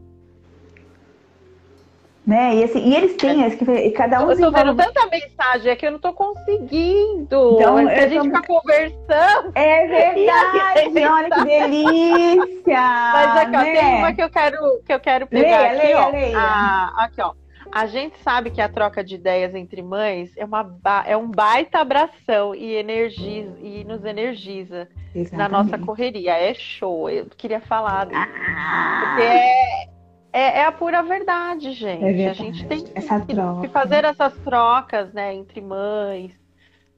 Né? 2.27 2.57
E, 2.57 2.65
assim, 2.65 2.79
e 2.79 2.97
eles 2.97 3.17
têm, 3.17 3.45
é. 3.45 3.51
que, 3.51 3.91
cada 3.91 4.25
um 4.25 4.31
Eu 4.31 4.39
tô 4.39 4.51
vendo 4.51 4.75
tanta 4.75 5.07
mensagem 5.09 5.71
aqui, 5.71 5.87
eu 5.87 5.93
não 5.93 5.99
tô 5.99 6.13
conseguindo. 6.15 7.57
Então, 7.59 7.77
a 7.77 8.09
gente 8.09 8.17
tô... 8.17 8.25
fica 8.25 8.43
conversando. 8.43 9.53
É 9.55 9.87
verdade, 9.87 11.05
olha 11.07 11.31
que 11.31 11.45
delícia! 11.45 12.81
Mas 13.13 13.37
aqui, 13.37 13.51
né? 13.51 13.59
ó, 13.59 13.63
tem 13.63 13.99
uma 13.99 14.13
que 14.15 14.23
eu 14.23 14.31
quero, 14.31 14.57
que 14.87 14.93
eu 14.95 15.01
quero 15.01 15.27
pegar 15.27 15.59
leia, 15.59 15.67
aqui, 15.67 15.77
leia, 15.77 16.01
ó. 16.01 16.11
Leia. 16.11 16.39
Ah, 16.39 17.05
aqui, 17.05 17.21
ó. 17.21 17.35
A 17.75 17.87
gente 17.87 18.17
sabe 18.23 18.51
que 18.51 18.61
a 18.61 18.69
troca 18.69 19.03
de 19.03 19.17
ideias 19.17 19.55
entre 19.55 19.83
mães 19.83 20.33
é, 20.37 20.45
uma 20.45 20.65
é 21.05 21.17
um 21.17 21.29
baita 21.29 21.81
abração 21.81 22.55
e, 22.55 22.75
energiza, 22.75 23.59
e 23.61 23.85
nos 23.85 24.05
energiza 24.05 24.89
Exatamente. 25.15 25.37
na 25.37 25.49
nossa 25.49 25.77
correria. 25.77 26.39
É 26.39 26.55
show. 26.55 27.11
Eu 27.11 27.27
queria 27.37 27.61
falar. 27.61 28.09
Ah. 28.13 29.01
Porque 29.01 29.23
é, 29.23 29.89
é, 30.35 30.59
é, 30.59 30.65
a 30.65 30.73
pura 30.73 31.01
verdade, 31.01 31.73
gente. 31.73 32.05
É 32.05 32.13
verdade. 32.13 32.29
A 32.29 32.33
gente 32.33 32.67
tem 32.67 32.83
que, 32.83 32.93
que, 32.93 33.69
fazer 33.69 34.05
essas 34.05 34.37
trocas 34.39 35.13
né, 35.13 35.33
entre 35.33 35.61
mães. 35.61 36.33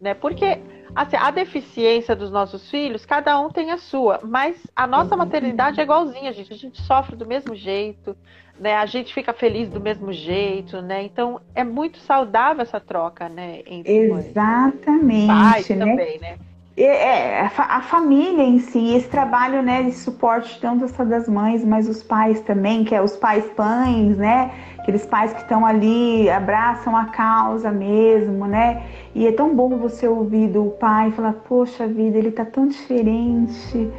Né? 0.00 0.14
Porque 0.14 0.58
assim, 0.94 1.16
a 1.16 1.30
deficiência 1.30 2.16
dos 2.16 2.30
nossos 2.30 2.70
filhos, 2.70 3.04
cada 3.04 3.38
um 3.38 3.50
tem 3.50 3.70
a 3.70 3.78
sua, 3.78 4.20
mas 4.24 4.66
a 4.74 4.86
nossa 4.86 5.14
maternidade 5.16 5.78
é 5.80 5.82
igualzinha, 5.82 6.32
gente. 6.32 6.52
A 6.52 6.56
gente 6.56 6.80
sofre 6.80 7.14
do 7.14 7.26
mesmo 7.26 7.54
jeito, 7.54 8.16
né? 8.58 8.74
A 8.74 8.86
gente 8.86 9.12
fica 9.12 9.34
feliz 9.34 9.68
do 9.68 9.80
mesmo 9.80 10.12
jeito, 10.12 10.80
né? 10.80 11.02
Então 11.02 11.38
é 11.54 11.62
muito 11.62 11.98
saudável 11.98 12.62
essa 12.62 12.80
troca, 12.80 13.28
né? 13.28 13.60
Exatamente. 13.66 15.26
Pais 15.26 15.68
né? 15.68 15.78
também, 15.78 16.18
né? 16.18 16.38
É, 16.78 17.40
a, 17.40 17.80
família 17.80 18.42
em 18.42 18.58
si, 18.58 18.94
esse 18.94 19.08
trabalho 19.08 19.62
né, 19.62 19.84
de 19.84 19.92
suporte 19.92 20.60
tanto 20.60 20.86
das 21.04 21.26
mães, 21.26 21.64
mas 21.64 21.88
os 21.88 22.02
pais 22.02 22.40
também, 22.42 22.84
que 22.84 22.94
é 22.94 23.00
os 23.00 23.16
pais 23.16 23.46
pães, 23.56 24.18
né? 24.18 24.50
Aqueles 24.78 25.06
pais 25.06 25.32
que 25.32 25.40
estão 25.40 25.64
ali, 25.64 26.28
abraçam 26.28 26.94
a 26.94 27.06
causa 27.06 27.70
mesmo, 27.72 28.46
né? 28.46 28.82
E 29.14 29.26
é 29.26 29.32
tão 29.32 29.54
bom 29.56 29.78
você 29.78 30.06
ouvir 30.06 30.48
do 30.48 30.66
pai 30.78 31.10
falar, 31.12 31.32
poxa 31.48 31.86
vida, 31.86 32.18
ele 32.18 32.30
tá 32.30 32.44
tão 32.44 32.68
diferente 32.68 33.90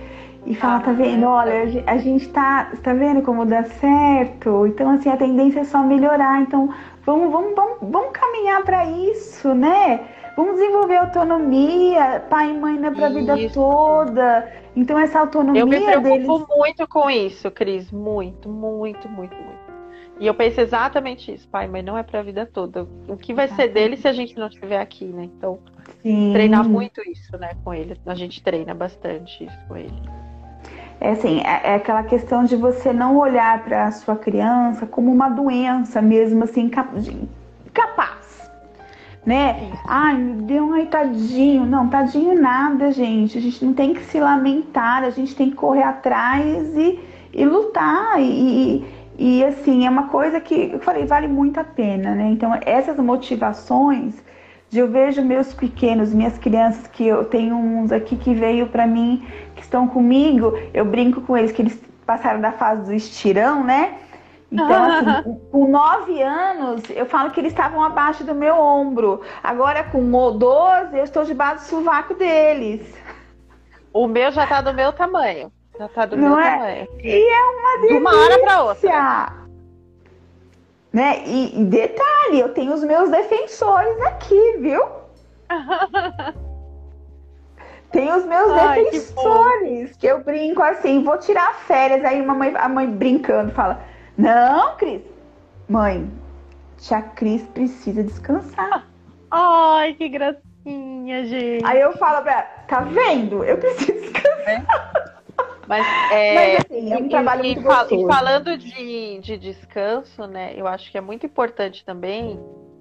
e 0.45 0.53
fala, 0.53 0.79
tá 0.79 0.91
vendo? 0.91 1.25
Olha, 1.25 1.83
a 1.87 1.97
gente 1.97 2.29
tá, 2.29 2.71
tá 2.83 2.93
vendo 2.93 3.23
como 3.23 3.43
dá 3.43 3.63
certo? 3.63 4.67
Então, 4.67 4.91
assim, 4.91 5.09
a 5.09 5.17
tendência 5.17 5.61
é 5.61 5.63
só 5.63 5.81
melhorar. 5.81 6.41
Então, 6.41 6.69
vamos, 7.03 7.31
vamos, 7.31 7.55
vamos, 7.55 7.77
vamos 7.81 8.11
caminhar 8.13 8.63
para 8.63 8.85
isso, 8.85 9.53
né? 9.53 9.99
Vamos 10.37 10.53
desenvolver 10.59 10.97
autonomia, 10.97 12.23
pai 12.29 12.51
e 12.51 12.53
mãe 12.53 12.77
não 12.77 12.89
é 12.89 12.91
pra 12.91 13.09
isso. 13.09 13.19
vida 13.19 13.49
toda. 13.51 14.53
Então, 14.75 14.99
essa 14.99 15.19
autonomia 15.19 15.59
Eu 15.59 15.65
me 15.65 15.81
preocupo 15.81 16.37
deles... 16.37 16.47
muito 16.55 16.87
com 16.87 17.09
isso, 17.09 17.49
Cris. 17.49 17.91
Muito, 17.91 18.47
muito, 18.47 19.09
muito, 19.09 19.35
muito. 19.35 19.57
E 20.19 20.27
eu 20.27 20.35
penso 20.35 20.61
exatamente 20.61 21.33
isso. 21.33 21.47
Pai 21.47 21.65
e 21.65 21.67
mãe 21.67 21.81
não 21.81 21.97
é 21.97 22.03
pra 22.03 22.21
vida 22.21 22.45
toda. 22.45 22.87
O 23.07 23.17
que 23.17 23.33
vai 23.33 23.47
ser 23.47 23.69
dele 23.69 23.97
se 23.97 24.07
a 24.07 24.13
gente 24.13 24.37
não 24.37 24.45
estiver 24.45 24.79
aqui, 24.79 25.05
né? 25.05 25.23
Então, 25.23 25.57
Sim. 26.03 26.33
treinar 26.33 26.69
muito 26.69 27.01
isso, 27.09 27.35
né, 27.39 27.53
com 27.63 27.73
ele. 27.73 27.99
A 28.05 28.13
gente 28.13 28.43
treina 28.43 28.75
bastante 28.75 29.43
isso 29.43 29.57
com 29.67 29.75
ele. 29.75 30.01
É 31.01 31.11
assim, 31.11 31.41
é, 31.41 31.71
é 31.71 31.75
aquela 31.75 32.03
questão 32.03 32.43
de 32.43 32.55
você 32.55 32.93
não 32.93 33.17
olhar 33.17 33.63
para 33.63 33.85
a 33.85 33.91
sua 33.91 34.15
criança 34.15 34.85
como 34.85 35.11
uma 35.11 35.29
doença 35.29 35.99
mesmo, 35.99 36.43
assim, 36.43 36.69
capaz. 36.69 37.09
Né? 39.27 39.73
Ai, 39.85 40.15
me 40.17 40.41
deu 40.43 40.63
um 40.63 40.85
tadinho. 40.85 41.65
Não, 41.65 41.89
tadinho 41.89 42.41
nada, 42.41 42.93
gente. 42.93 43.37
A 43.37 43.41
gente 43.41 43.65
não 43.65 43.73
tem 43.73 43.93
que 43.93 44.05
se 44.05 44.17
lamentar, 44.21 45.03
a 45.03 45.09
gente 45.09 45.35
tem 45.35 45.49
que 45.49 45.55
correr 45.57 45.83
atrás 45.83 46.73
e, 46.77 46.97
e 47.33 47.45
lutar. 47.45 48.21
E, 48.21 48.85
e, 49.19 49.43
assim, 49.43 49.85
é 49.85 49.89
uma 49.89 50.07
coisa 50.07 50.39
que 50.39 50.71
eu 50.71 50.79
falei, 50.79 51.05
vale 51.05 51.27
muito 51.27 51.59
a 51.59 51.63
pena, 51.65 52.15
né? 52.15 52.29
Então, 52.31 52.57
essas 52.65 52.97
motivações 52.97 54.15
eu 54.73 54.87
vejo 54.89 55.23
meus 55.23 55.53
pequenos, 55.53 56.13
minhas 56.13 56.37
crianças, 56.37 56.87
que 56.87 57.05
eu 57.05 57.25
tenho 57.25 57.55
uns 57.55 57.91
aqui 57.91 58.15
que 58.15 58.33
veio 58.33 58.67
para 58.67 58.85
mim, 58.85 59.25
que 59.55 59.61
estão 59.61 59.87
comigo, 59.87 60.53
eu 60.73 60.85
brinco 60.85 61.21
com 61.21 61.37
eles 61.37 61.51
que 61.51 61.61
eles 61.61 61.81
passaram 62.05 62.39
da 62.39 62.51
fase 62.51 62.83
do 62.83 62.93
estirão, 62.93 63.63
né? 63.63 63.93
Então, 64.51 64.83
assim, 64.83 65.39
com 65.51 65.67
nove 65.67 66.21
anos, 66.21 66.83
eu 66.89 67.05
falo 67.05 67.31
que 67.31 67.39
eles 67.39 67.51
estavam 67.51 67.83
abaixo 67.83 68.23
do 68.23 68.33
meu 68.33 68.55
ombro. 68.55 69.21
Agora, 69.43 69.83
com 69.83 70.01
12, 70.37 70.97
eu 70.97 71.03
estou 71.03 71.25
debaixo 71.25 71.63
do 71.63 71.69
sovaco 71.69 72.13
deles. 72.13 72.81
O 73.91 74.07
meu 74.07 74.31
já 74.31 74.47
tá 74.47 74.61
do 74.61 74.73
meu 74.73 74.93
tamanho. 74.93 75.51
Já 75.77 75.87
tá 75.89 76.05
do 76.05 76.15
Não 76.15 76.29
meu 76.29 76.39
é? 76.39 76.51
tamanho. 76.51 76.87
E 77.03 77.29
é 77.29 77.43
uma 77.43 77.75
delícia. 77.81 77.87
De 77.87 78.01
uma 78.01 78.15
hora 78.15 78.39
pra 78.39 78.63
outra. 78.63 79.47
Né? 80.93 81.23
E, 81.25 81.61
e 81.61 81.65
detalhe, 81.65 82.39
eu 82.39 82.53
tenho 82.53 82.73
os 82.73 82.83
meus 82.83 83.09
defensores 83.09 84.01
aqui, 84.01 84.57
viu? 84.59 84.83
Tem 87.91 88.11
os 88.11 88.25
meus 88.25 88.51
Ai, 88.51 88.83
defensores, 88.83 89.91
que, 89.93 89.99
que, 89.99 90.07
eu 90.07 90.21
brinco 90.21 90.61
assim, 90.61 91.03
vou 91.03 91.17
tirar 91.17 91.53
férias. 91.55 92.03
Aí 92.03 92.21
uma 92.21 92.33
mãe, 92.33 92.53
a 92.55 92.67
mãe 92.67 92.85
brincando 92.85 93.51
fala: 93.53 93.81
Não, 94.17 94.75
Cris, 94.77 95.01
mãe, 95.69 96.09
tia 96.77 97.01
Cris 97.01 97.43
precisa 97.47 98.03
descansar. 98.03 98.87
Ai, 99.29 99.93
que 99.93 100.09
gracinha, 100.09 101.25
gente. 101.25 101.65
Aí 101.65 101.79
eu 101.79 101.95
falo 101.97 102.23
pra 102.23 102.31
ela: 102.31 102.41
Tá 102.67 102.81
vendo? 102.81 103.43
Eu 103.43 103.57
preciso 103.57 103.99
descansar. 103.99 104.47
É. 104.47 105.17
Mas, 105.67 105.85
é, 106.11 106.33
Mas 106.33 106.65
assim, 106.65 106.93
é 106.93 106.97
um 106.97 107.05
e, 107.05 107.09
trabalho 107.09 107.45
e, 107.45 107.47
muito 107.53 107.61
gostoso. 107.61 108.03
E 108.03 108.07
falando 108.07 108.57
de, 108.57 109.19
de 109.19 109.37
descanso, 109.37 110.25
né? 110.25 110.53
Eu 110.55 110.65
acho 110.65 110.91
que 110.91 110.97
é 110.97 111.01
muito 111.01 111.25
importante 111.25 111.85
também 111.85 112.39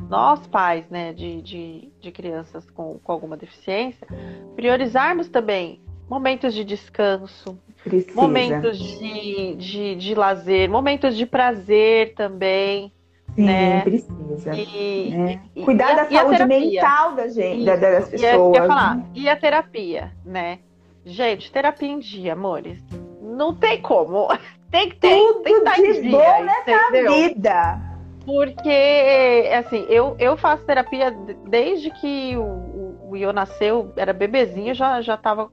nós 0.09 0.47
pais, 0.47 0.89
né, 0.89 1.13
de, 1.13 1.43
de, 1.43 1.93
de 2.01 2.13
crianças 2.13 2.71
com, 2.71 2.99
com 2.99 3.13
alguma 3.13 3.37
deficiência, 3.37 4.07
priorizarmos 4.55 5.29
também 5.29 5.81
momentos 6.09 6.55
de 6.55 6.65
descanso, 6.65 7.59
Precisa. 7.87 8.21
momentos 8.21 8.79
de, 8.79 9.55
de, 9.55 9.95
de 9.95 10.15
lazer, 10.15 10.69
momentos 10.69 11.17
de 11.17 11.25
prazer 11.25 12.15
também. 12.15 12.93
Sim, 13.37 13.45
né? 13.45 13.81
precisa. 13.83 14.55
E, 14.55 15.11
né? 15.17 15.41
e, 15.55 15.63
Cuidar 15.63 15.93
e 15.93 15.97
da 15.97 16.05
saúde 16.07 16.45
mental 16.47 17.15
da 17.15 17.29
gente, 17.29 17.59
Isso. 17.59 17.81
das 17.81 18.09
pessoas. 18.09 18.57
E, 18.57 18.67
falar, 18.67 19.07
e 19.15 19.29
a 19.29 19.37
terapia, 19.37 20.13
né? 20.25 20.59
Gente, 21.05 21.53
terapia 21.53 21.89
em 21.89 22.01
dia, 22.01 22.33
amores. 22.33 22.83
Não 23.23 23.55
tem 23.55 23.81
como. 23.81 24.29
Tem 24.69 24.89
que 24.89 24.97
ter. 24.97 25.17
Tudo 25.17 25.45
tem 25.45 25.75
que 25.75 26.03
de 26.03 26.09
bom 26.09 26.43
nessa 26.43 26.91
vida. 26.91 27.81
Porque, 28.25 29.49
assim, 29.57 29.87
eu, 29.89 30.17
eu 30.19 30.37
faço 30.37 30.65
terapia 30.65 31.13
desde 31.49 31.89
que 31.93 32.37
o, 32.37 33.11
o 33.11 33.17
Iô 33.17 33.33
nasceu, 33.33 33.93
era 33.97 34.13
bebezinho, 34.13 34.75
já, 34.75 35.01
já 35.01 35.17
tava. 35.17 35.53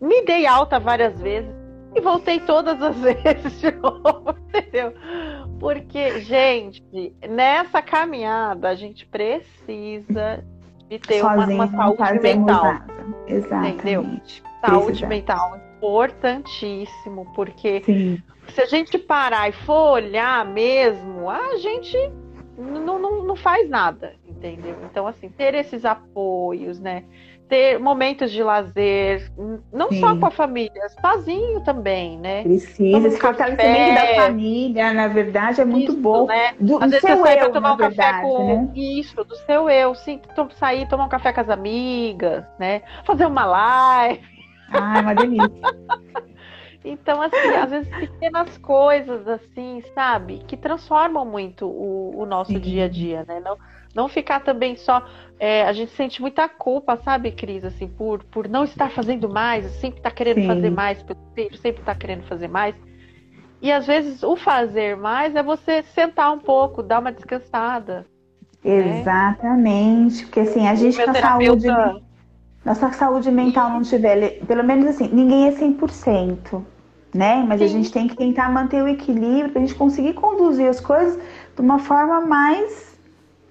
Me 0.00 0.22
dei 0.22 0.46
alta 0.46 0.78
várias 0.78 1.20
vezes 1.20 1.50
e 1.94 2.00
voltei 2.00 2.40
todas 2.40 2.80
as 2.80 2.96
vezes 3.00 3.60
de 3.60 3.70
novo, 3.72 4.34
entendeu? 4.48 4.92
Porque, 5.58 6.20
gente, 6.20 6.82
nessa 7.28 7.82
caminhada 7.82 8.68
a 8.68 8.74
gente 8.74 9.06
precisa 9.06 10.44
de 10.88 10.98
ter 10.98 11.22
uma, 11.22 11.46
uma 11.46 11.68
saúde 11.68 12.20
mental. 12.20 12.64
Nada. 12.64 12.86
Exatamente. 13.26 13.74
Entendeu? 13.78 14.20
Saúde 14.64 15.06
mental 15.06 15.60
importantíssimo, 15.76 17.26
porque 17.34 17.82
Sim. 17.84 18.22
se 18.48 18.60
a 18.60 18.66
gente 18.66 18.98
parar 18.98 19.48
e 19.48 19.52
for 19.52 19.92
olhar 19.92 20.44
mesmo, 20.44 21.30
a 21.30 21.56
gente 21.58 21.96
não, 22.56 22.98
não, 22.98 23.22
não 23.22 23.36
faz 23.36 23.68
nada, 23.68 24.14
entendeu? 24.26 24.76
Então, 24.90 25.06
assim, 25.06 25.28
ter 25.28 25.54
esses 25.54 25.84
apoios, 25.84 26.80
né? 26.80 27.04
Ter 27.48 27.78
momentos 27.78 28.30
de 28.30 28.42
lazer, 28.42 29.30
não 29.72 29.88
Sim. 29.88 30.00
só 30.00 30.16
com 30.16 30.26
a 30.26 30.30
família, 30.30 30.82
sozinho 31.00 31.60
também, 31.62 32.18
né? 32.18 32.42
Precisa, 32.42 33.08
esse 33.08 33.18
fortalecimento 33.18 33.94
da 33.94 34.14
família, 34.22 34.92
na 34.92 35.08
verdade, 35.08 35.60
é 35.60 35.64
muito 35.64 35.92
isso, 35.92 36.00
bom. 36.00 36.26
Né? 36.26 36.54
Do, 36.60 36.76
Às 36.76 36.80
do 36.80 36.90
vezes 36.90 37.00
você 37.02 37.16
sai 37.16 37.42
eu, 37.42 37.52
tomar 37.52 37.72
um 37.72 37.76
verdade, 37.76 38.06
café 38.06 38.22
com 38.22 38.44
né? 38.44 38.68
isso, 38.74 39.24
do 39.24 39.36
seu 39.36 39.70
eu, 39.70 39.94
sim, 39.94 40.20
sair, 40.58 40.88
tomar 40.88 41.04
um 41.06 41.08
café 41.08 41.32
com 41.32 41.40
as 41.40 41.48
amigas, 41.48 42.44
né? 42.58 42.82
Fazer 43.04 43.26
uma 43.26 43.44
live. 43.44 44.22
Ah, 44.70 44.98
é 44.98 45.00
uma 45.00 45.14
delícia. 45.14 45.48
Então, 46.84 47.20
assim, 47.20 47.54
às 47.54 47.70
vezes 47.70 47.88
pequenas 47.98 48.56
coisas, 48.58 49.26
assim, 49.26 49.82
sabe, 49.94 50.38
que 50.46 50.56
transformam 50.56 51.24
muito 51.26 51.66
o, 51.66 52.22
o 52.22 52.24
nosso 52.24 52.52
Sim. 52.52 52.60
dia 52.60 52.84
a 52.84 52.88
dia, 52.88 53.24
né? 53.26 53.40
Não, 53.40 53.58
não 53.94 54.08
ficar 54.08 54.40
também 54.40 54.76
só. 54.76 55.04
É, 55.40 55.62
a 55.62 55.72
gente 55.72 55.92
sente 55.92 56.20
muita 56.20 56.48
culpa, 56.48 56.96
sabe, 56.96 57.30
Cris, 57.30 57.64
assim, 57.64 57.86
por, 57.86 58.24
por 58.24 58.48
não 58.48 58.64
estar 58.64 58.90
fazendo 58.90 59.28
mais, 59.28 59.66
sempre 59.72 59.98
estar 59.98 60.10
tá 60.10 60.16
querendo 60.16 60.40
Sim. 60.40 60.46
fazer 60.46 60.70
mais 60.70 60.98
sempre 60.98 61.80
estar 61.80 61.84
tá 61.84 61.94
querendo 61.94 62.22
fazer 62.24 62.48
mais. 62.48 62.74
E 63.60 63.70
às 63.70 63.86
vezes 63.86 64.22
o 64.22 64.36
fazer 64.36 64.96
mais 64.96 65.34
é 65.34 65.42
você 65.42 65.82
sentar 65.82 66.32
um 66.32 66.38
pouco, 66.38 66.82
dar 66.82 67.00
uma 67.00 67.12
descansada. 67.12 68.06
Né? 68.64 69.00
Exatamente, 69.00 70.16
né? 70.16 70.22
porque 70.22 70.40
assim, 70.40 70.66
a 70.66 70.74
gente 70.74 71.02
com 71.02 71.10
a 71.10 71.14
saúde 71.14 71.68
nossa 72.64 72.92
saúde 72.92 73.30
mental 73.30 73.70
não 73.70 73.82
tiver, 73.82 74.44
pelo 74.46 74.62
menos 74.62 74.86
assim, 74.88 75.08
ninguém 75.10 75.48
é 75.48 75.52
100%, 75.52 76.62
né? 77.14 77.42
Mas 77.48 77.60
Sim. 77.60 77.64
a 77.64 77.68
gente 77.68 77.90
tem 77.90 78.06
que 78.08 78.16
tentar 78.16 78.50
manter 78.50 78.82
o 78.82 78.88
equilíbrio 78.88 79.50
para 79.50 79.62
a 79.62 79.64
gente 79.64 79.74
conseguir 79.74 80.12
conduzir 80.14 80.68
as 80.68 80.78
coisas 80.78 81.18
de 81.54 81.62
uma 81.62 81.78
forma 81.78 82.20
mais 82.20 82.87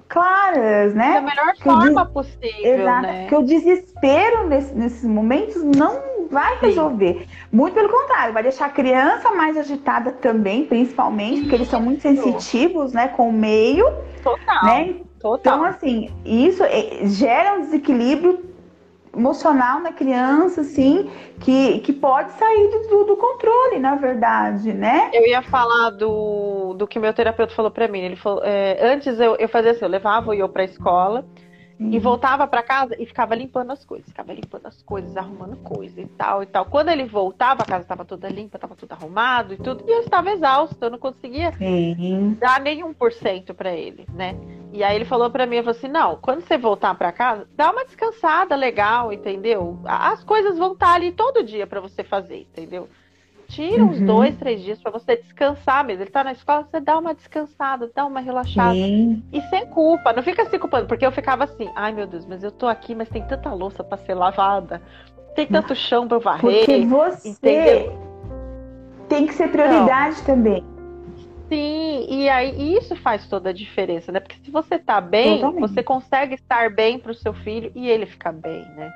claras, 0.07 0.93
né? 0.93 1.15
Da 1.15 1.21
melhor 1.21 1.53
que 1.53 1.63
forma 1.63 2.05
des... 2.05 2.13
possível, 2.13 2.79
Exato, 2.79 3.01
né? 3.01 3.21
Porque 3.21 3.35
o 3.35 3.43
desespero 3.43 4.47
nesse, 4.47 4.73
nesses 4.73 5.03
momentos 5.03 5.63
não 5.63 6.27
vai 6.29 6.57
resolver. 6.59 7.19
Sim. 7.21 7.27
Muito 7.51 7.73
pelo 7.73 7.89
contrário, 7.89 8.33
vai 8.33 8.43
deixar 8.43 8.65
a 8.65 8.69
criança 8.69 9.31
mais 9.31 9.57
agitada 9.57 10.11
também, 10.11 10.65
principalmente, 10.65 11.41
porque 11.41 11.55
eles 11.55 11.69
são 11.69 11.81
muito 11.81 12.01
sensitivos, 12.01 12.93
né, 12.93 13.07
com 13.09 13.29
o 13.29 13.33
meio. 13.33 13.85
Total. 14.23 14.65
Né? 14.65 14.95
Total. 15.19 15.39
Então, 15.39 15.63
assim, 15.63 16.09
isso 16.25 16.63
é, 16.63 17.05
gera 17.05 17.53
um 17.53 17.61
desequilíbrio 17.61 18.46
emocional 19.17 19.79
na 19.79 19.91
criança, 19.91 20.61
assim, 20.61 21.09
que, 21.39 21.79
que 21.79 21.91
pode 21.91 22.31
sair 22.33 22.69
do, 22.89 23.03
do 23.03 23.17
controle, 23.17 23.79
na 23.79 23.95
verdade, 23.95 24.73
né? 24.73 25.09
Eu 25.11 25.25
ia 25.27 25.41
falar 25.41 25.89
do, 25.89 26.73
do 26.75 26.87
que 26.87 26.99
meu 26.99 27.13
terapeuta 27.13 27.53
falou 27.53 27.71
para 27.71 27.87
mim. 27.87 27.99
Ele 27.99 28.15
falou, 28.15 28.41
é, 28.43 28.77
antes 28.93 29.19
eu, 29.19 29.35
eu 29.37 29.49
fazia 29.49 29.71
assim, 29.71 29.83
eu 29.83 29.89
levava 29.89 30.29
o 30.29 30.33
Iô 30.33 30.47
pra 30.47 30.63
escola 30.63 31.25
uhum. 31.79 31.91
e 31.91 31.99
voltava 31.99 32.47
para 32.47 32.63
casa 32.63 32.95
e 32.99 33.05
ficava 33.05 33.35
limpando 33.35 33.71
as 33.71 33.83
coisas, 33.85 34.07
ficava 34.07 34.33
limpando 34.33 34.65
as 34.65 34.81
coisas, 34.81 35.15
arrumando 35.15 35.57
coisa 35.57 36.01
e 36.01 36.07
tal 36.07 36.43
e 36.43 36.45
tal. 36.45 36.65
Quando 36.65 36.89
ele 36.89 37.05
voltava, 37.05 37.63
a 37.63 37.65
casa 37.65 37.83
estava 37.83 38.05
toda 38.05 38.29
limpa, 38.29 38.57
estava 38.57 38.75
tudo 38.75 38.91
arrumado 38.93 39.53
e 39.53 39.57
tudo, 39.57 39.83
e 39.87 39.91
eu 39.91 40.01
estava 40.01 40.31
exausta, 40.31 40.85
eu 40.85 40.89
não 40.89 40.99
conseguia 40.99 41.51
Sim. 41.53 42.37
dar 42.39 42.59
nenhum 42.59 42.93
por 42.93 43.11
cento 43.11 43.53
para 43.53 43.71
ele, 43.73 44.05
né? 44.13 44.35
E 44.73 44.83
aí 44.83 44.95
ele 44.95 45.05
falou 45.05 45.29
para 45.29 45.45
mim, 45.45 45.57
eu 45.57 45.63
falou 45.63 45.77
assim, 45.77 45.87
não, 45.87 46.17
quando 46.17 46.41
você 46.41 46.57
voltar 46.57 46.93
para 46.95 47.11
casa, 47.11 47.47
dá 47.55 47.71
uma 47.71 47.85
descansada 47.85 48.55
legal, 48.55 49.13
entendeu? 49.13 49.79
As 49.85 50.23
coisas 50.23 50.57
vão 50.57 50.73
estar 50.73 50.93
ali 50.93 51.11
todo 51.11 51.43
dia 51.43 51.65
para 51.65 51.79
você 51.79 52.03
fazer, 52.03 52.41
entendeu? 52.41 52.87
Tira 53.47 53.83
uns 53.83 53.99
uhum. 53.99 54.05
dois, 54.05 54.35
três 54.37 54.61
dias 54.61 54.81
para 54.81 54.91
você 54.91 55.15
descansar 55.15 55.83
mesmo. 55.85 56.03
Ele 56.03 56.11
tá 56.11 56.23
na 56.23 56.33
escola, 56.33 56.67
você 56.69 56.81
dá 56.81 56.97
uma 56.97 57.13
descansada, 57.13 57.89
dá 57.95 58.05
uma 58.05 58.19
relaxada. 58.19 58.73
Sim. 58.73 59.23
E 59.31 59.41
sem 59.43 59.65
culpa, 59.67 60.11
não 60.11 60.21
fica 60.21 60.45
se 60.45 60.59
culpando, 60.59 60.85
porque 60.85 61.05
eu 61.05 61.11
ficava 61.11 61.45
assim, 61.45 61.69
ai 61.75 61.93
meu 61.93 62.05
Deus, 62.05 62.25
mas 62.25 62.43
eu 62.43 62.51
tô 62.51 62.67
aqui, 62.67 62.93
mas 62.93 63.07
tem 63.09 63.23
tanta 63.23 63.53
louça 63.53 63.83
para 63.83 63.97
ser 63.99 64.15
lavada, 64.15 64.81
tem 65.33 65.47
tanto 65.47 65.73
chão 65.75 66.07
para 66.07 66.17
eu 66.17 66.21
varrer. 66.21 66.65
Porque 66.65 66.85
você 66.85 67.29
entendeu? 67.29 68.07
tem 69.07 69.25
que 69.25 69.33
ser 69.33 69.49
prioridade 69.49 70.17
não. 70.19 70.25
também. 70.25 70.63
Sim, 71.47 72.05
e 72.09 72.27
aí 72.27 72.75
isso 72.75 72.95
faz 72.97 73.25
toda 73.27 73.51
a 73.51 73.53
diferença, 73.53 74.11
né? 74.11 74.19
Porque 74.19 74.35
se 74.43 74.51
você 74.51 74.77
tá 74.77 74.99
bem, 74.99 75.35
Totalmente. 75.35 75.61
você 75.61 75.81
consegue 75.81 76.35
estar 76.35 76.69
bem 76.69 76.99
para 76.99 77.11
o 77.11 77.15
seu 77.15 77.33
filho 77.33 77.71
e 77.73 77.87
ele 77.89 78.05
ficar 78.05 78.33
bem, 78.33 78.65
né? 78.75 78.91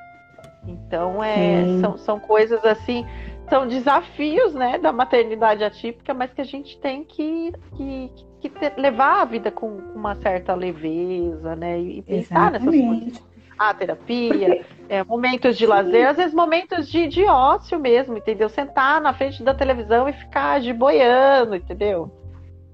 Então 0.67 1.23
é, 1.23 1.79
são, 1.79 1.97
são 1.97 2.19
coisas 2.19 2.63
assim, 2.65 3.05
são 3.51 3.67
desafios, 3.67 4.53
né, 4.53 4.77
da 4.77 4.93
maternidade 4.93 5.61
atípica, 5.61 6.13
mas 6.13 6.33
que 6.33 6.39
a 6.39 6.45
gente 6.45 6.79
tem 6.79 7.03
que, 7.03 7.51
que, 7.75 8.09
que 8.39 8.49
ter, 8.49 8.73
levar 8.77 9.21
a 9.21 9.25
vida 9.25 9.51
com 9.51 9.67
uma 9.93 10.15
certa 10.15 10.55
leveza, 10.55 11.53
né? 11.57 11.77
E 11.77 12.01
pensar 12.01 12.55
Exatamente. 12.55 12.87
nessas 12.87 13.01
coisas. 13.01 13.31
A 13.59 13.73
terapia, 13.73 14.65
é, 14.87 15.03
momentos 15.03 15.57
de 15.57 15.65
Sim. 15.65 15.69
lazer, 15.69 16.07
às 16.07 16.15
vezes 16.15 16.33
momentos 16.33 16.89
de, 16.89 17.07
de 17.07 17.25
ócio 17.25 17.77
mesmo, 17.77 18.17
entendeu? 18.17 18.47
Sentar 18.47 19.01
na 19.01 19.13
frente 19.13 19.43
da 19.43 19.53
televisão 19.53 20.07
e 20.07 20.13
ficar 20.13 20.61
de 20.61 20.71
boiando, 20.71 21.53
entendeu? 21.53 22.09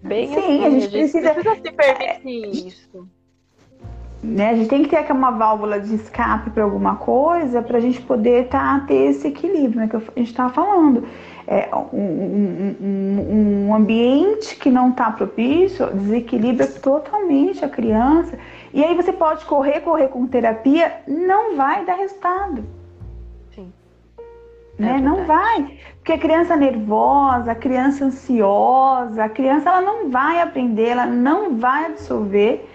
Bem 0.04 0.28
Sim, 0.28 0.38
assim, 0.38 0.64
a 0.64 0.70
gente, 0.70 0.90
precisa, 0.92 1.34
precisa 1.34 1.56
se 1.56 1.72
permitir 1.72 2.68
isso. 2.68 3.10
Né, 4.24 4.50
a 4.50 4.56
gente 4.56 4.68
tem 4.68 4.84
que 4.84 4.90
ter 4.90 5.12
uma 5.12 5.30
válvula 5.30 5.80
de 5.80 5.94
escape 5.94 6.50
para 6.50 6.64
alguma 6.64 6.96
coisa 6.96 7.62
para 7.62 7.78
a 7.78 7.80
gente 7.80 8.02
poder 8.02 8.48
tá, 8.48 8.84
ter 8.88 9.12
esse 9.12 9.28
equilíbrio, 9.28 9.80
né, 9.80 9.88
que 9.88 9.96
a 9.96 10.00
gente 10.00 10.32
estava 10.32 10.52
falando. 10.52 11.04
É, 11.46 11.70
um, 11.94 12.76
um, 12.82 13.68
um, 13.70 13.76
ambiente 13.76 14.58
que 14.58 14.70
não 14.70 14.90
está 14.90 15.12
propício 15.12 15.88
desequilibra 15.94 16.68
totalmente 16.68 17.64
a 17.64 17.70
criança. 17.70 18.38
E 18.74 18.84
aí 18.84 18.96
você 18.96 19.14
pode 19.14 19.46
correr, 19.46 19.82
correr 19.82 20.08
com 20.08 20.28
terapia, 20.28 20.98
não 21.08 21.56
vai 21.56 21.86
dar 21.86 21.96
resultado. 21.96 22.66
Sim. 23.56 23.72
Né? 24.78 24.98
É 24.98 25.02
não 25.02 25.24
vai. 25.26 25.78
Porque 25.98 26.14
a 26.14 26.18
criança 26.18 26.56
nervosa, 26.56 27.52
a 27.52 27.56
criança 27.56 28.06
ansiosa, 28.06 29.24
a 29.24 29.30
criança 29.30 29.70
ela 29.70 29.82
não 29.82 30.10
vai 30.10 30.42
aprender, 30.42 30.90
ela 30.90 31.06
não 31.06 31.56
vai 31.58 31.86
absorver, 31.86 32.68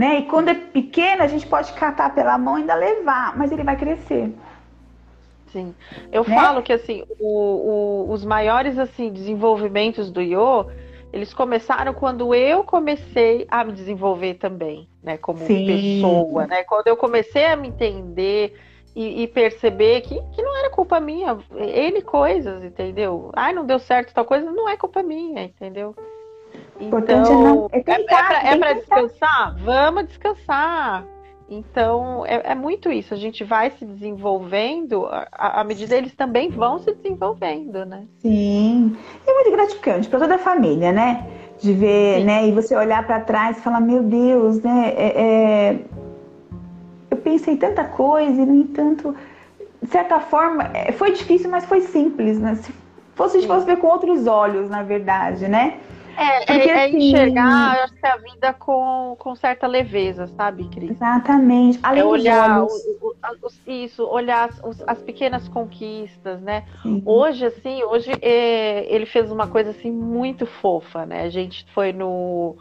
né? 0.00 0.20
E 0.20 0.22
quando 0.22 0.48
é 0.48 0.54
pequena, 0.54 1.24
a 1.24 1.26
gente 1.26 1.46
pode 1.46 1.74
catar 1.74 2.14
pela 2.14 2.38
mão 2.38 2.56
e 2.56 2.62
ainda 2.62 2.74
levar, 2.74 3.36
mas 3.36 3.52
ele 3.52 3.62
vai 3.62 3.76
crescer. 3.76 4.32
Sim. 5.52 5.74
Eu 6.10 6.24
né? 6.24 6.34
falo 6.34 6.62
que 6.62 6.72
assim, 6.72 7.04
o, 7.18 8.06
o, 8.08 8.10
os 8.10 8.24
maiores 8.24 8.78
assim 8.78 9.12
desenvolvimentos 9.12 10.10
do 10.10 10.22
Yo, 10.22 10.70
eles 11.12 11.34
começaram 11.34 11.92
quando 11.92 12.34
eu 12.34 12.64
comecei 12.64 13.46
a 13.50 13.62
me 13.62 13.72
desenvolver 13.72 14.36
também, 14.36 14.88
né, 15.02 15.18
como 15.18 15.40
Sim. 15.40 15.66
pessoa, 15.66 16.46
né? 16.46 16.64
Quando 16.64 16.86
eu 16.86 16.96
comecei 16.96 17.44
a 17.44 17.54
me 17.54 17.68
entender, 17.68 18.58
e, 18.96 19.24
e, 19.24 19.28
perceber 19.28 20.00
que, 20.00 20.18
que 20.32 20.42
não 20.42 20.56
era 20.56 20.70
culpa 20.70 20.98
minha, 20.98 21.36
ele 21.54 22.00
coisas, 22.00 22.64
entendeu? 22.64 23.30
Ai, 23.34 23.52
não 23.52 23.66
deu 23.66 23.78
certo 23.78 24.14
tal 24.14 24.24
coisa, 24.24 24.50
não 24.50 24.66
é 24.66 24.78
culpa 24.78 25.02
minha, 25.02 25.44
entendeu? 25.44 25.94
Então, 26.80 27.68
é, 27.72 27.78
é, 27.78 27.80
é 27.80 28.56
para 28.56 28.70
é 28.70 28.74
descansar? 28.74 29.56
Vamos 29.58 30.06
descansar. 30.06 31.04
Então, 31.50 32.24
é, 32.24 32.52
é, 32.52 32.54
muito 32.54 32.92
isso. 32.92 33.12
A 33.12 33.16
gente 33.16 33.42
vai 33.42 33.70
se 33.72 33.84
desenvolvendo, 33.84 35.08
à 35.32 35.64
medida 35.64 35.96
eles 35.96 36.14
também 36.14 36.48
vão 36.48 36.78
se 36.78 36.94
desenvolvendo, 36.94 37.84
né? 37.84 38.04
Sim. 38.18 38.96
E 39.26 39.30
é 39.30 39.34
muito 39.34 39.50
gratificante 39.50 40.08
para 40.08 40.20
toda 40.20 40.36
a 40.36 40.38
família, 40.38 40.92
né? 40.92 41.26
De 41.58 41.72
ver, 41.72 42.20
Sim. 42.20 42.24
né? 42.24 42.46
E 42.46 42.52
você 42.52 42.76
olhar 42.76 43.04
para 43.04 43.20
trás 43.20 43.58
e 43.58 43.60
falar, 43.60 43.80
meu 43.80 44.02
Deus, 44.02 44.62
né? 44.62 44.94
É, 44.96 45.22
é 45.22 45.78
eu 47.10 47.16
pensei 47.16 47.56
tanta 47.56 47.82
coisa 47.82 48.40
e, 48.40 48.46
no 48.46 48.54
entanto, 48.54 49.16
de 49.82 49.90
certa 49.90 50.20
forma, 50.20 50.70
é, 50.72 50.92
foi 50.92 51.10
difícil, 51.10 51.50
mas 51.50 51.64
foi 51.64 51.80
simples, 51.80 52.38
né? 52.38 52.54
Se 52.54 52.72
fosse, 53.16 53.38
a 53.38 53.40
gente 53.40 53.48
fosse 53.48 53.66
ver 53.66 53.78
com 53.78 53.88
outros 53.88 54.28
olhos, 54.28 54.70
na 54.70 54.84
verdade, 54.84 55.48
né? 55.48 55.80
É, 56.20 56.38
Porque, 56.40 56.52
é, 56.52 56.68
é 56.68 56.84
assim, 56.84 56.96
enxergar 56.96 57.84
acho 57.84 57.94
que 57.94 58.06
a 58.06 58.16
vida 58.18 58.52
com, 58.52 59.16
com 59.18 59.34
certa 59.34 59.66
leveza, 59.66 60.26
sabe, 60.36 60.68
Cris? 60.68 60.90
Exatamente. 60.90 61.78
Além 61.82 62.02
é 62.02 62.04
olhar 62.04 62.62
o, 62.62 62.66
o, 62.66 63.14
isso, 63.66 64.04
olhar 64.04 64.50
as, 64.50 64.82
as, 64.86 64.98
pequenas 64.98 65.48
conquistas, 65.48 66.40
né? 66.42 66.64
Sim. 66.82 67.02
Hoje, 67.06 67.46
assim, 67.46 67.82
hoje 67.84 68.12
é, 68.20 68.86
ele 68.92 69.06
fez 69.06 69.32
uma 69.32 69.46
coisa 69.46 69.70
assim 69.70 69.90
muito 69.90 70.44
fofa, 70.44 71.06
né? 71.06 71.22
A 71.22 71.30
gente 71.30 71.66
foi 71.72 71.92
no 71.92 72.56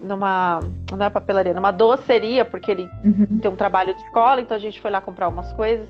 numa, 0.00 0.60
não 0.90 1.06
é 1.06 1.08
papelaria, 1.08 1.54
numa 1.54 1.70
doceria, 1.70 2.44
porque 2.44 2.70
ele 2.70 2.90
uhum. 3.04 3.38
tem 3.40 3.50
um 3.50 3.56
trabalho 3.56 3.94
de 3.94 4.02
escola, 4.02 4.40
então 4.40 4.56
a 4.56 4.60
gente 4.60 4.80
foi 4.80 4.90
lá 4.90 5.00
comprar 5.00 5.28
umas 5.28 5.52
coisas. 5.52 5.88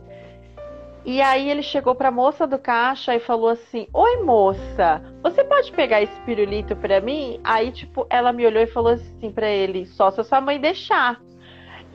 E 1.06 1.22
aí 1.22 1.48
ele 1.48 1.62
chegou 1.62 1.94
para 1.94 2.08
a 2.08 2.12
moça 2.12 2.48
do 2.48 2.58
caixa 2.58 3.14
e 3.14 3.20
falou 3.20 3.50
assim: 3.50 3.86
"Oi, 3.94 4.24
moça, 4.24 5.00
você 5.22 5.44
pode 5.44 5.70
pegar 5.70 6.02
esse 6.02 6.20
pirulito 6.22 6.74
para 6.74 7.00
mim?" 7.00 7.40
Aí 7.44 7.70
tipo, 7.70 8.04
ela 8.10 8.32
me 8.32 8.44
olhou 8.44 8.60
e 8.60 8.66
falou 8.66 8.92
assim 8.92 9.30
para 9.30 9.48
ele: 9.48 9.86
"Só 9.86 10.10
se 10.10 10.20
a 10.20 10.24
sua 10.24 10.40
mãe 10.40 10.60
deixar." 10.60 11.20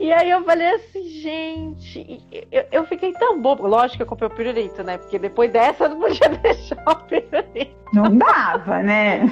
E 0.00 0.10
aí 0.10 0.30
eu 0.30 0.42
falei 0.42 0.68
assim, 0.68 1.04
gente, 1.04 2.20
eu, 2.50 2.64
eu 2.72 2.86
fiquei 2.86 3.12
tão 3.12 3.40
bobo. 3.40 3.66
Lógico 3.66 3.98
que 3.98 4.02
eu 4.02 4.06
comprei 4.06 4.28
o 4.28 4.32
pirulito, 4.32 4.82
né? 4.82 4.98
Porque 4.98 5.18
depois 5.18 5.52
dessa 5.52 5.84
eu 5.84 5.90
não 5.90 6.00
podia 6.00 6.28
deixar 6.42 6.82
o 6.88 6.96
pirulito. 7.04 7.76
Não 7.92 8.16
dava, 8.16 8.82
né? 8.82 9.30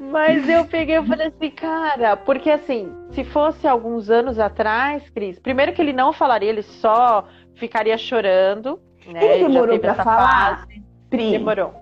Mas 0.00 0.48
eu 0.48 0.64
peguei 0.64 0.96
e 0.96 1.06
falei 1.06 1.26
assim, 1.26 1.50
cara, 1.50 2.16
porque 2.16 2.50
assim, 2.50 2.92
se 3.10 3.24
fosse 3.24 3.66
alguns 3.66 4.08
anos 4.08 4.38
atrás, 4.38 5.08
Cris, 5.10 5.38
primeiro 5.38 5.72
que 5.72 5.82
ele 5.82 5.92
não 5.92 6.12
falaria, 6.12 6.48
ele 6.48 6.62
só 6.62 7.26
ficaria 7.58 7.98
chorando. 7.98 8.80
Né? 9.06 9.24
Ele 9.24 9.48
demorou 9.48 9.78
pra 9.78 9.94
falar? 9.94 10.58
Fase. 10.58 10.82
Pri, 11.10 11.32
demorou. 11.32 11.74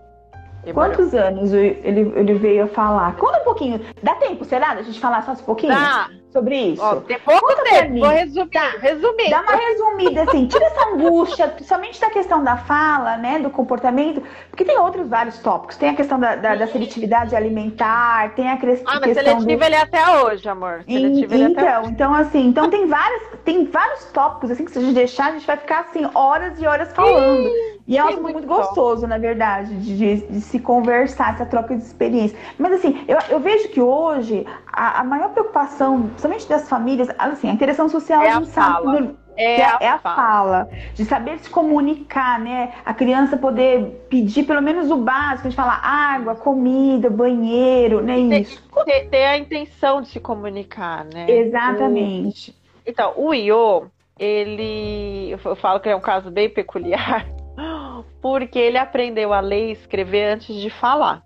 demorou. 0.65 0.73
Quantos 0.73 1.15
anos 1.15 1.53
ele, 1.53 2.13
ele 2.15 2.35
veio 2.35 2.65
a 2.65 2.69
falar? 2.69 3.17
Conta 3.17 3.41
um 3.41 3.45
pouquinho. 3.45 3.81
Dá 4.03 4.15
tempo, 4.15 4.45
será? 4.45 4.75
Da 4.75 4.83
gente 4.83 4.99
falar 4.99 5.23
só 5.23 5.33
um 5.33 5.37
pouquinho? 5.37 5.73
Dá 5.73 6.09
sobre 6.37 6.57
isso? 6.57 6.83
Ó, 6.83 6.97
tem 6.97 7.19
pouco 7.19 7.47
Conta 7.47 7.63
tempo, 7.65 8.01
vou 8.01 8.09
resumir, 8.09 8.51
tá. 8.51 8.71
resumir. 8.79 9.31
Dá 9.31 9.41
uma 9.41 9.57
resumida, 9.57 10.23
assim, 10.23 10.47
tira 10.47 10.67
essa 10.67 10.89
angústia, 10.91 11.57
somente 11.63 11.99
da 11.99 12.11
questão 12.11 12.45
da 12.45 12.59
fala, 12.59 13.17
né, 13.17 13.39
do 13.39 13.49
comportamento, 13.49 14.23
porque 14.51 14.65
tem 14.65 14.79
outros 14.79 15.09
vários 15.09 15.39
tópicos. 15.39 15.77
Tem 15.77 15.91
a 15.91 15.95
questão 15.95 16.21
da, 16.21 16.37
da, 16.37 16.55
da 16.55 16.67
seletividade 16.67 17.35
alimentar, 17.35 18.35
tem 18.35 18.51
a 18.51 18.59
questão 18.59 18.93
Ah, 18.93 19.01
mas 19.01 19.15
seletivo 19.15 19.45
do... 19.45 19.65
ele 19.65 19.75
é 19.75 19.81
até 19.81 20.23
hoje, 20.23 20.47
amor. 20.49 20.85
Seletivo 20.87 21.35
e, 21.35 21.43
então, 21.43 21.81
hoje. 21.83 21.91
então, 21.91 22.15
assim, 22.15 22.47
então 22.47 22.69
tem 22.69 22.87
vários, 22.87 23.23
tem 23.45 23.65
vários 23.65 24.05
tópicos, 24.07 24.51
assim, 24.51 24.65
que 24.65 24.73
se 24.73 24.79
a 24.79 24.83
gente 24.83 24.95
deixar, 24.95 25.29
a 25.29 25.33
gente 25.33 25.47
vai 25.47 25.57
ficar, 25.57 25.81
assim, 25.81 26.07
horas 26.15 26.61
e 26.61 26.67
horas 26.67 26.93
falando. 26.93 27.49
e 27.89 27.97
é 27.97 28.01
algo 28.01 28.21
muito, 28.21 28.35
muito 28.35 28.49
gostoso, 28.49 29.07
na 29.07 29.17
verdade, 29.17 29.75
de, 29.79 30.17
de, 30.27 30.41
se 30.41 30.59
conversar, 30.59 31.35
essa 31.35 31.47
troca 31.47 31.75
de 31.75 31.83
experiência. 31.83 32.37
Mas, 32.59 32.75
assim, 32.75 33.05
eu, 33.09 33.19
eu 33.31 33.41
vejo 33.41 33.69
que 33.69 33.81
hoje 33.81 34.45
a, 34.77 35.01
a 35.01 35.05
maior 35.05 35.31
preocupação, 35.31 36.03
principalmente 36.03 36.47
das 36.47 36.69
famílias, 36.69 37.09
assim, 37.19 37.49
a 37.49 37.53
interação 37.53 37.89
social 37.89 38.23
é 38.23 38.29
a 38.29 38.35
gente 38.35 38.49
sabe. 38.49 39.17
É, 39.39 39.65
a, 39.65 39.79
é 39.81 39.89
a 39.89 39.99
fala. 39.99 40.17
fala. 40.17 40.69
de 40.95 41.05
saber 41.05 41.39
se 41.39 41.51
comunicar, 41.51 42.39
né? 42.39 42.73
A 42.85 42.95
criança 42.95 43.37
poder 43.37 44.07
pedir 44.09 44.45
pelo 44.45 44.63
menos 44.63 44.91
o 44.91 44.97
básico, 44.97 45.49
de 45.49 45.57
falar 45.57 45.81
água, 45.83 46.35
comida, 46.35 47.11
banheiro, 47.11 48.03
né? 48.03 48.19
Isso. 48.19 48.63
Ter, 48.85 49.09
ter, 49.09 49.25
a 49.25 49.39
intenção 49.39 50.01
de 50.01 50.09
se 50.09 50.21
comunicar, 50.21 51.05
né? 51.05 51.27
Exatamente. 51.29 52.51
O... 52.51 52.55
Então, 52.87 53.13
o 53.17 53.35
Iô, 53.35 53.87
ele. 54.19 55.31
Eu 55.33 55.57
falo 55.57 55.81
que 55.81 55.89
é 55.89 55.97
um 55.97 56.01
caso 56.01 56.31
bem 56.31 56.49
peculiar, 56.49 57.27
porque 58.23 58.59
ele 58.59 58.79
aprendeu 58.79 59.33
a 59.35 59.41
ler 59.41 59.69
e 59.69 59.73
escrever 59.73 60.35
antes 60.35 60.55
de 60.55 60.71
falar. 60.71 61.23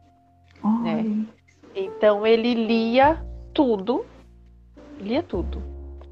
Né? 0.82 1.24
Então 1.74 2.26
ele 2.26 2.54
lia 2.54 3.24
tudo, 3.52 4.04
lia 4.98 5.22
tudo. 5.22 5.62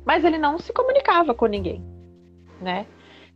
Mas 0.05 0.25
ele 0.25 0.39
não 0.39 0.59
se 0.59 0.73
comunicava 0.73 1.35
com 1.35 1.47
ninguém, 1.47 1.85
né? 2.61 2.87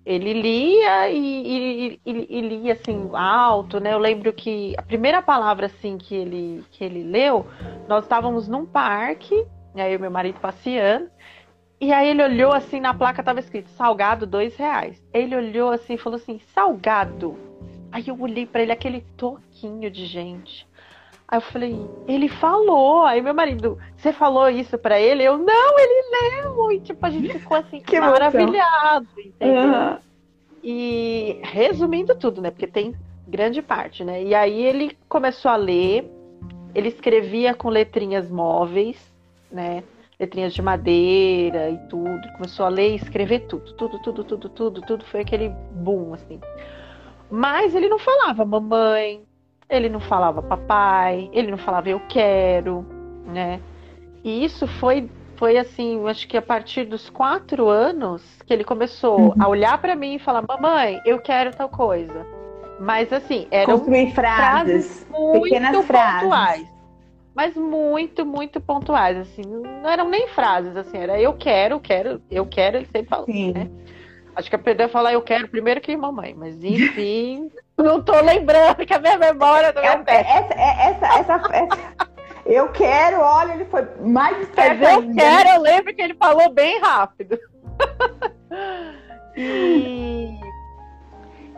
Ele 0.05 0.32
lia 0.32 1.11
e, 1.11 1.16
e, 1.16 2.00
e, 2.05 2.26
e, 2.28 2.40
lia 2.40 2.72
assim 2.72 3.11
alto, 3.12 3.78
né? 3.78 3.92
Eu 3.92 3.98
lembro 3.98 4.32
que 4.32 4.74
a 4.76 4.82
primeira 4.82 5.22
palavra 5.22 5.66
assim 5.66 5.96
que 5.96 6.14
ele 6.14 6.64
que 6.72 6.82
ele 6.82 7.05
leu, 7.05 7.46
nós 7.88 8.03
estávamos 8.05 8.48
num 8.48 8.66
parque, 8.66 9.46
aí 9.76 9.94
o 9.96 10.00
meu 10.00 10.11
marido 10.11 10.40
passeando, 10.40 11.09
e 11.80 11.92
aí 11.92 12.09
ele 12.09 12.22
olhou 12.22 12.53
assim 12.53 12.80
na 12.80 12.94
placa 12.94 13.20
estava 13.20 13.38
escrito 13.38 13.68
salgado 13.70 14.26
dois 14.26 14.57
reais. 14.57 15.00
Ele 15.12 15.36
olhou 15.36 15.70
assim 15.70 15.94
e 15.94 15.98
falou 15.98 16.16
assim 16.16 16.40
salgado. 16.53 17.36
Aí 17.92 18.09
eu 18.09 18.20
olhei 18.20 18.46
para 18.46 18.62
ele 18.62 18.72
aquele 18.72 19.03
toquinho 19.16 19.90
de 19.90 20.07
gente. 20.07 20.66
Aí 21.33 21.39
eu 21.39 21.41
falei, 21.41 21.91
ele 22.07 22.28
falou. 22.28 23.05
Aí 23.05 23.22
meu 23.22 23.33
marido, 23.33 23.78
você 23.97 24.12
falou 24.12 24.51
isso 24.51 24.76
para 24.76 25.01
ele? 25.01 25.22
Eu, 25.22 25.39
não, 25.39 25.78
ele 25.78 26.03
leu. 26.11 26.72
E 26.72 26.80
tipo, 26.80 27.07
a 27.07 27.09
gente 27.09 27.39
ficou 27.39 27.57
assim, 27.57 27.80
que 27.80 27.99
maravilhado, 27.99 29.09
entendeu? 29.16 29.62
Uhum. 29.62 29.99
E 30.62 31.41
resumindo 31.43 32.14
tudo, 32.14 32.43
né? 32.43 32.51
Porque 32.51 32.66
tem 32.66 32.95
grande 33.26 33.62
parte, 33.62 34.05
né? 34.05 34.22
E 34.22 34.35
aí 34.35 34.62
ele 34.62 34.95
começou 35.09 35.51
a 35.51 35.57
ler, 35.57 36.05
ele 36.74 36.89
escrevia 36.89 37.55
com 37.55 37.70
letrinhas 37.70 38.30
móveis, 38.30 38.99
né? 39.51 39.83
Letrinhas 40.20 40.53
de 40.53 40.61
madeira 40.61 41.70
e 41.70 41.78
tudo. 41.89 42.30
Começou 42.35 42.66
a 42.66 42.68
ler 42.68 42.91
e 42.91 42.97
escrever 42.97 43.47
tudo, 43.47 43.72
tudo, 43.72 43.99
tudo, 44.03 44.22
tudo, 44.22 44.49
tudo, 44.51 44.83
tudo. 44.83 45.05
Foi 45.07 45.20
aquele 45.20 45.49
boom, 45.49 46.12
assim. 46.12 46.39
Mas 47.30 47.74
ele 47.74 47.89
não 47.89 47.99
falava 47.99 48.45
mamãe, 48.45 49.24
ele 49.73 49.89
não 49.89 50.01
falava 50.01 50.43
papai, 50.43 51.31
ele 51.33 51.51
não 51.51 51.59
falava 51.59 51.89
eu 51.89 52.01
quero, 52.09 52.85
né? 53.27 53.59
E 54.23 54.45
isso 54.45 54.66
foi, 54.66 55.11
foi 55.37 55.57
assim, 55.57 56.07
acho 56.07 56.29
que 56.29 56.37
a 56.37 56.43
partir 56.43 56.85
dos 56.85 57.09
quatro 57.09 57.68
anos 57.68 58.23
que 58.47 58.53
ele 58.53 58.64
começou 58.64 59.18
uhum. 59.18 59.35
a 59.41 59.49
olhar 59.49 59.81
para 59.81 59.97
mim 59.97 60.16
e 60.16 60.18
falar, 60.18 60.45
mamãe, 60.47 61.01
eu 61.07 61.18
quero 61.18 61.51
tal 61.53 61.68
coisa. 61.68 62.27
Mas 62.79 63.12
assim, 63.12 63.47
eram 63.51 63.79
Construir 63.79 64.12
frases, 64.12 65.07
frases 65.07 65.07
muito 65.11 65.43
pequenas 65.45 65.87
frases. 65.87 66.23
pontuais. 66.23 66.73
Mas 67.35 67.57
muito, 67.57 68.27
muito 68.27 68.61
pontuais, 68.61 69.16
assim, 69.16 69.43
não 69.43 69.89
eram 69.89 70.07
nem 70.07 70.29
frases, 70.29 70.77
assim, 70.77 70.99
era 70.99 71.18
eu 71.18 71.33
quero, 71.33 71.81
quero, 71.81 72.20
eu 72.31 72.45
quero, 72.45 72.77
ele 72.77 72.85
sempre 72.87 73.09
falou, 73.09 73.25
Sim. 73.25 73.53
né? 73.55 73.70
Acho 74.35 74.49
que 74.49 74.57
aprendeu 74.57 74.87
a 74.87 74.89
falar 74.89 75.12
eu 75.12 75.22
quero 75.22 75.49
primeiro 75.49 75.80
que 75.80 75.97
mamãe, 75.97 76.35
mas 76.35 76.62
enfim, 76.62 77.51
não 77.76 78.03
tô 78.03 78.18
lembrando 78.20 78.87
que 78.87 78.95
a 78.95 78.99
minha 78.99 79.18
memória 79.18 79.72
não 79.72 79.83
é, 79.83 80.03
é 80.07 80.20
essa, 80.20 80.55
essa, 80.55 81.07
essa, 81.18 81.57
essa, 81.57 82.09
Eu 82.47 82.68
quero, 82.70 83.20
olha, 83.20 83.53
ele 83.53 83.66
foi 83.66 83.87
mais 84.01 84.41
esperto 84.41 84.83
eu 84.83 85.01
ainda. 85.01 85.22
quero, 85.22 85.49
eu 85.51 85.61
lembro 85.61 85.95
que 85.95 86.03
ele 86.03 86.14
falou 86.14 86.53
bem 86.53 86.80
rápido. 86.80 87.39
e 89.37 90.39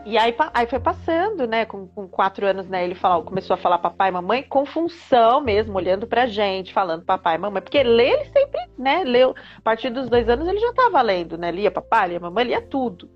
e 0.05 0.19
aí, 0.19 0.35
aí 0.53 0.67
foi 0.67 0.79
passando, 0.79 1.47
né? 1.47 1.65
Com, 1.65 1.87
com 1.87 2.07
quatro 2.07 2.45
anos, 2.45 2.67
né? 2.67 2.83
Ele 2.83 2.93
falou, 2.93 3.23
começou 3.23 3.55
a 3.55 3.57
falar 3.57 3.79
papai 3.79 4.09
e 4.09 4.11
mamãe 4.11 4.43
com 4.43 4.63
função 4.63 5.41
mesmo, 5.41 5.75
olhando 5.75 6.05
pra 6.05 6.27
gente, 6.27 6.71
falando 6.71 7.03
papai 7.03 7.35
e 7.35 7.39
mamãe. 7.39 7.61
Porque 7.61 7.81
ler 7.81 8.13
ele 8.13 8.25
sempre, 8.25 8.61
né? 8.77 9.03
Leu. 9.03 9.33
A 9.57 9.61
partir 9.61 9.89
dos 9.89 10.07
dois 10.07 10.29
anos 10.29 10.47
ele 10.47 10.59
já 10.59 10.69
estava 10.69 11.01
lendo, 11.01 11.39
né? 11.39 11.51
Lia 11.51 11.71
papai, 11.71 12.09
lia 12.09 12.19
mamãe, 12.19 12.45
lia 12.45 12.61
tudo. 12.61 13.09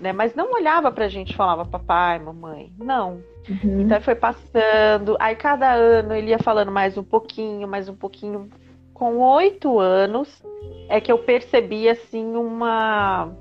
Né? 0.00 0.12
Mas 0.12 0.34
não 0.34 0.52
olhava 0.52 0.90
pra 0.90 1.06
gente 1.06 1.30
e 1.30 1.36
falava 1.36 1.64
papai, 1.64 2.18
mamãe. 2.18 2.72
Não. 2.76 3.22
Uhum. 3.48 3.82
Então 3.82 4.00
foi 4.00 4.16
passando. 4.16 5.16
Aí 5.20 5.36
cada 5.36 5.72
ano 5.72 6.12
ele 6.12 6.30
ia 6.30 6.40
falando 6.40 6.72
mais 6.72 6.98
um 6.98 7.04
pouquinho, 7.04 7.68
mais 7.68 7.88
um 7.88 7.94
pouquinho. 7.94 8.50
Com 8.92 9.18
oito 9.18 9.78
anos 9.78 10.42
é 10.88 11.00
que 11.00 11.10
eu 11.10 11.18
percebi 11.18 11.88
assim 11.88 12.34
uma 12.34 13.32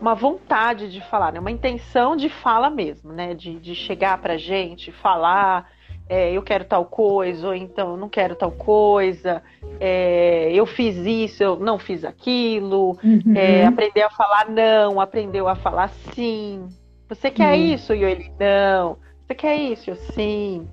uma 0.00 0.14
vontade 0.14 0.90
de 0.90 1.00
falar, 1.08 1.32
né? 1.32 1.40
uma 1.40 1.50
intenção 1.50 2.16
de 2.16 2.28
fala 2.28 2.68
mesmo, 2.70 3.12
né? 3.12 3.34
De, 3.34 3.58
de 3.58 3.74
chegar 3.74 4.18
pra 4.18 4.36
gente, 4.36 4.92
falar, 4.92 5.68
é, 6.08 6.32
eu 6.32 6.42
quero 6.42 6.64
tal 6.64 6.84
coisa, 6.84 7.48
ou 7.48 7.54
então 7.54 7.92
eu 7.92 7.96
não 7.96 8.08
quero 8.08 8.36
tal 8.36 8.52
coisa, 8.52 9.42
é, 9.80 10.52
eu 10.52 10.66
fiz 10.66 10.96
isso, 10.96 11.42
eu 11.42 11.56
não 11.56 11.78
fiz 11.78 12.04
aquilo, 12.04 12.98
uhum. 13.02 13.34
é, 13.34 13.64
aprender 13.64 14.02
a 14.02 14.10
falar 14.10 14.48
não, 14.48 15.00
aprendeu 15.00 15.48
a 15.48 15.56
falar 15.56 15.88
sim. 16.14 16.68
Você 17.08 17.30
quer 17.30 17.54
uhum. 17.54 17.74
isso? 17.74 17.94
E 17.94 18.04
ele, 18.04 18.32
não. 18.38 18.98
Você 19.26 19.34
quer 19.34 19.56
isso? 19.56 19.90
Eu, 19.90 19.96
sim. 19.96 20.68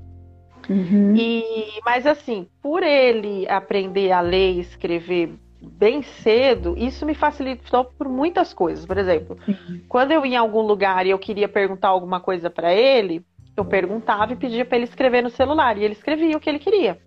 Uhum. 0.70 1.16
E, 1.16 1.80
mas 1.86 2.06
assim, 2.08 2.48
por 2.62 2.84
ele 2.84 3.48
aprender 3.50 4.12
a 4.12 4.22
ler 4.22 4.54
e 4.54 4.60
escrever 4.60 5.34
bem 5.70 6.02
cedo, 6.02 6.76
isso 6.78 7.06
me 7.06 7.14
facilitou 7.14 7.86
por 7.86 8.08
muitas 8.08 8.54
coisas. 8.54 8.86
Por 8.86 8.98
exemplo, 8.98 9.38
uhum. 9.48 9.82
quando 9.88 10.12
eu 10.12 10.26
ia 10.26 10.36
em 10.36 10.38
algum 10.38 10.62
lugar 10.62 11.06
e 11.06 11.12
eu 11.12 11.20
queria 11.20 11.48
perguntar 11.48 11.90
alguma 11.90 12.20
coisa 12.20 12.50
para 12.50 12.74
ele, 12.74 13.26
eu 13.56 13.64
perguntava 13.64 14.34
e 14.34 14.36
pedia 14.36 14.66
para 14.66 14.78
ele 14.78 14.86
escrever 14.86 15.22
no 15.22 15.30
celular 15.30 15.78
e 15.78 15.84
ele 15.84 15.94
escrevia 15.94 16.36
o 16.36 16.40
que 16.40 16.50
ele 16.50 16.60
queria. 16.60 16.98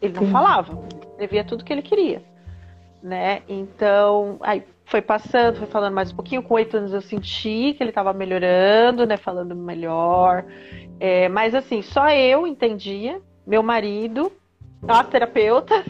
Ele 0.00 0.12
não 0.12 0.26
Sim. 0.26 0.32
falava, 0.32 0.86
escrevia 1.10 1.44
tudo 1.44 1.64
que 1.64 1.72
ele 1.72 1.82
queria, 1.82 2.22
né? 3.02 3.42
Então, 3.48 4.38
aí 4.40 4.62
foi 4.86 5.00
passando, 5.00 5.56
foi 5.56 5.66
falando 5.66 5.94
mais 5.94 6.12
um 6.12 6.16
pouquinho. 6.16 6.42
Com 6.42 6.54
oito 6.54 6.76
anos 6.76 6.92
eu 6.92 7.00
senti 7.00 7.74
que 7.74 7.82
ele 7.82 7.90
estava 7.90 8.12
melhorando, 8.12 9.06
né? 9.06 9.16
Falando 9.16 9.54
melhor. 9.54 10.44
É, 11.00 11.28
mas 11.28 11.54
assim, 11.54 11.80
só 11.80 12.10
eu 12.10 12.46
entendia, 12.46 13.20
meu 13.46 13.62
marido, 13.62 14.30
as 14.86 15.08
terapeutas 15.08 15.84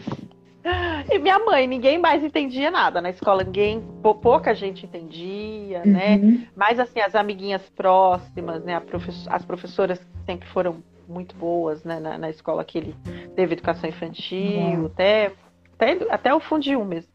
E 1.11 1.19
minha 1.19 1.37
mãe, 1.39 1.67
ninguém 1.67 1.97
mais 1.97 2.23
entendia 2.23 2.71
nada 2.71 2.99
na 2.99 3.09
escola, 3.09 3.43
ninguém, 3.43 3.83
pouca 4.01 4.53
gente 4.53 4.85
entendia, 4.85 5.85
né? 5.85 6.15
uhum. 6.15 6.31
né? 6.31 6.47
Mas 6.55 6.79
assim, 6.79 6.99
as 6.99 7.13
amiguinhas 7.13 7.61
próximas, 7.69 8.63
né? 8.63 8.81
as 9.29 9.45
professoras 9.45 9.99
sempre 10.25 10.47
foram 10.49 10.83
muito 11.07 11.35
boas, 11.35 11.83
né? 11.83 11.99
Na, 11.99 12.17
na 12.17 12.29
escola 12.29 12.63
que 12.63 12.77
ele 12.77 12.95
teve 13.35 13.53
educação 13.53 13.89
infantil, 13.89 14.59
uhum. 14.59 14.85
até, 14.87 15.31
até, 15.75 15.97
até 16.09 16.33
o 16.33 16.39
Fundium 16.39 16.83
mesmo. 16.83 17.11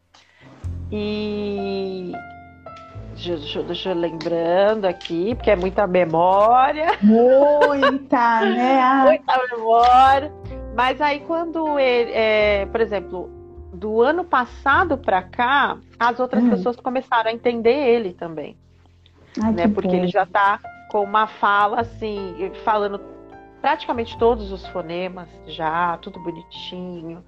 E 0.91 2.11
Deixa, 3.13 3.61
deixa, 3.61 3.89
eu 3.89 3.95
lembrando 3.95 4.85
aqui, 4.85 5.35
porque 5.35 5.51
é 5.51 5.55
muita 5.55 5.85
memória. 5.85 6.97
Muita, 7.01 8.41
né? 8.49 9.03
muita 9.05 9.55
memória. 9.55 10.33
Mas 10.75 10.99
aí 11.01 11.19
quando 11.19 11.77
ele, 11.77 12.11
é, 12.13 12.65
por 12.65 12.81
exemplo, 12.81 13.29
do 13.81 13.99
ano 13.99 14.23
passado 14.23 14.95
para 14.95 15.23
cá, 15.23 15.75
as 15.99 16.19
outras 16.19 16.43
hum. 16.43 16.51
pessoas 16.51 16.75
começaram 16.75 17.31
a 17.31 17.33
entender 17.33 17.73
ele 17.73 18.13
também. 18.13 18.55
Ai, 19.41 19.51
né? 19.53 19.67
Porque 19.67 19.89
bom. 19.89 19.95
ele 19.95 20.07
já 20.07 20.21
está 20.21 20.59
com 20.91 21.01
uma 21.01 21.25
fala 21.25 21.81
assim, 21.81 22.51
falando 22.63 23.01
praticamente 23.59 24.15
todos 24.19 24.51
os 24.51 24.67
fonemas 24.67 25.27
já, 25.47 25.97
tudo 25.97 26.19
bonitinho. 26.19 27.23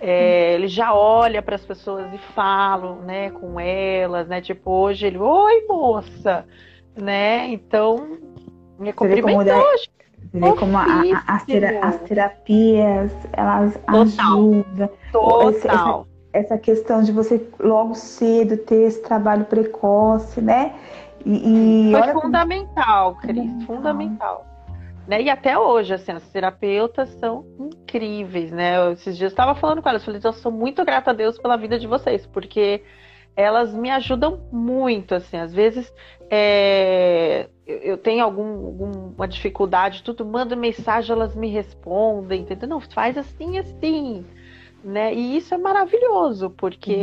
É, 0.00 0.54
ele 0.54 0.66
já 0.66 0.94
olha 0.94 1.42
para 1.42 1.56
as 1.56 1.66
pessoas 1.66 2.10
e 2.14 2.18
fala, 2.32 2.94
né, 3.02 3.30
com 3.30 3.60
elas, 3.60 4.28
né? 4.28 4.40
Tipo, 4.40 4.70
hoje 4.70 5.06
ele, 5.06 5.18
oi 5.18 5.66
moça, 5.68 6.46
né? 6.96 7.48
Então, 7.48 8.18
me 8.78 8.94
cumprimentou. 8.94 9.62
Você 10.30 10.40
vê 10.40 10.52
como 10.54 10.76
a, 10.76 10.82
a, 10.82 11.02
as, 11.26 11.44
as, 11.82 12.00
terapias, 12.02 13.12
elas 13.32 13.74
Total. 13.74 14.02
ajudam. 14.02 14.90
Total. 15.10 16.06
Essa, 16.32 16.54
essa, 16.54 16.58
questão 16.58 17.02
de 17.02 17.12
você 17.12 17.48
logo 17.58 17.94
cedo 17.94 18.56
ter 18.58 18.88
esse 18.88 19.02
trabalho 19.02 19.46
precoce, 19.46 20.40
né? 20.40 20.74
E, 21.24 21.90
e 21.90 21.92
Foi 21.92 22.12
fundamental, 22.12 23.14
como... 23.14 23.26
Cris, 23.26 23.64
fundamental. 23.64 24.46
Né? 25.06 25.22
E 25.22 25.30
até 25.30 25.58
hoje, 25.58 25.94
assim, 25.94 26.12
as 26.12 26.28
terapeutas 26.28 27.08
são 27.18 27.46
incríveis, 27.58 28.52
né? 28.52 28.76
Eu, 28.76 28.92
esses 28.92 29.16
dias 29.16 29.32
eu 29.32 29.34
estava 29.34 29.54
falando 29.54 29.80
com 29.80 29.88
elas, 29.88 30.04
falei, 30.04 30.20
eu 30.22 30.32
sou 30.34 30.52
muito 30.52 30.84
grata 30.84 31.10
a 31.10 31.14
Deus 31.14 31.38
pela 31.38 31.56
vida 31.56 31.78
de 31.78 31.86
vocês, 31.86 32.26
porque 32.26 32.84
elas 33.34 33.72
me 33.72 33.90
ajudam 33.90 34.40
muito, 34.52 35.14
assim, 35.14 35.38
às 35.38 35.54
vezes 35.54 35.90
é, 36.30 37.48
eu 37.68 37.98
tenho 37.98 38.24
algum, 38.24 38.66
alguma 38.66 39.28
dificuldade, 39.28 40.02
tudo, 40.02 40.24
manda 40.24 40.56
mensagem, 40.56 41.12
elas 41.12 41.36
me 41.36 41.48
respondem, 41.48 42.40
entendeu? 42.40 42.66
Não, 42.66 42.80
faz 42.80 43.18
assim, 43.18 43.58
assim, 43.58 44.24
né? 44.82 45.12
E 45.12 45.36
isso 45.36 45.54
é 45.54 45.58
maravilhoso, 45.58 46.48
porque 46.48 46.96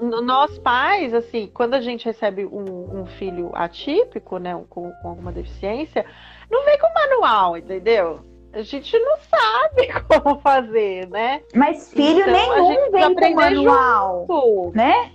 uhum. 0.00 0.22
nós 0.22 0.58
pais, 0.58 1.12
assim, 1.12 1.50
quando 1.52 1.74
a 1.74 1.80
gente 1.82 2.06
recebe 2.06 2.46
um, 2.46 3.00
um 3.00 3.06
filho 3.06 3.50
atípico, 3.52 4.38
né, 4.38 4.58
com, 4.70 4.90
com, 4.90 5.08
alguma 5.08 5.30
deficiência, 5.30 6.06
não 6.50 6.64
vem 6.64 6.78
com 6.78 6.88
manual, 6.94 7.58
entendeu? 7.58 8.20
A 8.54 8.62
gente 8.62 8.98
não 8.98 9.16
sabe 9.18 9.88
como 10.08 10.40
fazer, 10.40 11.08
né? 11.08 11.42
Mas 11.54 11.92
filho 11.92 12.20
então, 12.20 12.32
nenhum 12.32 12.90
vem 12.90 13.14
com 13.14 13.34
manual, 13.34 14.26
junto. 14.26 14.76
né? 14.76 15.12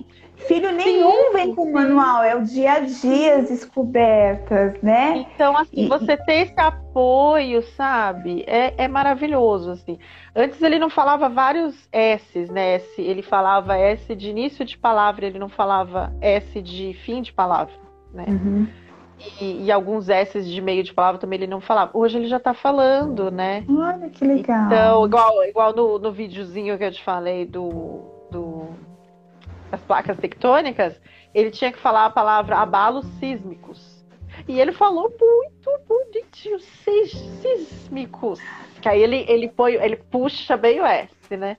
Filho 0.47 0.71
nenhum 0.71 1.11
sim, 1.11 1.33
vem 1.33 1.55
com 1.55 1.71
manual, 1.71 2.23
é 2.23 2.35
o 2.35 2.43
dia 2.43 2.73
a 2.73 2.79
dia, 2.79 3.37
as 3.37 3.49
descobertas, 3.49 4.79
né? 4.81 5.25
Então, 5.33 5.57
assim, 5.57 5.85
e... 5.85 5.87
você 5.87 6.15
ter 6.17 6.47
esse 6.47 6.59
apoio, 6.59 7.63
sabe? 7.75 8.43
É, 8.47 8.73
é 8.77 8.87
maravilhoso, 8.87 9.71
assim. 9.71 9.97
Antes 10.35 10.61
ele 10.61 10.77
não 10.77 10.89
falava 10.89 11.27
vários 11.29 11.87
S's, 11.91 12.49
né? 12.49 12.75
S, 12.75 13.01
ele 13.01 13.21
falava 13.21 13.77
S 13.77 14.15
de 14.15 14.29
início 14.29 14.63
de 14.65 14.77
palavra, 14.77 15.25
ele 15.25 15.39
não 15.39 15.49
falava 15.49 16.13
S 16.21 16.61
de 16.61 16.93
fim 17.05 17.21
de 17.21 17.33
palavra, 17.33 17.73
né? 18.13 18.25
Uhum. 18.27 18.67
E, 19.39 19.65
e, 19.65 19.71
alguns 19.71 20.09
S's 20.09 20.47
de 20.47 20.61
meio 20.61 20.83
de 20.83 20.93
palavra 20.93 21.19
também 21.19 21.39
ele 21.39 21.47
não 21.47 21.61
falava. 21.61 21.91
Hoje 21.93 22.17
ele 22.17 22.27
já 22.27 22.39
tá 22.39 22.53
falando, 22.53 23.31
né? 23.31 23.63
Olha 23.69 24.09
que 24.09 24.25
legal. 24.25 24.65
Então, 24.65 25.05
igual, 25.05 25.43
igual 25.45 25.73
no, 25.73 25.97
no 25.97 26.11
videozinho 26.11 26.77
que 26.77 26.83
eu 26.83 26.91
te 26.91 27.03
falei 27.03 27.45
do, 27.45 28.01
do 28.29 28.67
as 29.75 29.81
placas 29.81 30.17
tectônicas, 30.17 30.99
ele 31.33 31.51
tinha 31.51 31.71
que 31.71 31.79
falar 31.79 32.05
a 32.05 32.09
palavra 32.09 32.57
abalos 32.57 33.05
sísmicos. 33.19 33.95
E 34.47 34.59
ele 34.59 34.71
falou 34.71 35.13
muito 35.19 35.79
bonitinho, 35.87 36.59
sísmicos. 36.59 38.39
Que 38.81 38.89
aí 38.89 39.01
ele, 39.01 39.25
ele, 39.27 39.47
põe, 39.47 39.73
ele 39.73 39.95
puxa 39.95 40.57
bem 40.57 40.81
o 40.81 40.85
S, 40.85 41.37
né? 41.37 41.57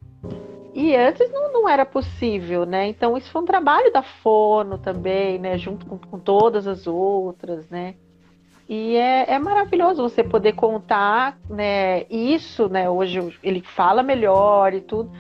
E 0.75 0.95
antes 0.95 1.33
não, 1.33 1.53
não 1.53 1.69
era 1.69 1.87
possível, 1.87 2.67
né? 2.67 2.87
Então 2.87 3.17
isso 3.17 3.31
foi 3.31 3.41
um 3.41 3.47
trabalho 3.47 3.91
da 3.93 4.03
Fono 4.03 4.77
também, 4.79 5.39
né? 5.39 5.57
Junto 5.57 5.87
com, 5.87 5.99
com 5.99 6.19
todas 6.19 6.67
as 6.67 6.87
outras, 6.87 7.69
né? 7.71 7.95
E 8.69 8.97
é, 8.97 9.33
é, 9.33 9.39
maravilhoso 9.39 10.03
você 10.03 10.25
poder 10.25 10.53
contar, 10.55 11.39
né? 11.49 12.05
Isso, 12.11 12.69
né? 12.69 12.91
Hoje 12.91 13.39
ele 13.43 13.62
fala 13.62 14.03
melhor 14.03 14.75
e 14.75 14.81
tudo 14.81 15.11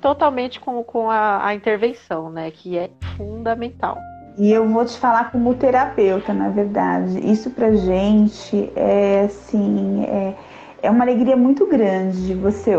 totalmente 0.00 0.58
com, 0.60 0.82
com 0.82 1.10
a, 1.10 1.46
a 1.46 1.54
intervenção, 1.54 2.30
né? 2.30 2.50
Que 2.50 2.78
é 2.78 2.90
fundamental. 3.16 3.98
E 4.38 4.50
eu 4.52 4.68
vou 4.68 4.84
te 4.84 4.98
falar 4.98 5.30
como 5.30 5.54
terapeuta, 5.54 6.32
na 6.32 6.48
verdade. 6.48 7.18
Isso 7.30 7.50
pra 7.50 7.72
gente 7.72 8.72
é 8.74 9.24
assim, 9.26 10.04
é, 10.04 10.34
é 10.82 10.90
uma 10.90 11.04
alegria 11.04 11.36
muito 11.36 11.66
grande 11.66 12.26
de 12.26 12.34
você 12.34 12.72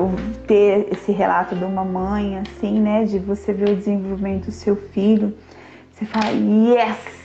ter 0.48 0.88
esse 0.92 1.12
relato 1.12 1.56
de 1.56 1.64
uma 1.64 1.86
mãe, 1.86 2.40
assim, 2.40 2.80
né? 2.80 3.04
De 3.04 3.20
você 3.20 3.54
ver 3.54 3.70
o 3.70 3.76
desenvolvimento 3.76 4.46
do 4.46 4.52
seu 4.52 4.76
filho. 4.76 5.38
Você 5.92 6.06
fala, 6.06 6.30
yes! 6.32 7.22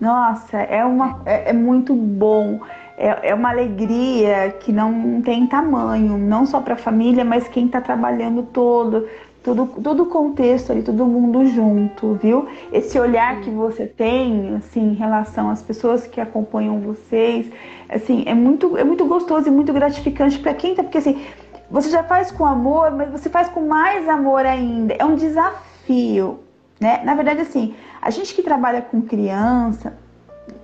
Nossa, 0.00 0.56
é, 0.56 0.84
uma, 0.84 1.20
é, 1.26 1.50
é 1.50 1.52
muito 1.52 1.94
bom. 1.94 2.60
É, 3.00 3.30
é 3.30 3.34
uma 3.34 3.48
alegria 3.48 4.54
que 4.60 4.70
não 4.70 5.22
tem 5.22 5.46
tamanho, 5.46 6.18
não 6.18 6.44
só 6.44 6.60
para 6.60 6.74
a 6.74 6.76
família, 6.76 7.24
mas 7.24 7.48
quem 7.48 7.64
está 7.64 7.80
trabalhando 7.80 8.42
todo, 8.42 9.08
todo, 9.42 9.66
todo 9.82 10.02
o 10.02 10.06
contexto 10.06 10.70
ali, 10.70 10.82
todo 10.82 11.06
mundo 11.06 11.46
junto, 11.46 12.12
viu? 12.22 12.46
Esse 12.70 13.00
olhar 13.00 13.40
que 13.40 13.48
você 13.48 13.86
tem, 13.86 14.54
assim, 14.56 14.90
em 14.90 14.94
relação 14.94 15.48
às 15.48 15.62
pessoas 15.62 16.06
que 16.06 16.20
acompanham 16.20 16.78
vocês, 16.80 17.50
assim, 17.88 18.22
é 18.26 18.34
muito, 18.34 18.76
é 18.76 18.84
muito 18.84 19.06
gostoso 19.06 19.48
e 19.48 19.50
muito 19.50 19.72
gratificante 19.72 20.38
para 20.38 20.52
quem 20.52 20.74
tá, 20.74 20.82
porque 20.82 20.98
assim, 20.98 21.22
você 21.70 21.88
já 21.88 22.02
faz 22.02 22.30
com 22.30 22.44
amor, 22.44 22.90
mas 22.90 23.10
você 23.10 23.30
faz 23.30 23.48
com 23.48 23.66
mais 23.66 24.06
amor 24.10 24.44
ainda. 24.44 24.94
É 24.98 25.04
um 25.06 25.14
desafio, 25.14 26.40
né? 26.78 27.00
Na 27.02 27.14
verdade, 27.14 27.40
assim, 27.40 27.74
a 28.02 28.10
gente 28.10 28.34
que 28.34 28.42
trabalha 28.42 28.82
com 28.82 29.00
criança, 29.00 29.96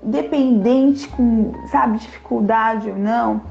dependente 0.06 1.08
com, 1.08 1.52
sabe, 1.70 1.98
dificuldade 1.98 2.88
ou 2.88 2.96
não, 2.96 3.42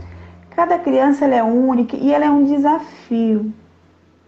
cada 0.51 0.79
criança 0.79 1.25
ela 1.25 1.35
é 1.35 1.43
única 1.43 1.97
e 1.97 2.13
ela 2.13 2.25
é 2.25 2.29
um 2.29 2.45
desafio. 2.45 3.53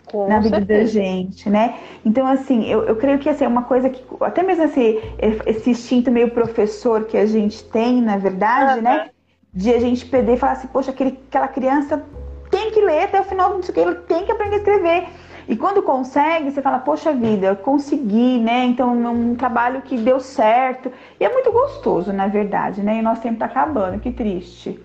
Com 0.05 0.25
na 0.25 0.39
vida 0.39 0.59
certeza. 0.59 0.79
da 0.79 0.85
gente, 0.85 1.49
né? 1.49 1.75
Então, 2.05 2.25
assim, 2.25 2.65
eu, 2.65 2.83
eu 2.83 2.95
creio 2.95 3.19
que 3.19 3.27
assim, 3.27 3.43
é 3.43 3.47
uma 3.47 3.63
coisa 3.63 3.89
que, 3.89 4.01
até 4.21 4.41
mesmo 4.41 4.63
esse, 4.63 5.01
esse 5.45 5.69
instinto 5.69 6.09
meio 6.09 6.31
professor 6.31 7.03
que 7.03 7.17
a 7.17 7.25
gente 7.25 7.61
tem, 7.65 8.01
na 8.01 8.15
verdade, 8.15 8.77
uhum. 8.77 8.83
né? 8.83 9.09
De 9.53 9.73
a 9.73 9.79
gente 9.81 10.05
perder 10.05 10.35
e 10.35 10.37
falar 10.37 10.53
assim, 10.53 10.67
poxa, 10.67 10.91
aquele, 10.91 11.19
aquela 11.27 11.49
criança 11.49 12.01
tem 12.49 12.71
que 12.71 12.79
ler 12.79 13.03
até 13.03 13.19
o 13.19 13.25
final 13.25 13.57
do 13.57 13.73
que 13.73 13.77
ele 13.77 13.95
tem 13.95 14.23
que 14.23 14.31
aprender 14.31 14.55
a 14.55 14.59
escrever. 14.59 15.07
E 15.47 15.55
quando 15.55 15.81
consegue, 15.81 16.51
você 16.51 16.61
fala, 16.61 16.79
poxa 16.79 17.13
vida, 17.13 17.55
consegui, 17.55 18.37
né? 18.37 18.65
Então, 18.65 19.05
é 19.05 19.09
um 19.09 19.35
trabalho 19.35 19.81
que 19.81 19.97
deu 19.97 20.19
certo. 20.19 20.91
E 21.19 21.23
é 21.23 21.31
muito 21.31 21.51
gostoso, 21.51 22.11
na 22.11 22.27
verdade, 22.27 22.81
né? 22.83 22.97
E 22.97 22.99
o 22.99 23.03
nosso 23.03 23.21
tempo 23.21 23.39
tá 23.39 23.45
acabando, 23.45 23.99
que 23.99 24.11
triste. 24.11 24.79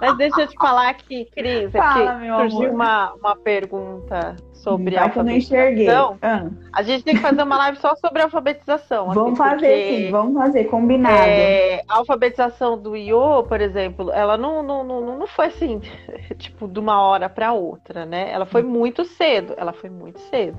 Mas 0.00 0.16
deixa 0.16 0.42
eu 0.42 0.46
te 0.48 0.54
falar 0.56 0.88
aqui, 0.88 1.26
Cris, 1.26 1.70
Fala, 1.72 2.16
aqui 2.16 2.50
surgiu 2.50 2.72
uma, 2.72 3.12
uma 3.14 3.36
pergunta 3.36 4.36
sobre 4.52 4.94
Vai 4.94 5.04
alfabetização. 5.04 6.18
Ah. 6.22 6.46
A 6.72 6.82
gente 6.82 7.04
tem 7.04 7.14
que 7.14 7.20
fazer 7.20 7.42
uma 7.42 7.56
live 7.58 7.78
só 7.78 7.94
sobre 7.96 8.22
alfabetização. 8.22 9.10
Assim, 9.10 9.14
vamos 9.14 9.38
fazer, 9.38 9.88
sim, 9.88 10.10
vamos 10.10 10.34
fazer, 10.34 10.64
combinado. 10.64 11.16
É, 11.16 11.82
a 11.88 11.98
alfabetização 11.98 12.78
do 12.80 12.96
IO, 12.96 13.44
por 13.44 13.60
exemplo, 13.60 14.10
ela 14.10 14.36
não, 14.36 14.62
não, 14.62 14.82
não, 14.82 15.18
não 15.18 15.26
foi 15.26 15.46
assim, 15.46 15.80
tipo, 16.38 16.66
de 16.66 16.80
uma 16.80 17.00
hora 17.00 17.28
para 17.28 17.52
outra, 17.52 18.06
né? 18.06 18.30
Ela 18.32 18.46
foi 18.46 18.62
muito 18.62 19.04
cedo, 19.04 19.54
ela 19.56 19.72
foi 19.72 19.90
muito 19.90 20.18
cedo. 20.18 20.56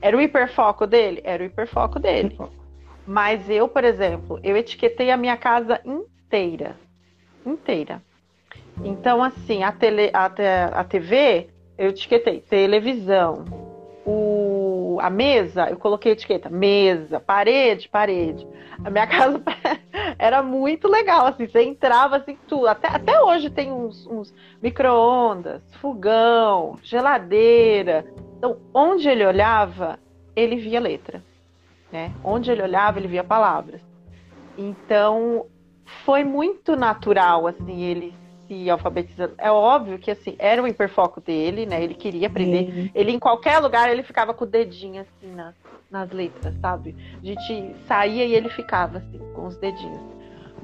Era 0.00 0.16
o 0.16 0.20
hiperfoco 0.20 0.86
dele? 0.86 1.20
Era 1.22 1.42
o 1.42 1.46
hiperfoco 1.46 2.00
dele. 2.00 2.36
Mas 3.06 3.48
eu, 3.48 3.68
por 3.68 3.84
exemplo, 3.84 4.40
eu 4.42 4.56
etiquetei 4.56 5.10
a 5.10 5.16
minha 5.16 5.36
casa 5.36 5.80
inteira. 5.84 6.76
Inteira. 7.44 8.02
Então, 8.84 9.22
assim, 9.22 9.62
a, 9.62 9.72
tele, 9.72 10.10
a, 10.12 10.26
a 10.80 10.84
TV, 10.84 11.48
eu 11.76 11.90
etiquetei 11.90 12.40
televisão. 12.40 13.44
O, 14.04 14.98
a 15.00 15.08
mesa, 15.08 15.68
eu 15.70 15.76
coloquei 15.76 16.12
etiqueta 16.12 16.48
mesa, 16.48 17.20
parede, 17.20 17.88
parede. 17.88 18.46
A 18.84 18.90
minha 18.90 19.06
casa 19.08 19.40
era 20.18 20.42
muito 20.42 20.88
legal, 20.88 21.26
assim, 21.26 21.46
você 21.46 21.62
entrava 21.62 22.16
assim, 22.16 22.36
tudo. 22.48 22.66
Até, 22.66 22.88
até 22.88 23.20
hoje 23.20 23.50
tem 23.50 23.70
uns, 23.70 24.06
uns 24.06 24.34
micro-ondas, 24.60 25.62
fogão, 25.80 26.78
geladeira. 26.82 28.04
Então, 28.38 28.58
onde 28.74 29.08
ele 29.08 29.24
olhava, 29.24 29.98
ele 30.34 30.56
via 30.56 30.80
letra. 30.80 31.22
Né? 31.92 32.10
Onde 32.24 32.50
ele 32.50 32.62
olhava, 32.62 32.98
ele 32.98 33.08
via 33.08 33.22
palavras. 33.22 33.80
Então, 34.56 35.46
foi 36.04 36.24
muito 36.24 36.76
natural, 36.76 37.46
assim, 37.46 37.82
ele 37.82 38.14
se 38.46 38.68
alfabetizando. 38.68 39.34
É 39.38 39.50
óbvio 39.50 39.98
que, 39.98 40.10
assim, 40.10 40.34
era 40.38 40.62
o 40.62 40.66
hiperfoco 40.66 41.20
dele, 41.20 41.66
né? 41.66 41.82
Ele 41.82 41.94
queria 41.94 42.26
aprender. 42.26 42.72
Sim. 42.72 42.90
Ele, 42.94 43.12
em 43.12 43.18
qualquer 43.18 43.58
lugar, 43.58 43.90
ele 43.90 44.02
ficava 44.02 44.34
com 44.34 44.44
o 44.44 44.46
dedinho, 44.46 45.02
assim, 45.02 45.34
nas, 45.34 45.54
nas 45.90 46.10
letras, 46.10 46.54
sabe? 46.60 46.94
A 47.22 47.24
gente 47.26 47.76
saía 47.86 48.24
e 48.24 48.34
ele 48.34 48.48
ficava, 48.48 48.98
assim, 48.98 49.18
com 49.34 49.46
os 49.46 49.56
dedinhos. 49.56 50.00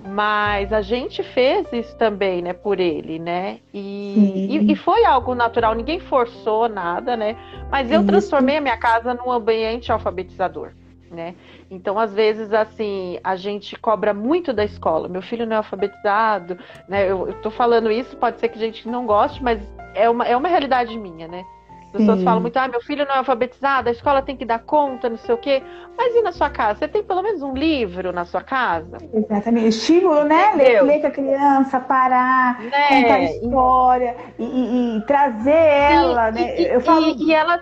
Mas 0.06 0.72
a 0.72 0.80
gente 0.80 1.22
fez 1.22 1.66
isso 1.72 1.96
também, 1.96 2.40
né, 2.40 2.52
por 2.52 2.78
ele, 2.78 3.18
né? 3.18 3.58
E, 3.74 4.46
e, 4.48 4.72
e, 4.72 4.76
foi 4.76 5.04
algo 5.04 5.34
natural, 5.34 5.74
ninguém 5.74 5.98
forçou 5.98 6.68
nada, 6.68 7.16
né? 7.16 7.36
Mas 7.68 7.90
eu 7.90 8.06
transformei 8.06 8.58
a 8.58 8.60
minha 8.60 8.76
casa 8.76 9.12
num 9.12 9.30
ambiente 9.30 9.90
alfabetizador 9.90 10.70
né? 11.10 11.34
Então, 11.70 11.98
às 11.98 12.12
vezes, 12.12 12.52
assim, 12.52 13.18
a 13.22 13.36
gente 13.36 13.76
cobra 13.76 14.12
muito 14.14 14.52
da 14.52 14.64
escola. 14.64 15.08
Meu 15.08 15.22
filho 15.22 15.46
não 15.46 15.54
é 15.54 15.56
alfabetizado, 15.56 16.58
né? 16.88 17.10
Eu, 17.10 17.32
tô 17.42 17.50
falando 17.50 17.90
isso, 17.90 18.16
pode 18.16 18.38
ser 18.40 18.48
que 18.48 18.58
a 18.58 18.60
gente 18.60 18.88
não 18.88 19.06
goste, 19.06 19.42
mas 19.42 19.60
é 19.94 20.08
uma, 20.08 20.26
é 20.26 20.36
uma 20.36 20.48
realidade 20.48 20.96
minha, 20.98 21.28
né? 21.28 21.44
As 21.88 21.92
pessoas 21.92 22.18
Sim. 22.18 22.24
falam 22.24 22.42
muito, 22.42 22.56
ah, 22.58 22.68
meu 22.68 22.82
filho 22.82 23.06
não 23.06 23.14
é 23.14 23.18
alfabetizado, 23.18 23.88
a 23.88 23.92
escola 23.92 24.20
tem 24.20 24.36
que 24.36 24.44
dar 24.44 24.58
conta, 24.58 25.08
não 25.08 25.16
sei 25.16 25.34
o 25.34 25.38
quê. 25.38 25.62
Mas 25.96 26.14
e 26.14 26.20
na 26.20 26.32
sua 26.32 26.50
casa? 26.50 26.80
Você 26.80 26.88
tem 26.88 27.02
pelo 27.02 27.22
menos 27.22 27.40
um 27.40 27.54
livro 27.54 28.12
na 28.12 28.26
sua 28.26 28.42
casa? 28.42 28.98
Exatamente. 29.12 29.68
Estímulo, 29.68 30.24
né? 30.24 30.52
Ler, 30.54 30.82
ler, 30.82 31.00
com 31.00 31.06
a 31.06 31.10
criança, 31.10 31.80
parar, 31.80 32.60
né? 32.60 32.88
contar 32.88 33.22
história 33.22 34.16
e, 34.38 34.44
e, 34.44 34.98
e 34.98 35.00
trazer 35.06 35.50
ela, 35.50 36.30
né? 36.30 36.60
eu 36.60 36.80
falo... 36.82 37.06
e, 37.06 37.24
e 37.24 37.32
ela 37.32 37.58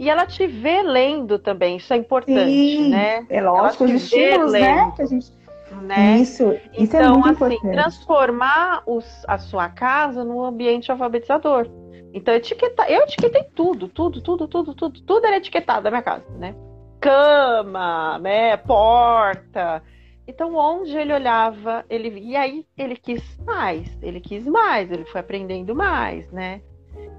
e 0.00 0.08
ela 0.08 0.24
te 0.24 0.46
vê 0.46 0.80
lendo 0.80 1.38
também, 1.38 1.76
isso 1.76 1.92
é 1.92 1.96
importante, 1.98 2.50
Sim, 2.50 2.88
né? 2.88 3.26
É 3.28 3.42
lógico, 3.42 3.84
os 3.84 3.90
estímulos, 3.90 4.52
né? 4.52 4.90
Que 4.96 5.02
a 5.02 5.04
gente... 5.04 5.30
Né? 5.82 6.18
Isso, 6.20 6.50
isso 6.72 6.96
é 6.96 7.00
então, 7.00 7.16
é 7.16 7.18
muito 7.18 7.44
assim, 7.44 7.54
importante. 7.54 7.74
transformar 7.74 8.82
os, 8.86 9.04
a 9.28 9.36
sua 9.36 9.68
casa 9.68 10.24
num 10.24 10.42
ambiente 10.42 10.90
alfabetizador. 10.90 11.68
Então, 12.14 12.32
etiqueta, 12.32 12.90
eu 12.90 13.02
etiquetei 13.02 13.44
tudo, 13.54 13.88
tudo, 13.88 14.22
tudo, 14.22 14.48
tudo, 14.48 14.74
tudo, 14.74 15.02
tudo 15.02 15.26
era 15.26 15.36
etiquetado 15.36 15.84
na 15.84 15.90
minha 15.90 16.02
casa, 16.02 16.24
né? 16.38 16.54
Cama, 16.98 18.18
né? 18.20 18.56
Porta. 18.56 19.82
Então, 20.26 20.54
onde 20.56 20.96
ele 20.96 21.12
olhava, 21.12 21.84
ele 21.90 22.08
e 22.20 22.36
aí 22.36 22.64
ele 22.76 22.96
quis 22.96 23.22
mais, 23.44 23.86
ele 24.00 24.18
quis 24.18 24.46
mais, 24.46 24.90
ele 24.90 25.04
foi 25.04 25.20
aprendendo 25.20 25.74
mais, 25.74 26.30
né? 26.32 26.62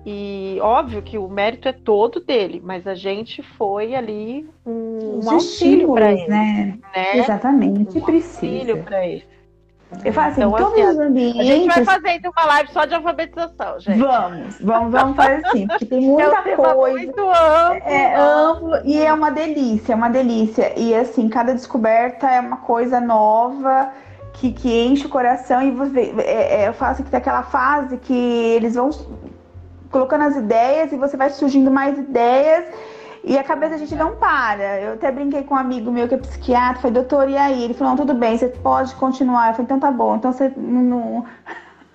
E 0.06 0.58
óbvio 0.62 1.02
que 1.02 1.18
o 1.18 1.28
mérito 1.28 1.68
é 1.68 1.74
todo 1.74 2.20
dele, 2.20 2.60
mas 2.64 2.88
a 2.88 2.96
gente 2.96 3.44
foi 3.44 3.94
ali 3.94 4.50
um, 4.66 5.22
um 5.24 5.30
auxílio 5.30 5.94
para 5.94 6.12
ele, 6.12 6.28
né? 6.28 6.80
né? 6.96 7.18
Exatamente, 7.18 8.00
um 8.00 8.02
precisa. 8.02 8.48
auxílio 8.48 8.84
para 8.84 9.06
ele. 9.06 9.32
Eu 10.06 10.14
falo 10.14 10.28
assim, 10.32 10.42
então, 10.42 10.52
todos 10.54 10.74
assim, 10.74 10.84
os 10.84 11.00
ambientes. 11.00 11.40
A 11.40 11.44
gente 11.44 11.68
vai 11.68 11.84
fazer 11.84 12.10
então 12.12 12.32
uma 12.36 12.46
live 12.46 12.72
só 12.72 12.86
de 12.86 12.96
alfabetização, 12.96 13.80
gente. 13.80 14.00
Vamos, 14.00 14.60
vamos, 14.62 14.92
vamos 14.92 15.16
fazer 15.18 15.46
assim, 15.46 15.68
porque 15.68 15.86
tem 15.86 16.02
muita 16.02 16.50
é 16.50 16.56
coisa. 16.56 16.98
Muito 16.98 17.30
amplo, 17.30 17.84
é 17.86 18.16
amplo 18.16 18.76
e 18.86 19.02
é 19.02 19.14
uma 19.14 19.30
delícia, 19.30 19.92
é 19.92 19.96
uma 19.96 20.10
delícia. 20.10 20.80
E 20.80 20.96
assim, 20.96 21.28
cada 21.28 21.54
descoberta 21.54 22.28
é 22.28 22.40
uma 22.40 22.58
coisa 22.58 23.02
nova 23.02 23.92
que, 24.34 24.54
que 24.54 24.86
enche 24.86 25.06
o 25.06 25.10
coração 25.10 25.62
e 25.62 25.72
você. 25.72 26.14
É, 26.20 26.64
é, 26.64 26.68
eu 26.70 26.74
falo 26.74 26.94
assim 26.94 27.04
que 27.04 27.12
tem 27.12 27.18
aquela 27.20 27.44
fase 27.44 27.98
que 27.98 28.14
eles 28.14 28.76
vão 28.76 28.90
colocando 29.92 30.24
as 30.24 30.36
ideias 30.36 30.92
e 30.92 30.98
você 30.98 31.18
vai 31.18 31.30
surgindo 31.30 31.70
mais 31.70 31.98
ideias 31.98 32.66
e 33.24 33.38
a 33.38 33.44
cabeça 33.44 33.76
a 33.76 33.78
gente 33.78 33.96
não 33.96 34.16
para. 34.16 34.80
Eu 34.80 34.94
até 34.94 35.12
brinquei 35.12 35.44
com 35.44 35.54
um 35.54 35.58
amigo 35.58 35.92
meu 35.92 36.08
que 36.08 36.16
é 36.16 36.18
psiquiatra, 36.18 36.82
falei, 36.82 36.94
doutor, 36.94 37.30
e 37.30 37.38
aí? 37.38 37.64
Ele 37.64 37.74
falou, 37.74 37.92
não, 37.92 38.06
tudo 38.06 38.14
bem, 38.16 38.38
você 38.38 38.48
pode 38.48 38.96
continuar. 38.96 39.50
Eu 39.50 39.54
falei, 39.54 39.66
então 39.66 39.80
tá 39.80 39.92
bom, 39.92 40.16
então 40.16 40.34
você 40.34 40.52
não, 40.58 41.26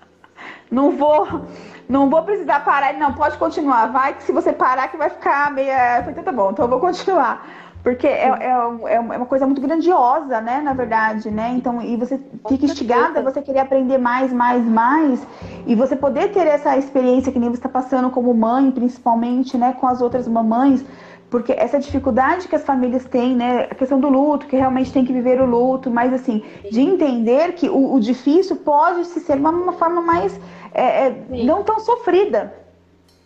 não 0.70 0.90
vou. 0.92 1.46
Não 1.88 2.10
vou 2.10 2.22
precisar 2.22 2.64
parar. 2.64 2.90
Ele, 2.90 2.98
não, 2.98 3.12
pode 3.12 3.38
continuar. 3.38 3.86
Vai 3.86 4.14
que 4.14 4.24
se 4.24 4.32
você 4.32 4.52
parar 4.52 4.88
que 4.88 4.96
vai 4.96 5.10
ficar 5.10 5.52
meia. 5.52 5.98
Eu 5.98 6.00
falei, 6.00 6.10
então 6.12 6.24
tá 6.24 6.32
bom, 6.32 6.50
então 6.50 6.64
eu 6.64 6.68
vou 6.68 6.80
continuar. 6.80 7.46
Porque 7.86 8.04
é, 8.04 8.26
é, 8.26 8.48
é, 8.48 8.94
é, 8.94 8.98
uma 8.98 9.26
coisa 9.26 9.46
muito 9.46 9.60
grandiosa, 9.60 10.40
né? 10.40 10.60
Na 10.60 10.72
verdade, 10.72 11.30
né? 11.30 11.54
Então, 11.56 11.80
e 11.80 11.96
você 11.96 12.18
fica 12.48 12.64
instigada, 12.64 13.22
você 13.22 13.40
querer 13.40 13.60
aprender 13.60 13.96
mais, 13.96 14.32
mais, 14.32 14.64
mais. 14.64 15.24
E 15.64 15.72
você 15.76 15.94
poder 15.94 16.32
ter 16.32 16.48
essa 16.48 16.76
experiência 16.76 17.30
que 17.30 17.38
nem 17.38 17.48
você 17.48 17.58
está 17.58 17.68
passando 17.68 18.10
como 18.10 18.34
mãe, 18.34 18.72
principalmente, 18.72 19.56
né? 19.56 19.72
Com 19.72 19.86
as 19.86 20.02
outras 20.02 20.26
mamães 20.26 20.84
porque 21.30 21.52
essa 21.52 21.78
dificuldade 21.78 22.48
que 22.48 22.56
as 22.56 22.64
famílias 22.64 23.04
têm, 23.04 23.34
né, 23.34 23.66
a 23.68 23.74
questão 23.74 23.98
do 23.98 24.08
luto, 24.08 24.46
que 24.46 24.56
realmente 24.56 24.92
tem 24.92 25.04
que 25.04 25.12
viver 25.12 25.40
o 25.40 25.44
luto, 25.44 25.90
mas 25.90 26.12
assim, 26.12 26.40
de 26.70 26.80
entender 26.80 27.52
que 27.54 27.68
o, 27.68 27.94
o 27.94 28.00
difícil 28.00 28.56
pode 28.56 29.04
se 29.06 29.18
ser 29.18 29.36
uma, 29.36 29.50
uma 29.50 29.72
forma 29.72 30.00
mais 30.00 30.38
é, 30.72 31.08
é, 31.08 31.26
não 31.44 31.64
tão 31.64 31.80
sofrida, 31.80 32.54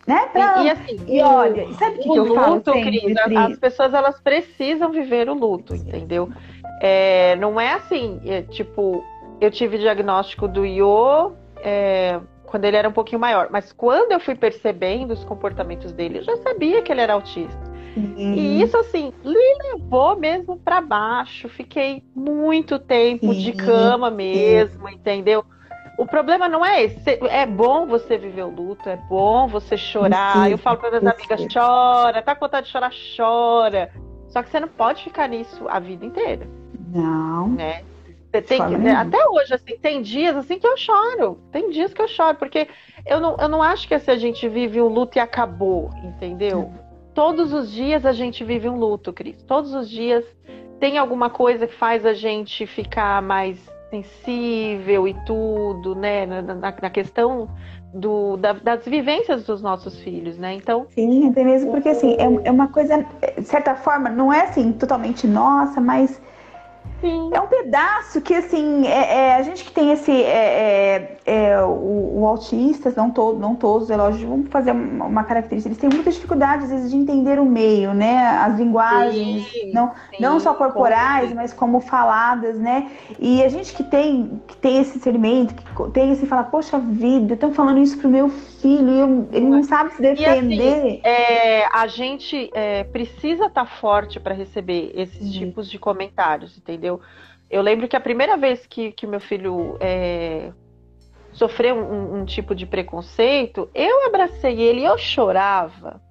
né? 0.07 0.27
Pra... 0.27 0.61
E, 0.61 0.65
e, 0.65 0.69
assim, 0.69 0.99
e 1.07 1.21
olha, 1.21 1.71
sabe 1.73 1.95
o 1.95 1.97
que, 1.99 2.09
que 2.09 2.17
eu 2.17 2.23
luto, 2.23 2.35
falo 2.35 2.61
Cris, 2.61 3.15
as 3.35 3.57
pessoas 3.57 3.93
elas 3.93 4.19
precisam 4.19 4.91
viver 4.91 5.29
o 5.29 5.33
luto, 5.33 5.75
entendeu? 5.75 6.29
É, 6.81 7.35
não 7.35 7.59
é 7.59 7.73
assim, 7.73 8.19
é, 8.25 8.41
tipo, 8.41 9.03
eu 9.39 9.51
tive 9.51 9.77
diagnóstico 9.77 10.47
do 10.47 10.65
IO 10.65 11.33
é, 11.57 12.19
quando 12.45 12.65
ele 12.65 12.77
era 12.77 12.89
um 12.89 12.93
pouquinho 12.93 13.19
maior, 13.19 13.49
mas 13.51 13.71
quando 13.71 14.11
eu 14.11 14.19
fui 14.19 14.35
percebendo 14.35 15.11
os 15.11 15.23
comportamentos 15.23 15.91
dele, 15.91 16.19
eu 16.19 16.23
já 16.23 16.37
sabia 16.37 16.81
que 16.81 16.91
ele 16.91 17.01
era 17.01 17.13
autista. 17.13 17.71
E 17.95 18.61
isso, 18.61 18.77
assim, 18.77 19.11
me 19.23 19.73
levou 19.73 20.15
mesmo 20.17 20.57
para 20.57 20.79
baixo. 20.79 21.49
Fiquei 21.49 22.01
muito 22.15 22.79
tempo 22.79 23.33
de 23.35 23.51
cama 23.51 24.09
mesmo, 24.09 24.87
entendeu? 24.87 25.43
O 25.97 26.05
problema 26.05 26.47
não 26.47 26.65
é 26.65 26.83
esse. 26.83 27.19
É 27.29 27.45
bom 27.45 27.85
você 27.85 28.17
viver 28.17 28.43
o 28.43 28.49
luto, 28.49 28.87
é 28.89 28.95
bom 28.95 29.47
você 29.47 29.77
chorar. 29.77 30.49
Eu 30.49 30.57
falo 30.57 30.77
para 30.77 30.99
minhas 30.99 31.15
amigas: 31.15 31.47
chora, 31.53 32.21
tá 32.21 32.35
com 32.35 32.45
vontade 32.45 32.67
de 32.67 32.71
chorar, 32.71 32.91
chora. 33.15 33.91
Só 34.27 34.41
que 34.41 34.49
você 34.49 34.59
não 34.59 34.67
pode 34.67 35.03
ficar 35.03 35.27
nisso 35.27 35.67
a 35.67 35.79
vida 35.79 36.05
inteira. 36.05 36.47
Não. 36.93 37.49
Né? 37.49 37.83
Você 38.31 38.41
tem 38.41 38.65
que, 38.65 38.77
né? 38.77 38.91
até 38.93 39.27
hoje, 39.27 39.53
assim, 39.53 39.77
tem 39.77 40.01
dias 40.01 40.37
assim 40.37 40.57
que 40.57 40.65
eu 40.65 40.77
choro. 40.77 41.37
Tem 41.51 41.69
dias 41.69 41.93
que 41.93 42.01
eu 42.01 42.07
choro, 42.07 42.37
porque 42.37 42.67
eu 43.05 43.19
não, 43.19 43.35
eu 43.37 43.49
não 43.49 43.61
acho 43.61 43.85
que 43.87 43.93
assim, 43.93 44.09
a 44.09 44.15
gente 44.15 44.47
vive 44.47 44.81
um 44.81 44.87
luto 44.87 45.17
e 45.17 45.19
acabou, 45.19 45.89
entendeu? 46.01 46.71
todos 47.13 47.53
os 47.53 47.71
dias 47.71 48.05
a 48.05 48.11
gente 48.11 48.43
vive 48.43 48.69
um 48.69 48.77
luto, 48.77 49.11
Cris. 49.13 49.41
Todos 49.43 49.73
os 49.73 49.89
dias 49.89 50.25
tem 50.79 50.97
alguma 50.97 51.29
coisa 51.29 51.67
que 51.67 51.75
faz 51.75 52.05
a 52.05 52.13
gente 52.13 52.65
ficar 52.65 53.21
mais 53.21 53.57
sensível 53.91 55.07
e 55.07 55.13
tudo, 55.25 55.93
né? 55.93 56.25
Na, 56.25 56.41
na, 56.41 56.55
na 56.55 56.89
questão 56.89 57.49
do, 57.93 58.37
da, 58.37 58.53
das 58.53 58.85
vivências 58.85 59.43
dos 59.43 59.61
nossos 59.61 59.99
filhos, 59.99 60.37
né? 60.37 60.53
Então. 60.53 60.87
Sim, 60.89 61.29
até 61.29 61.43
mesmo 61.43 61.71
porque 61.71 61.89
assim, 61.89 62.13
é, 62.13 62.47
é 62.47 62.51
uma 62.51 62.69
coisa, 62.69 63.05
de 63.37 63.43
certa 63.43 63.75
forma, 63.75 64.09
não 64.09 64.31
é 64.31 64.45
assim 64.45 64.71
totalmente 64.71 65.27
nossa, 65.27 65.81
mas 65.81 66.19
Sim. 67.01 67.31
É 67.33 67.41
um 67.41 67.47
pedaço 67.47 68.21
que, 68.21 68.33
assim, 68.33 68.85
é, 68.85 69.17
é, 69.17 69.35
a 69.35 69.41
gente 69.41 69.63
que 69.63 69.71
tem 69.71 69.91
esse. 69.91 70.11
É, 70.11 71.17
é, 71.25 71.49
é 71.49 71.61
o, 71.63 72.19
o, 72.19 72.27
autista, 72.27 72.93
não, 72.95 73.09
to, 73.09 73.33
não 73.33 73.55
todos, 73.55 73.89
é 73.89 73.97
lógico, 73.97 74.29
vamos 74.29 74.49
fazer 74.49 74.71
uma, 74.71 75.05
uma, 75.05 75.23
característica. 75.23 75.69
Eles 75.69 75.79
têm 75.79 75.89
muita 75.89 76.11
dificuldade, 76.11 76.65
às 76.65 76.69
vezes, 76.69 76.91
de 76.91 76.95
entender 76.95 77.39
o 77.39 77.45
meio, 77.45 77.93
né? 77.93 78.19
As 78.43 78.59
linguagens, 78.59 79.47
sim, 79.51 79.71
não, 79.73 79.91
sim, 80.11 80.17
não 80.21 80.39
só 80.39 80.53
corporais, 80.53 81.33
mas 81.33 81.51
como 81.51 81.79
faladas, 81.79 82.59
né? 82.59 82.91
E 83.19 83.43
a 83.43 83.49
gente 83.49 83.73
que 83.73 83.83
tem, 83.83 84.39
que 84.47 84.55
tem 84.57 84.79
esse 84.79 84.93
discernimento, 84.93 85.55
que 85.55 85.91
tem 85.91 86.11
esse 86.11 86.27
fala, 86.27 86.43
poxa 86.43 86.77
vida, 86.77 87.33
estão 87.33 87.51
falando 87.51 87.79
isso 87.79 87.97
pro 87.97 88.09
meu 88.09 88.29
filho, 88.29 88.89
eu, 88.89 89.27
ele 89.31 89.47
não 89.47 89.63
sabe 89.63 89.91
se 89.93 90.01
defender. 90.01 91.01
E, 91.03 91.63
assim, 91.63 91.69
a 91.73 91.87
gente 91.87 92.51
precisa 92.91 93.47
estar 93.47 93.65
tá 93.65 93.65
forte 93.65 94.19
para 94.19 94.35
receber 94.35 94.91
esses 94.95 95.31
tipos 95.33 95.67
de 95.69 95.79
comentários, 95.79 96.55
entendeu? 96.57 96.90
Eu 97.49 97.61
lembro 97.61 97.87
que 97.87 97.95
a 97.95 98.01
primeira 98.01 98.35
vez 98.37 98.65
que, 98.65 98.91
que 98.91 99.05
meu 99.05 99.19
filho 99.19 99.77
é, 99.79 100.51
sofreu 101.33 101.75
um, 101.75 102.19
um, 102.19 102.25
tipo 102.25 102.55
de 102.55 102.65
preconceito, 102.65 103.69
eu 103.73 104.07
abracei 104.07 104.59
ele 104.59 104.81
e 104.81 104.85
eu 104.85 104.97
chorava. 104.97 106.01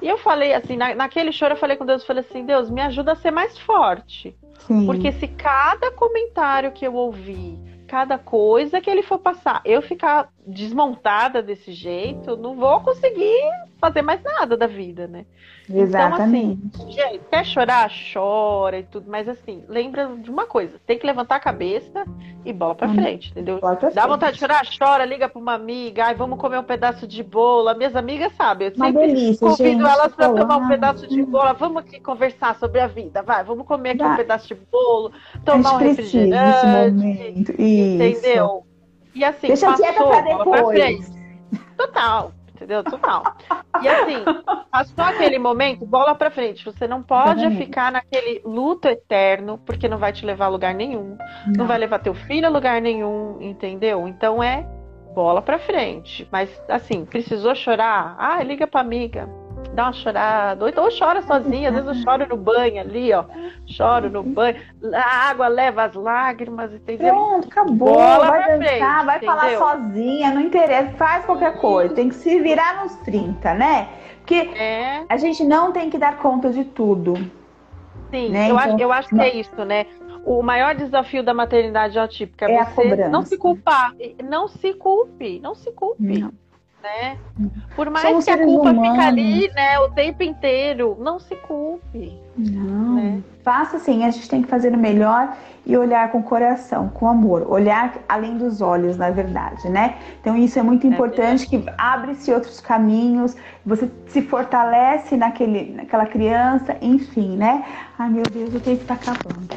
E 0.00 0.08
eu 0.08 0.18
falei 0.18 0.52
assim, 0.52 0.76
na, 0.76 0.94
naquele 0.94 1.32
choro 1.32 1.54
eu 1.54 1.58
falei 1.58 1.76
com 1.76 1.86
Deus, 1.86 2.02
eu 2.02 2.06
falei 2.06 2.24
assim, 2.28 2.44
Deus, 2.44 2.68
me 2.68 2.80
ajuda 2.80 3.12
a 3.12 3.16
ser 3.16 3.30
mais 3.30 3.56
forte. 3.58 4.36
Sim. 4.66 4.86
Porque 4.86 5.12
se 5.12 5.28
cada 5.28 5.90
comentário 5.92 6.72
que 6.72 6.86
eu 6.86 6.94
ouvi, 6.94 7.58
cada 7.86 8.18
coisa 8.18 8.80
que 8.80 8.90
ele 8.90 9.02
for 9.02 9.18
passar, 9.18 9.60
eu 9.64 9.82
ficar 9.82 10.28
desmontada 10.46 11.40
desse 11.40 11.72
jeito, 11.72 12.36
não 12.36 12.56
vou 12.56 12.80
conseguir 12.80 13.50
fazer 13.80 14.02
mais 14.02 14.22
nada 14.22 14.56
da 14.56 14.66
vida, 14.66 15.06
né? 15.06 15.24
Exatamente. 15.72 16.60
Então, 16.64 16.82
assim, 16.82 16.92
gente, 16.92 17.20
quer 17.30 17.44
chorar, 17.44 17.90
chora 18.12 18.80
e 18.80 18.82
tudo, 18.82 19.08
mas 19.08 19.28
assim, 19.28 19.64
lembra 19.68 20.08
de 20.16 20.30
uma 20.30 20.46
coisa: 20.46 20.80
tem 20.84 20.98
que 20.98 21.06
levantar 21.06 21.36
a 21.36 21.40
cabeça 21.40 22.04
e 22.44 22.52
bola 22.52 22.74
pra 22.74 22.88
hum, 22.88 22.94
frente, 22.94 23.30
entendeu? 23.30 23.58
Pra 23.58 23.74
Dá 23.74 23.90
frente. 23.90 24.08
vontade 24.08 24.32
de 24.34 24.40
chorar, 24.40 24.66
chora, 24.76 25.04
liga 25.04 25.28
pra 25.28 25.40
uma 25.40 25.54
amiga, 25.54 26.06
ai, 26.06 26.14
vamos 26.14 26.38
comer 26.38 26.58
um 26.58 26.64
pedaço 26.64 27.06
de 27.06 27.22
bolo. 27.22 27.68
As 27.68 27.76
minhas 27.76 27.94
amigas 27.94 28.32
sabem, 28.34 28.68
eu 28.68 28.74
sempre 28.74 29.06
delícia, 29.06 29.48
convido 29.48 29.68
gente, 29.68 29.82
elas 29.82 30.14
pra 30.14 30.32
tomar 30.32 30.56
um 30.56 30.68
pedaço 30.68 31.06
de 31.06 31.22
bolo. 31.22 31.54
Vamos 31.54 31.82
aqui 31.84 32.00
conversar 32.00 32.56
sobre 32.56 32.80
a 32.80 32.88
vida, 32.88 33.22
vai, 33.22 33.44
vamos 33.44 33.66
comer 33.66 33.90
aqui 33.90 34.02
um 34.02 34.16
pedaço 34.16 34.48
de 34.48 34.54
bolo, 34.54 35.12
tomar 35.44 35.74
um 35.74 35.78
refrigerante. 35.78 37.06
Entendeu? 37.58 38.64
E 39.14 39.24
assim, 39.24 39.48
Deixa 39.48 39.66
passou, 39.66 40.08
pra 40.08 40.20
depois. 40.20 41.08
Pra. 41.08 41.86
Total 41.86 42.32
entendeu? 42.62 42.82
Total. 42.84 43.36
E 43.82 43.88
assim, 43.88 44.24
passou 44.70 45.04
aquele 45.04 45.38
momento, 45.38 45.84
bola 45.84 46.14
pra 46.14 46.30
frente. 46.30 46.64
Você 46.64 46.86
não 46.86 47.02
pode 47.02 47.48
ficar 47.56 47.90
naquele 47.92 48.40
luto 48.44 48.88
eterno, 48.88 49.58
porque 49.58 49.88
não 49.88 49.98
vai 49.98 50.12
te 50.12 50.24
levar 50.24 50.46
a 50.46 50.48
lugar 50.48 50.74
nenhum. 50.74 51.16
Não. 51.46 51.52
não 51.58 51.66
vai 51.66 51.78
levar 51.78 51.98
teu 51.98 52.14
filho 52.14 52.46
a 52.46 52.50
lugar 52.50 52.80
nenhum, 52.80 53.38
entendeu? 53.40 54.06
Então 54.06 54.42
é 54.42 54.66
bola 55.14 55.42
pra 55.42 55.58
frente. 55.58 56.26
Mas 56.30 56.48
assim, 56.68 57.04
precisou 57.04 57.54
chorar? 57.54 58.14
Ah, 58.18 58.42
liga 58.42 58.66
pra 58.66 58.80
amiga 58.80 59.28
dá 59.72 59.84
uma 59.84 59.92
chorada, 59.92 60.64
ou 60.64 60.68
então 60.68 60.88
chora 60.96 61.22
sozinha, 61.22 61.70
às 61.70 61.74
vezes 61.74 61.88
eu 61.88 61.94
choro 62.02 62.26
no 62.28 62.36
banho 62.36 62.80
ali, 62.80 63.12
ó, 63.12 63.24
choro 63.66 64.10
no 64.10 64.22
banho, 64.22 64.56
a 64.92 65.30
água 65.30 65.48
leva 65.48 65.84
as 65.84 65.94
lágrimas, 65.94 66.72
entendeu? 66.72 67.14
Pronto, 67.14 67.48
acabou, 67.48 67.94
Bola 67.94 68.26
vai 68.26 68.58
dançar, 68.58 68.58
frente, 68.58 69.06
vai 69.06 69.16
entendeu? 69.16 69.34
falar 69.34 69.58
sozinha, 69.58 70.30
não 70.30 70.40
interessa, 70.40 70.90
faz 70.92 71.24
qualquer 71.24 71.58
coisa, 71.58 71.94
tem 71.94 72.08
que 72.08 72.14
se 72.14 72.40
virar 72.40 72.82
nos 72.82 72.94
30, 72.96 73.54
né? 73.54 73.88
Porque 74.18 74.34
é. 74.34 75.04
a 75.08 75.16
gente 75.16 75.42
não 75.42 75.72
tem 75.72 75.90
que 75.90 75.98
dar 75.98 76.18
conta 76.18 76.50
de 76.50 76.64
tudo. 76.64 77.14
Sim, 78.10 78.28
né? 78.28 78.50
eu, 78.50 78.54
então, 78.54 78.58
acho, 78.58 78.78
eu 78.78 78.92
acho 78.92 79.08
que 79.08 79.20
é 79.20 79.36
isso, 79.36 79.64
né? 79.64 79.86
O 80.24 80.42
maior 80.42 80.74
desafio 80.74 81.22
da 81.22 81.34
maternidade 81.34 81.98
atípica 81.98 82.46
é, 82.46 82.54
é 82.54 82.64
você 82.64 83.08
não 83.08 83.24
se 83.24 83.36
culpar. 83.36 83.92
Não 84.22 84.46
se 84.46 84.74
culpe, 84.74 85.40
não 85.40 85.54
se 85.54 85.72
culpe. 85.72 86.20
Não 86.20 86.41
né? 86.82 87.16
Por 87.76 87.88
mais 87.88 88.06
Somos 88.06 88.24
que 88.24 88.30
a 88.30 88.38
culpa 88.38 88.70
humanos. 88.70 88.90
fique 88.90 89.00
ali, 89.00 89.48
né, 89.54 89.78
o 89.78 89.90
tempo 89.90 90.22
inteiro, 90.22 90.96
não 91.00 91.18
se 91.18 91.34
culpe. 91.36 92.18
Não. 92.36 92.94
Né? 92.94 93.22
Faça 93.42 93.76
assim, 93.76 94.04
a 94.04 94.10
gente 94.10 94.28
tem 94.28 94.42
que 94.42 94.48
fazer 94.48 94.74
o 94.74 94.78
melhor 94.78 95.34
e 95.64 95.76
olhar 95.76 96.10
com 96.10 96.22
coração, 96.22 96.88
com 96.88 97.08
amor, 97.08 97.46
olhar 97.48 97.94
além 98.08 98.36
dos 98.36 98.60
olhos, 98.60 98.96
na 98.96 99.10
verdade, 99.10 99.68
né? 99.68 99.96
Então 100.20 100.36
isso 100.36 100.58
é 100.58 100.62
muito 100.62 100.86
é 100.86 100.90
importante, 100.90 101.44
é 101.44 101.48
que 101.48 101.64
abre-se 101.78 102.32
outros 102.32 102.60
caminhos, 102.60 103.36
você 103.64 103.88
se 104.08 104.22
fortalece 104.22 105.16
naquele, 105.16 105.72
naquela 105.72 106.06
criança, 106.06 106.76
enfim, 106.80 107.36
né? 107.36 107.64
Ai 107.98 108.10
meu 108.10 108.24
Deus, 108.24 108.54
o 108.54 108.60
tempo 108.60 108.82
está 108.82 108.94
acabando. 108.94 109.48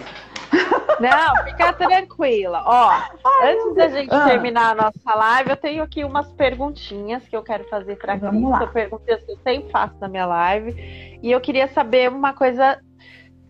Não, 0.99 1.43
fica 1.43 1.73
tranquila. 1.73 2.63
Ó, 2.65 2.89
Ai, 2.89 3.53
antes 3.53 3.75
da 3.75 3.87
gente 3.89 4.13
ah. 4.13 4.25
terminar 4.25 4.71
a 4.71 4.75
nossa 4.75 5.15
live, 5.15 5.49
eu 5.49 5.57
tenho 5.57 5.83
aqui 5.83 6.03
umas 6.03 6.31
perguntinhas 6.33 7.27
que 7.27 7.35
eu 7.35 7.43
quero 7.43 7.67
fazer 7.69 7.97
para 7.97 8.17
Cris. 8.17 8.31
São 8.31 8.67
perguntas 8.71 9.23
que 9.23 9.31
eu 9.31 9.37
sempre 9.43 9.71
faço 9.71 9.95
na 9.99 10.07
minha 10.07 10.25
live. 10.25 11.19
E 11.21 11.31
eu 11.31 11.41
queria 11.41 11.67
saber 11.67 12.09
uma 12.09 12.33
coisa 12.33 12.79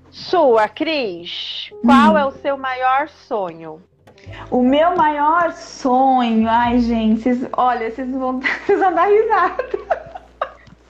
sua, 0.09 0.67
Cris. 0.67 1.71
Qual 1.83 2.13
hum. 2.13 2.17
é 2.17 2.25
o 2.25 2.31
seu 2.31 2.57
maior 2.57 3.07
sonho? 3.09 3.81
O 4.49 4.63
meu 4.63 4.95
maior 4.95 5.51
sonho, 5.51 6.49
ai 6.49 6.79
gente, 6.79 7.21
vocês, 7.21 7.47
olha, 7.55 7.91
vocês 7.91 8.09
vão, 8.09 8.39
vocês 8.65 8.79
vão 8.79 8.93
dar 8.93 9.05
risada. 9.05 9.65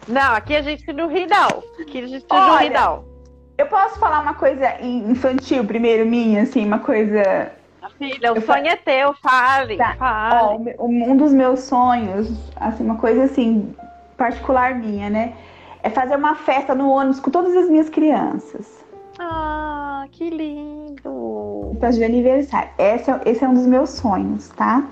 Não, 0.07 0.35
aqui 0.35 0.55
a 0.55 0.61
gente 0.61 0.93
não 0.93 1.09
ri 1.09 1.25
não. 1.25 1.63
Aqui 1.81 2.03
a 2.03 2.07
gente 2.07 2.25
olha, 2.29 2.45
não 2.45 2.57
ri 2.59 2.69
não. 2.69 3.14
Eu 3.57 3.67
posso 3.67 3.97
falar 3.99 4.19
uma 4.19 4.33
coisa 4.33 4.81
infantil 4.81 5.63
primeiro, 5.63 6.05
minha, 6.05 6.43
assim, 6.43 6.65
uma 6.65 6.79
coisa. 6.79 7.51
Filha, 7.97 8.33
o 8.33 8.37
eu 8.37 8.41
sonho 8.41 8.67
é 8.67 8.75
teu, 8.75 9.13
fale. 9.13 9.77
Tá. 9.77 9.95
fale. 9.95 10.75
Ó, 10.77 10.85
um 10.85 11.15
dos 11.15 11.31
meus 11.31 11.61
sonhos, 11.61 12.29
assim, 12.57 12.83
uma 12.83 12.97
coisa 12.97 13.23
assim, 13.23 13.73
particular 14.17 14.75
minha, 14.75 15.09
né? 15.09 15.33
É 15.81 15.89
fazer 15.89 16.15
uma 16.15 16.35
festa 16.35 16.75
no 16.75 16.89
ônibus 16.89 17.19
com 17.19 17.31
todas 17.31 17.55
as 17.55 17.69
minhas 17.69 17.87
crianças. 17.89 18.83
Ah, 19.17 20.05
que 20.11 20.29
lindo! 20.29 21.77
Festa 21.79 21.99
de 21.99 22.03
aniversário. 22.03 22.69
Esse 22.77 23.11
é, 23.11 23.21
esse 23.25 23.43
é 23.45 23.47
um 23.47 23.53
dos 23.53 23.67
meus 23.67 23.91
sonhos, 23.91 24.49
tá? 24.49 24.83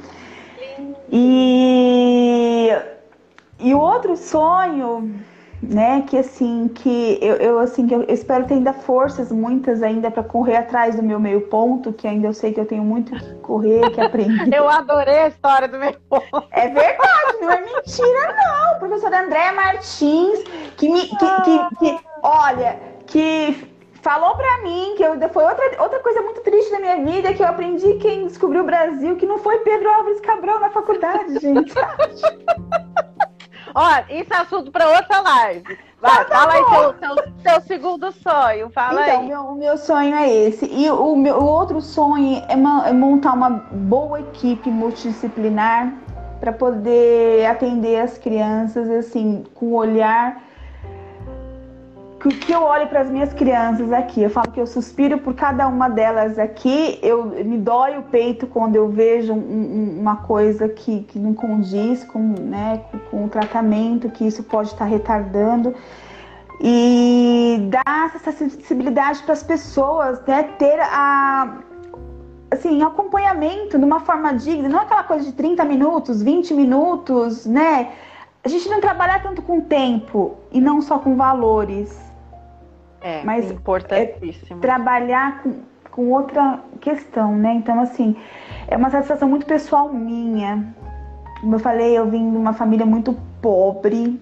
E, 1.12 2.70
e 3.60 3.74
o 3.74 3.80
outro 3.80 4.16
sonho 4.16 5.14
né? 5.70 6.04
Que 6.08 6.18
assim, 6.18 6.68
que 6.68 7.18
eu, 7.22 7.36
eu 7.36 7.60
assim, 7.60 7.88
que 7.88 7.96
eu 7.96 8.06
espero 8.10 8.46
ter 8.46 8.56
ainda 8.56 8.74
forças, 8.74 9.32
muitas 9.32 9.82
ainda, 9.82 10.12
para 10.12 10.24
correr 10.24 10.58
atrás 10.58 10.96
do 10.96 11.04
meu 11.04 11.20
meio 11.20 11.42
ponto, 11.42 11.94
que 11.94 12.08
ainda 12.08 12.28
eu 12.28 12.34
sei 12.34 12.54
que 12.54 12.60
eu 12.60 12.66
tenho 12.66 12.84
muito 12.84 13.14
que 13.14 13.36
correr, 13.36 13.90
que 13.92 14.02
aprender. 14.02 14.54
eu 14.56 14.68
adorei 14.68 15.20
a 15.20 15.28
história 15.28 15.68
do 15.68 15.78
meio 15.78 16.00
ponto. 16.10 16.48
É 16.52 16.68
verdade, 16.68 17.38
não 17.42 17.52
é 17.52 17.62
mentira, 17.62 18.36
não. 18.36 18.80
Professora 18.80 19.24
Andréa 19.24 19.54
Martins, 19.54 20.44
que 20.78 20.90
me. 20.90 21.02
Que, 21.04 21.18
que, 21.18 21.76
que, 21.80 22.00
olha, 22.22 22.80
que 23.06 23.74
falou 24.02 24.36
para 24.36 24.64
mim 24.64 24.96
que 24.98 25.04
eu, 25.04 25.18
foi 25.30 25.46
outra, 25.46 25.82
outra 25.82 26.00
coisa 26.00 26.22
muito 26.22 26.42
triste 26.42 26.72
da 26.72 26.80
minha 26.80 26.98
vida 26.98 27.34
que 27.34 27.42
eu 27.42 27.48
aprendi 27.48 27.94
quem 27.96 28.28
descobriu 28.28 28.62
o 28.62 28.66
Brasil, 28.66 29.16
que 29.16 29.26
não 29.26 29.38
foi 29.38 29.60
Pedro 29.60 29.90
Álvares 29.90 30.20
Cabral 30.20 30.60
na 30.60 30.70
faculdade, 30.70 31.40
gente. 31.40 31.74
Ó, 33.76 33.90
isso 34.10 34.34
é 34.34 34.38
assunto 34.38 34.72
para 34.72 34.88
outra 34.88 35.22
live. 35.22 35.78
Vai, 36.00 36.22
ah, 36.22 36.26
tá 36.26 36.36
fala 36.36 36.54
aí 36.54 36.64
seu, 36.66 36.96
seu, 37.00 37.34
seu, 37.42 37.62
segundo 37.62 38.12
sonho. 38.12 38.70
Fala 38.72 39.08
então, 39.08 39.22
aí. 39.22 39.28
Meu, 39.28 39.42
o 39.42 39.56
meu 39.56 39.78
sonho 39.78 40.14
é 40.14 40.30
esse. 40.30 40.66
E 40.66 40.90
o, 40.92 41.16
meu, 41.16 41.38
o 41.38 41.46
outro 41.46 41.82
sonho 41.82 42.44
é, 42.50 42.56
uma, 42.56 42.90
é 42.90 42.92
montar 42.92 43.34
uma 43.34 43.50
boa 43.50 44.20
equipe 44.20 44.70
multidisciplinar 44.70 45.94
para 46.40 46.52
poder 46.52 47.46
atender 47.46 48.02
as 48.02 48.18
crianças 48.18 48.90
assim 48.90 49.46
com 49.54 49.68
o 49.68 49.76
olhar 49.76 50.44
que, 52.30 52.38
que 52.38 52.52
eu 52.54 52.64
olho 52.64 52.88
para 52.88 53.02
as 53.02 53.10
minhas 53.10 53.34
crianças 53.34 53.92
aqui, 53.92 54.24
eu 54.24 54.30
falo 54.30 54.50
que 54.52 54.60
eu 54.60 54.66
suspiro 54.66 55.18
por 55.18 55.34
cada 55.34 55.68
uma 55.68 55.90
delas 55.90 56.40
aqui, 56.40 56.98
eu 57.02 57.26
me 57.26 57.58
dói 57.58 57.98
o 57.98 58.04
peito 58.04 58.48
quando 58.48 58.76
eu 58.76 58.88
vejo 58.90 59.34
um, 59.34 59.38
um, 59.38 60.00
uma 60.00 60.18
coisa 60.18 60.70
que, 60.70 61.02
que 61.04 61.20
não 61.20 61.34
condiz 61.34 62.04
com, 62.06 62.20
né, 62.20 62.82
com, 62.90 63.00
com 63.00 63.26
o 63.26 63.30
tratamento, 63.30 64.10
que 64.10 64.26
isso 64.26 64.44
pode 64.44 64.70
estar 64.70 64.86
retardando 64.86 65.76
e 66.62 67.68
dar 67.70 68.16
essa 68.16 68.32
sensibilidade 68.32 69.22
para 69.24 69.34
as 69.34 69.44
pessoas, 69.44 70.22
né, 70.26 70.44
ter 70.58 70.80
a 70.80 71.58
assim, 72.52 72.84
acompanhamento 72.84 73.80
de 73.80 73.84
uma 73.84 74.00
forma 74.00 74.32
digna, 74.34 74.70
não 74.70 74.80
aquela 74.80 75.04
coisa 75.04 75.26
de 75.26 75.32
30 75.32 75.66
minutos, 75.66 76.22
20 76.22 76.54
minutos, 76.54 77.48
né? 77.48 77.92
A 78.44 78.48
gente 78.48 78.70
não 78.70 78.80
trabalhar 78.80 79.24
tanto 79.24 79.42
com 79.42 79.60
tempo 79.60 80.38
e 80.52 80.62
não 80.62 80.80
só 80.80 81.00
com 81.00 81.16
valores. 81.16 82.03
É, 83.04 83.24
mas 83.24 83.52
importantíssimo. 83.52 84.58
É 84.58 84.62
trabalhar 84.62 85.44
com, 85.44 85.54
com 85.92 86.12
outra 86.12 86.60
questão, 86.80 87.36
né? 87.36 87.54
Então, 87.54 87.80
assim, 87.80 88.16
é 88.68 88.78
uma 88.78 88.90
satisfação 88.90 89.28
muito 89.30 89.46
pessoal 89.46 89.94
minha. 89.94 90.74
Como 91.42 91.56
eu 91.56 91.60
falei, 91.60 91.98
eu 91.98 92.10
vim 92.10 92.32
de 92.32 92.38
uma 92.38 92.54
família 92.54 92.86
muito 92.86 93.16
pobre. 93.42 94.20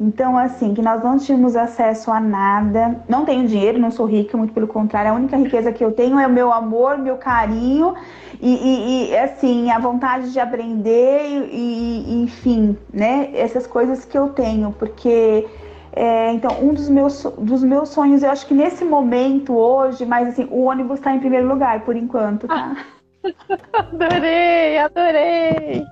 Então, 0.00 0.36
assim, 0.36 0.74
que 0.74 0.82
nós 0.82 1.02
não 1.02 1.18
tínhamos 1.18 1.56
acesso 1.56 2.10
a 2.10 2.20
nada. 2.20 3.00
Não 3.08 3.24
tenho 3.24 3.48
dinheiro, 3.48 3.78
não 3.78 3.90
sou 3.90 4.06
rica, 4.06 4.36
muito 4.36 4.52
pelo 4.52 4.68
contrário. 4.68 5.10
A 5.10 5.14
única 5.14 5.36
riqueza 5.36 5.72
que 5.72 5.84
eu 5.84 5.92
tenho 5.92 6.18
é 6.18 6.26
o 6.26 6.30
meu 6.30 6.52
amor, 6.52 6.98
meu 6.98 7.16
carinho 7.16 7.94
e, 8.40 8.54
e, 8.54 9.10
e 9.10 9.16
assim, 9.16 9.70
a 9.70 9.78
vontade 9.78 10.32
de 10.32 10.38
aprender 10.38 11.22
e, 11.26 12.04
e, 12.06 12.22
enfim, 12.22 12.76
né? 12.92 13.30
Essas 13.34 13.66
coisas 13.66 14.04
que 14.04 14.16
eu 14.16 14.28
tenho, 14.28 14.72
porque 14.78 15.46
é, 15.92 16.32
então, 16.32 16.50
um 16.62 16.74
dos 16.74 16.88
meus, 16.88 17.22
dos 17.38 17.62
meus 17.62 17.88
sonhos, 17.90 18.22
eu 18.22 18.30
acho 18.30 18.46
que 18.46 18.54
nesse 18.54 18.84
momento, 18.84 19.56
hoje, 19.56 20.04
mas 20.04 20.28
assim, 20.28 20.46
o 20.50 20.64
ônibus 20.64 20.98
está 20.98 21.14
em 21.14 21.20
primeiro 21.20 21.48
lugar, 21.48 21.80
por 21.80 21.96
enquanto, 21.96 22.46
tá? 22.46 22.76
adorei, 23.72 24.78
adorei! 24.78 25.84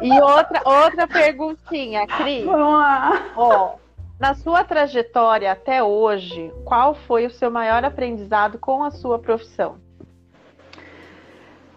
E 0.00 0.20
outra, 0.20 0.60
outra 0.64 1.06
perguntinha, 1.06 2.06
Cris. 2.06 2.44
Vamos 2.44 2.78
lá. 2.78 3.22
Ó, 3.36 3.74
na 4.18 4.34
sua 4.34 4.64
trajetória 4.64 5.50
até 5.50 5.82
hoje, 5.82 6.52
qual 6.64 6.94
foi 6.94 7.26
o 7.26 7.30
seu 7.30 7.50
maior 7.50 7.84
aprendizado 7.84 8.58
com 8.58 8.84
a 8.84 8.90
sua 8.90 9.18
profissão? 9.18 9.76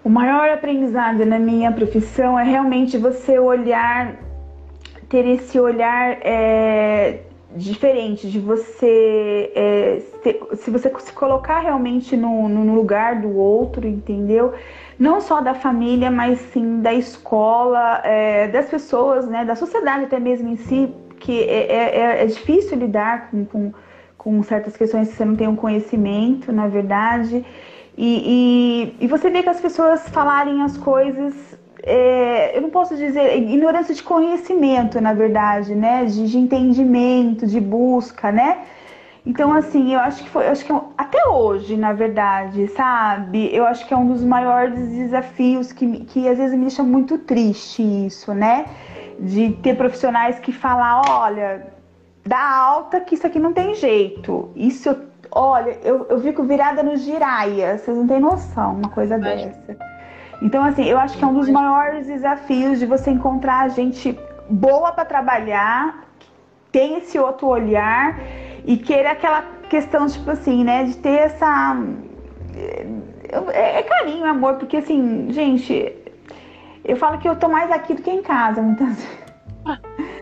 O 0.04 0.10
maior 0.10 0.50
aprendizado 0.50 1.26
na 1.26 1.39
minha 1.39 1.72
profissão 1.72 2.38
é 2.38 2.43
realmente 2.43 2.98
você 2.98 3.39
olhar, 3.39 4.16
ter 5.10 5.26
esse 5.26 5.60
olhar 5.60 6.20
é, 6.22 7.24
diferente 7.56 8.30
de 8.30 8.39
você 8.39 9.51
é, 9.56 10.01
se, 10.22 10.58
se, 10.58 10.70
você 10.70 10.91
se 10.99 11.14
colocar 11.14 11.60
realmente 11.60 12.18
no, 12.18 12.49
no, 12.49 12.76
lugar 12.76 13.22
do 13.22 13.36
outro, 13.38 13.88
entendeu? 13.88 14.53
Não 14.99 15.22
só 15.22 15.41
da 15.41 15.53
família, 15.53 16.12
mas 16.12 16.39
sim 16.51 16.82
da 16.82 16.93
escola, 16.93 18.01
é, 18.03 18.47
das 18.49 18.70
pessoas, 18.70 19.28
né, 19.28 19.45
da 19.45 19.56
sociedade 19.56 20.06
até 20.06 20.20
mesmo 20.20 20.49
em 20.49 20.58
si, 20.58 20.93
que 21.20 21.43
é, 21.43 21.72
é, 21.72 21.99
é, 21.99 22.24
é 22.24 22.26
difícil 22.26 22.78
lidar 22.78 23.30
com, 23.32 23.45
com, 23.45 23.74
com, 24.18 24.43
certas 24.43 24.76
questões 24.76 25.10
que 25.10 25.16
você 25.16 25.26
não 25.26 25.36
tem 25.36 25.47
um 25.47 25.56
conhecimento, 25.56 26.51
na 26.51 26.68
verdade. 26.68 27.45
E, 27.97 28.93
e, 28.99 29.06
e 29.06 29.08
você 29.08 29.30
vê 29.30 29.41
que 29.41 29.49
as 29.49 29.62
pessoas 29.62 30.10
falarem 30.10 30.62
as 30.62 30.78
coisas 30.78 31.55
é, 31.86 32.58
eu 32.58 32.62
não 32.62 32.72
posso 32.72 32.96
dizer 32.98 33.38
ignorância 33.38 33.94
de 33.94 34.02
conhecimento, 34.02 35.00
na 35.00 35.14
verdade, 35.14 35.76
né? 35.76 36.04
De, 36.06 36.28
de, 36.28 36.38
entendimento, 36.38 37.46
de 37.46 37.60
busca, 37.62 38.32
né? 38.32 38.64
Então, 39.24 39.54
assim, 39.54 39.94
eu 39.94 40.00
acho 40.00 40.24
que 40.24 40.30
foi, 40.30 40.48
acho 40.48 40.66
que 40.66 40.72
é 40.72 40.82
até 40.98 41.28
hoje, 41.28 41.78
na 41.78 41.94
verdade, 41.94 42.68
sabe? 42.70 43.56
Eu 43.56 43.68
acho 43.68 43.88
que 43.88 43.94
é 43.94 43.98
um 43.98 44.08
dos 44.08 44.24
maiores 44.24 44.88
desafios 44.90 45.72
que, 45.72 46.06
que 46.06 46.28
às 46.28 46.40
vezes 46.40 46.56
me 46.56 46.62
deixa 46.62 46.82
muito 46.82 47.20
triste 47.20 47.84
isso, 47.84 48.34
né? 48.34 48.66
De 49.20 49.52
ter 49.62 49.78
profissionais 49.78 50.40
que 50.40 50.52
falam, 50.52 51.04
olha, 51.08 51.68
dá 52.26 52.50
alta 52.50 53.00
que 53.00 53.14
isso 53.14 53.28
aqui 53.28 53.38
não 53.38 53.54
tem 53.54 53.76
jeito. 53.76 54.50
Isso, 54.56 54.96
olha, 55.32 55.78
eu, 55.84 56.08
eu 56.10 56.20
fico 56.20 56.44
virada 56.44 56.82
no 56.82 56.96
giraia, 56.98 57.78
vocês 57.78 57.96
não 57.96 58.08
têm 58.08 58.20
noção, 58.20 58.74
uma 58.74 58.90
coisa 58.90 59.20
dessa. 59.20 59.95
Então, 60.42 60.64
assim, 60.64 60.86
eu 60.86 60.98
acho 60.98 61.18
que 61.18 61.24
é 61.24 61.28
um 61.28 61.34
dos 61.34 61.50
maiores 61.50 62.08
desafios 62.08 62.80
de 62.80 62.86
você 62.86 63.12
encontrar 63.12 63.70
gente 63.70 64.18
boa 64.50 64.92
para 64.92 65.06
trabalhar, 65.06 66.06
tem 66.72 66.98
esse 66.98 67.18
outro 67.18 67.48
olhar 67.48 68.20
e 68.66 68.78
querer 68.78 69.08
aquela 69.08 69.44
questão, 69.70 70.08
tipo 70.08 70.30
assim, 70.30 70.64
né, 70.64 70.84
de 70.84 70.98
ter 70.98 71.20
essa. 71.20 71.78
É, 73.54 73.80
é 73.80 73.84
carinho, 73.84 74.26
amor, 74.26 74.56
porque 74.56 74.78
assim, 74.78 75.28
gente, 75.32 75.94
eu 76.84 76.96
falo 76.96 77.18
que 77.18 77.28
eu 77.28 77.36
tô 77.36 77.48
mais 77.48 77.72
aqui 77.72 77.94
do 77.94 78.02
que 78.02 78.12
em 78.12 78.22
casa, 78.22 78.62
muitas 78.62 78.88
vezes. 78.96 80.14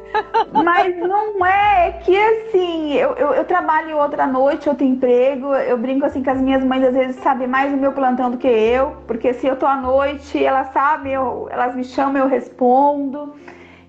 Mas 0.51 0.95
não 0.97 1.45
é, 1.45 1.89
é 1.89 1.91
que 1.93 2.15
assim, 2.15 2.93
eu, 2.93 3.13
eu, 3.13 3.33
eu, 3.33 3.45
trabalho 3.45 3.97
outra 3.97 4.27
noite, 4.27 4.69
outro 4.69 4.85
emprego. 4.85 5.53
Eu 5.55 5.77
brinco 5.77 6.05
assim 6.05 6.21
que 6.21 6.29
as 6.29 6.39
minhas 6.39 6.63
mães 6.63 6.83
às 6.83 6.93
vezes 6.93 7.15
sabem 7.17 7.47
mais 7.47 7.73
o 7.73 7.77
meu 7.77 7.91
plantão 7.91 8.29
do 8.31 8.37
que 8.37 8.47
eu, 8.47 8.97
porque 9.07 9.33
se 9.33 9.47
eu 9.47 9.55
tô 9.55 9.65
à 9.65 9.75
noite, 9.75 10.43
elas 10.43 10.71
sabem, 10.71 11.13
eu, 11.13 11.47
elas 11.51 11.75
me 11.75 11.83
chamam, 11.83 12.23
eu 12.23 12.27
respondo. 12.27 13.35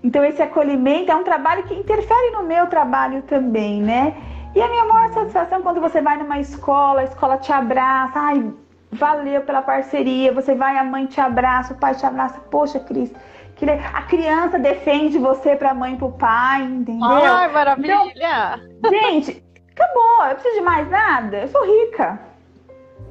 Então 0.03 0.23
esse 0.23 0.41
acolhimento 0.41 1.11
é 1.11 1.15
um 1.15 1.23
trabalho 1.23 1.63
que 1.63 1.73
interfere 1.73 2.31
no 2.31 2.43
meu 2.43 2.67
trabalho 2.67 3.21
também, 3.23 3.81
né? 3.81 4.15
E 4.55 4.61
a 4.61 4.67
minha 4.67 4.85
maior 4.85 5.13
satisfação 5.13 5.59
é 5.59 5.61
quando 5.61 5.81
você 5.81 6.01
vai 6.01 6.17
numa 6.17 6.39
escola, 6.39 7.01
a 7.01 7.03
escola 7.03 7.37
te 7.37 7.51
abraça, 7.51 8.19
ai, 8.19 8.53
valeu 8.91 9.41
pela 9.41 9.61
parceria, 9.61 10.31
você 10.31 10.55
vai, 10.55 10.77
a 10.77 10.83
mãe 10.83 11.05
te 11.05 11.19
abraça, 11.19 11.73
o 11.73 11.77
pai 11.77 11.93
te 11.95 12.05
abraça, 12.05 12.39
poxa, 12.49 12.79
Cris 12.79 13.11
que 13.55 13.65
a 13.65 14.01
criança 14.03 14.59
defende 14.59 15.17
você 15.17 15.55
pra 15.55 15.73
mãe 15.73 15.93
e 15.93 15.97
pro 15.97 16.11
pai, 16.11 16.63
entendeu? 16.63 17.05
Ai, 17.07 17.51
maravilha! 17.51 18.59
Então, 18.77 18.91
gente, 18.91 19.43
acabou, 19.71 20.25
eu 20.27 20.35
preciso 20.35 20.55
de 20.55 20.61
mais 20.61 20.89
nada, 20.89 21.37
eu 21.37 21.47
sou 21.47 21.65
rica. 21.65 22.19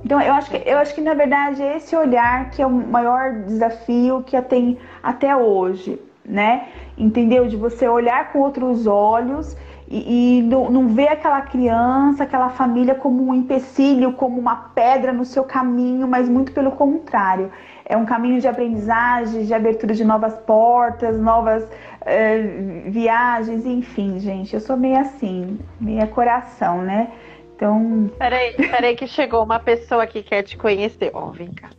Então, 0.05 0.20
eu 0.20 0.34
acho, 0.34 0.51
que, 0.51 0.62
eu 0.68 0.76
acho 0.78 0.95
que, 0.95 1.01
na 1.01 1.14
verdade, 1.14 1.62
é 1.62 1.78
esse 1.78 1.97
olhar 1.97 2.51
que 2.51 2.61
é 2.61 2.66
o 2.66 2.70
maior 2.70 3.32
desafio 3.47 4.22
que 4.22 4.36
eu 4.36 4.42
tenho 4.42 4.76
até 5.03 5.34
hoje, 5.34 5.99
né? 6.22 6.68
Entendeu? 6.97 7.47
De 7.47 7.57
você 7.57 7.88
olhar 7.88 8.30
com 8.30 8.40
outros 8.40 8.86
olhos 8.86 9.57
e, 9.88 10.40
e 10.40 10.42
não, 10.42 10.70
não 10.70 10.88
ver 10.88 11.09
aquela 11.09 11.40
criança, 11.40 12.24
aquela 12.24 12.51
família 12.51 12.95
como 12.95 13.26
um 13.26 13.34
empecilho, 13.34 14.12
como 14.12 14.38
uma 14.38 14.57
pedra 14.74 15.11
no 15.11 15.24
seu 15.24 15.45
caminho, 15.45 16.07
mas 16.07 16.28
muito 16.28 16.53
pelo 16.53 16.72
contrário. 16.72 17.51
É 17.87 17.97
um 17.97 18.07
caminho 18.07 18.41
de 18.41 18.49
aprendizagem, 18.49 19.45
de 19.45 19.53
abertura 19.53 19.95
de 19.95 20.05
novas 20.05 20.35
portas, 20.41 21.20
novas 21.20 21.68
é, 22.01 22.39
viagens, 22.87 23.66
enfim, 23.66 24.18
gente. 24.18 24.55
Eu 24.55 24.61
sou 24.61 24.76
meio 24.76 24.99
assim, 24.99 25.59
meia 25.80 26.07
coração, 26.07 26.82
né? 26.82 27.12
Então. 27.55 28.11
Peraí, 28.18 28.55
peraí, 28.55 28.97
que 28.97 29.07
chegou 29.07 29.45
uma 29.45 29.59
pessoa 29.59 30.03
aqui 30.05 30.22
que 30.22 30.30
quer 30.30 30.43
te 30.43 30.57
conhecer. 30.57 31.11
Ó, 31.12 31.28
oh, 31.28 31.30
vem 31.32 31.53
cá. 31.53 31.70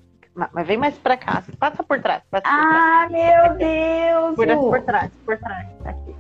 Mas 0.54 0.68
vem 0.68 0.78
mais 0.78 0.98
pra 0.98 1.16
cá. 1.16 1.42
Passa 1.58 1.82
por 1.82 2.00
trás. 2.02 2.22
Passa 2.30 2.44
por 2.44 2.54
ah, 2.54 3.08
trás. 3.08 3.12
meu 3.12 3.58
Deus! 3.58 4.36
Por, 4.36 4.70
por 4.70 4.82
trás, 4.82 5.12
por 5.26 5.38
trás. 5.38 5.68
Tá 5.82 5.90
aqui. 5.92 6.16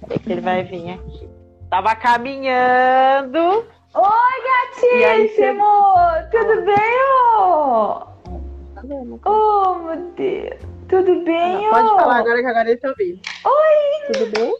Peraí 0.00 0.18
que 0.18 0.32
ele 0.32 0.40
vai 0.40 0.62
vir 0.62 0.92
aqui. 0.92 1.28
Tava 1.68 1.94
caminhando. 1.96 3.66
Oi, 3.94 4.04
gatíssimo! 4.80 5.64
Aí, 5.96 6.30
Tudo 6.30 6.64
bem, 6.64 6.76
ô? 7.38 8.11
Oh, 9.24 9.74
meu 9.74 9.96
Deus! 10.16 10.56
Tudo 10.88 11.24
bem, 11.24 11.68
ó? 11.68 11.70
Pode 11.70 11.88
falar 11.88 12.16
agora 12.16 12.40
que 12.40 12.46
agora 12.46 12.70
ele 12.70 12.80
tá 12.80 12.88
ouvindo. 12.88 13.20
Oi! 13.44 14.12
Tudo 14.12 14.30
bem? 14.32 14.56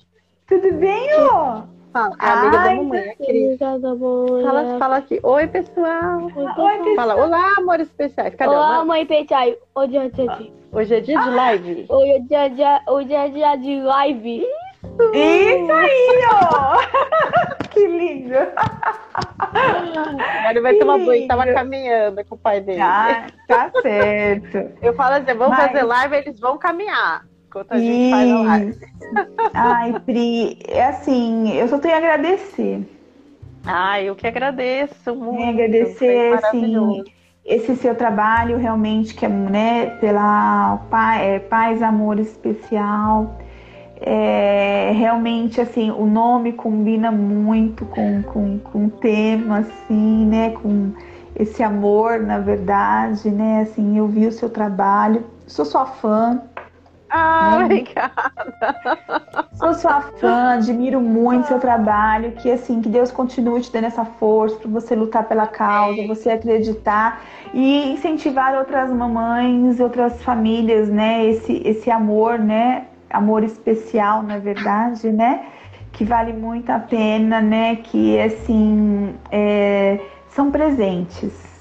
Tudo 0.47 0.73
bem, 0.75 1.09
ó? 1.15 1.63
Fala, 1.93 2.17
é 2.21 2.25
a 2.25 2.41
amiga 2.41 2.59
Ai, 2.59 2.69
da 2.69 2.83
mamãe, 2.83 3.11
a 3.11 3.17
Cris. 3.17 3.59
Fala, 3.59 4.79
fala 4.79 4.97
aqui. 4.97 5.21
Oi, 5.23 5.47
pessoal. 5.49 6.23
Oi, 6.23 6.33
pessoal. 6.33 6.95
Fala, 6.97 7.17
olá, 7.17 7.55
amores 7.59 7.89
especiais. 7.89 8.35
Cadê 8.37 8.55
Olá, 8.55 8.85
mãe 8.85 9.05
pessoal. 9.05 9.55
Hoje 9.75 9.97
é 9.97 10.09
dia 10.09 10.37
de... 10.37 10.53
Hoje 10.73 10.95
é 10.95 11.01
dia 11.01 11.21
de 11.21 11.31
live? 11.31 11.87
Hoje 11.89 12.11
é 12.11 12.19
dia, 12.21 12.49
dia, 12.49 12.83
hoje 12.89 13.13
é 13.13 13.29
dia 13.29 13.57
de 13.57 13.81
live. 13.83 14.47
Isso, 14.83 15.63
Isso 15.63 15.73
aí, 15.73 16.23
ó. 16.33 16.79
que 17.71 17.87
lindo. 17.87 18.35
Ele 20.51 20.61
vai 20.61 20.75
tomar 20.75 20.99
banho, 20.99 21.29
tava 21.29 21.47
caminhando 21.53 22.25
com 22.25 22.35
o 22.35 22.39
pai 22.39 22.61
dele. 22.61 22.81
Ah, 22.81 23.27
tá 23.47 23.71
certo. 23.81 24.73
Eu 24.83 24.95
falo 24.95 25.15
assim, 25.17 25.35
vamos 25.35 25.57
Mas... 25.57 25.67
fazer 25.67 25.83
live, 25.83 26.17
eles 26.17 26.41
vão 26.41 26.59
caminhar 26.59 27.25
enquanto 27.47 27.73
a 27.73 27.79
gente 27.79 28.11
faz 28.11 28.31
a 28.31 28.43
live. 28.43 28.79
Ai, 29.53 30.01
Pri, 30.01 30.59
é 30.69 30.85
assim, 30.87 31.53
eu 31.53 31.69
só 31.69 31.79
tenho 31.79 31.95
a 31.95 31.99
agradecer. 31.99 32.83
Ah, 33.65 34.01
eu 34.01 34.17
que 34.17 34.27
agradeço 34.27 35.15
muito. 35.15 35.39
Tenho 35.39 35.51
agradecer, 35.51 36.33
assim, 36.35 37.05
esse 37.45 37.77
seu 37.77 37.95
trabalho 37.95 38.57
realmente, 38.57 39.15
que 39.15 39.27
é, 39.27 39.29
né, 39.29 39.87
pela 40.01 40.81
é, 41.21 41.39
Paz 41.39 41.83
Amor 41.83 42.19
Especial. 42.19 43.39
É, 44.05 44.93
realmente, 44.95 45.61
assim, 45.61 45.91
o 45.91 46.07
nome 46.07 46.53
combina 46.53 47.11
muito 47.11 47.85
com, 47.87 48.23
com, 48.23 48.59
com 48.59 48.87
o 48.87 48.91
tema, 48.91 49.59
assim, 49.59 50.27
né, 50.27 50.51
com 50.51 50.93
esse 51.37 51.63
amor, 51.63 52.21
na 52.21 52.39
verdade, 52.39 53.31
né, 53.31 53.63
assim, 53.63 53.97
eu 53.97 54.07
vi 54.09 54.27
o 54.27 54.33
seu 54.33 54.51
trabalho, 54.51 55.25
sou 55.47 55.65
sua 55.65 55.87
fã, 55.87 56.43
ah, 57.15 57.59
né? 57.59 57.65
obrigada. 57.67 58.13
Sou 59.53 59.75
sua 59.75 60.01
fã, 60.01 60.55
admiro 60.55 60.99
muito 60.99 61.47
seu 61.47 61.61
trabalho. 61.61 62.33
Que 62.33 62.51
assim, 62.51 62.81
que 62.81 62.89
Deus 62.89 63.13
continue 63.13 63.61
te 63.61 63.71
dando 63.71 63.85
essa 63.85 64.05
força 64.05 64.57
para 64.57 64.71
você 64.71 64.97
lutar 64.97 65.29
pela 65.29 65.47
causa, 65.47 66.07
você 66.07 66.31
acreditar 66.31 67.23
e 67.53 67.93
incentivar 67.93 68.55
outras 68.57 68.91
mamães, 68.91 69.79
outras 69.79 70.23
famílias, 70.23 70.89
né? 70.89 71.27
Esse, 71.27 71.61
esse 71.67 71.91
amor, 71.91 72.39
né? 72.39 72.87
Amor 73.13 73.45
especial, 73.45 74.23
na 74.23 74.39
verdade, 74.39 75.11
né? 75.11 75.47
Que 75.93 76.05
vale 76.05 76.33
muito 76.33 76.71
a 76.71 76.79
pena, 76.79 77.41
né? 77.41 77.77
Que 77.77 78.19
assim 78.21 79.15
é, 79.31 80.01
são 80.29 80.51
presentes 80.51 81.53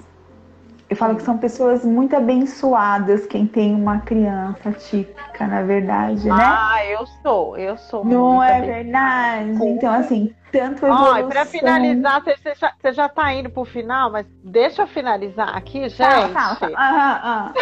eu 0.91 0.97
falo 0.97 1.15
que 1.15 1.23
são 1.23 1.37
pessoas 1.37 1.85
muito 1.85 2.13
abençoadas 2.17 3.25
quem 3.25 3.47
tem 3.47 3.73
uma 3.73 3.99
criança 3.99 4.73
típica, 4.73 5.47
na 5.47 5.63
verdade, 5.63 6.27
né? 6.27 6.35
Ah, 6.37 6.85
eu 6.85 7.05
sou, 7.23 7.55
eu 7.55 7.77
sou. 7.77 8.03
Não 8.03 8.43
é 8.43 8.59
verdade? 8.59 9.51
Então, 9.69 9.93
assim, 9.93 10.35
tanto 10.51 10.85
evolução... 10.85 11.27
Ó, 11.27 11.29
para 11.29 11.45
finalizar, 11.45 12.21
você, 12.21 12.53
já, 12.59 12.73
você 12.77 12.91
já 12.91 13.07
tá 13.07 13.33
indo 13.33 13.49
pro 13.49 13.63
final, 13.63 14.11
mas 14.11 14.25
deixa 14.43 14.81
eu 14.81 14.87
finalizar 14.87 15.55
aqui, 15.55 15.87
gente. 15.87 15.97
Tá, 15.97 16.27
tá, 16.27 16.55
tá. 16.57 16.71
Ah, 16.75 17.21
ah. 17.23 17.53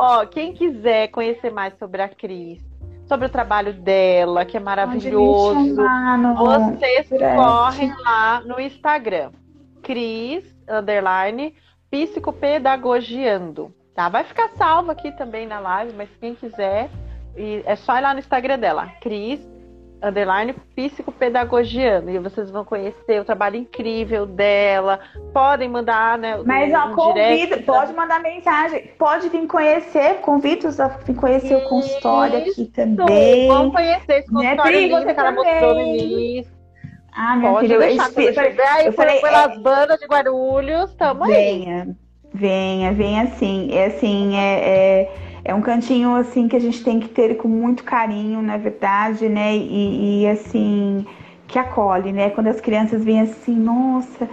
Ó, 0.00 0.24
quem 0.26 0.52
quiser 0.52 1.08
conhecer 1.08 1.50
mais 1.50 1.76
sobre 1.76 2.00
a 2.00 2.08
Cris, 2.08 2.64
sobre 3.08 3.26
o 3.26 3.28
trabalho 3.28 3.72
dela, 3.72 4.44
que 4.44 4.56
é 4.56 4.60
maravilhoso, 4.60 5.74
vocês 6.36 7.08
correm 7.08 7.92
lá 8.04 8.40
no 8.42 8.60
Instagram. 8.60 9.32
Cris 9.82 10.44
underline 10.68 11.52
psicopedagogiando, 11.90 13.74
tá? 13.92 14.08
Vai 14.08 14.22
ficar 14.22 14.50
salvo 14.50 14.92
aqui 14.92 15.10
também 15.10 15.48
na 15.48 15.58
live, 15.58 15.92
mas 15.96 16.08
quem 16.20 16.32
quiser, 16.32 16.88
é 17.36 17.74
só 17.74 17.98
ir 17.98 18.02
lá 18.02 18.12
no 18.12 18.20
Instagram 18.20 18.60
dela, 18.60 18.86
Cris 19.00 19.44
underline 20.02 20.54
psicopedagogiando 20.74 22.10
e 22.10 22.18
vocês 22.18 22.50
vão 22.50 22.64
conhecer 22.64 23.20
o 23.20 23.24
trabalho 23.24 23.56
incrível 23.56 24.26
dela. 24.26 25.00
Podem 25.32 25.68
mandar, 25.68 26.18
né? 26.18 26.40
Mas 26.44 26.72
ó, 26.72 26.88
um 26.88 26.94
convido, 26.94 27.62
pode 27.62 27.92
mandar 27.92 28.20
mensagem, 28.20 28.90
pode 28.98 29.28
vir 29.28 29.46
conhecer, 29.46 30.20
convido-os 30.20 30.78
a 30.78 30.88
vir 30.88 31.14
conhecer 31.14 31.56
Isso. 31.56 31.66
o 31.66 31.68
consultório 31.68 32.38
aqui 32.38 32.66
também. 32.66 33.48
Vamos 33.48 33.74
conhecer 33.74 34.18
esse 34.18 34.30
consultório 34.30 35.04
né? 35.04 35.14
que 35.14 35.20
ela 35.20 35.32
mostrou 35.32 35.74
no 35.74 35.80
início. 35.80 36.58
Ah, 37.12 37.34
minha 37.34 37.50
Pode 37.50 37.66
filha, 37.66 37.78
deixar, 37.80 38.12
eu, 38.12 38.22
eu, 38.22 38.68
aí, 38.68 38.86
eu 38.86 38.92
falei, 38.92 39.20
pelas 39.20 39.56
é, 39.56 39.58
bandas 39.58 39.98
de 39.98 40.06
Guarulhos, 40.06 40.94
tamo 40.94 41.24
venha, 41.24 41.82
aí. 41.82 41.94
Venha, 42.32 42.92
venha 42.92 43.26
sim. 43.38 43.70
É 43.72 43.86
assim, 43.86 44.36
é, 44.36 44.60
é, 44.60 45.12
é, 45.44 45.54
um 45.54 45.60
cantinho 45.60 46.14
assim 46.14 46.48
que 46.48 46.56
a 46.56 46.60
gente 46.60 46.82
tem 46.82 47.00
que 47.00 47.08
ter 47.08 47.36
com 47.36 47.48
muito 47.48 47.84
carinho, 47.84 48.42
na 48.42 48.56
verdade, 48.56 49.28
né? 49.28 49.56
E, 49.56 50.22
e 50.22 50.28
assim, 50.28 51.06
que 51.46 51.58
acolhe, 51.58 52.12
né? 52.12 52.30
Quando 52.30 52.48
as 52.48 52.60
crianças 52.60 53.04
vêm 53.04 53.20
assim, 53.20 53.54
nossa 53.54 54.28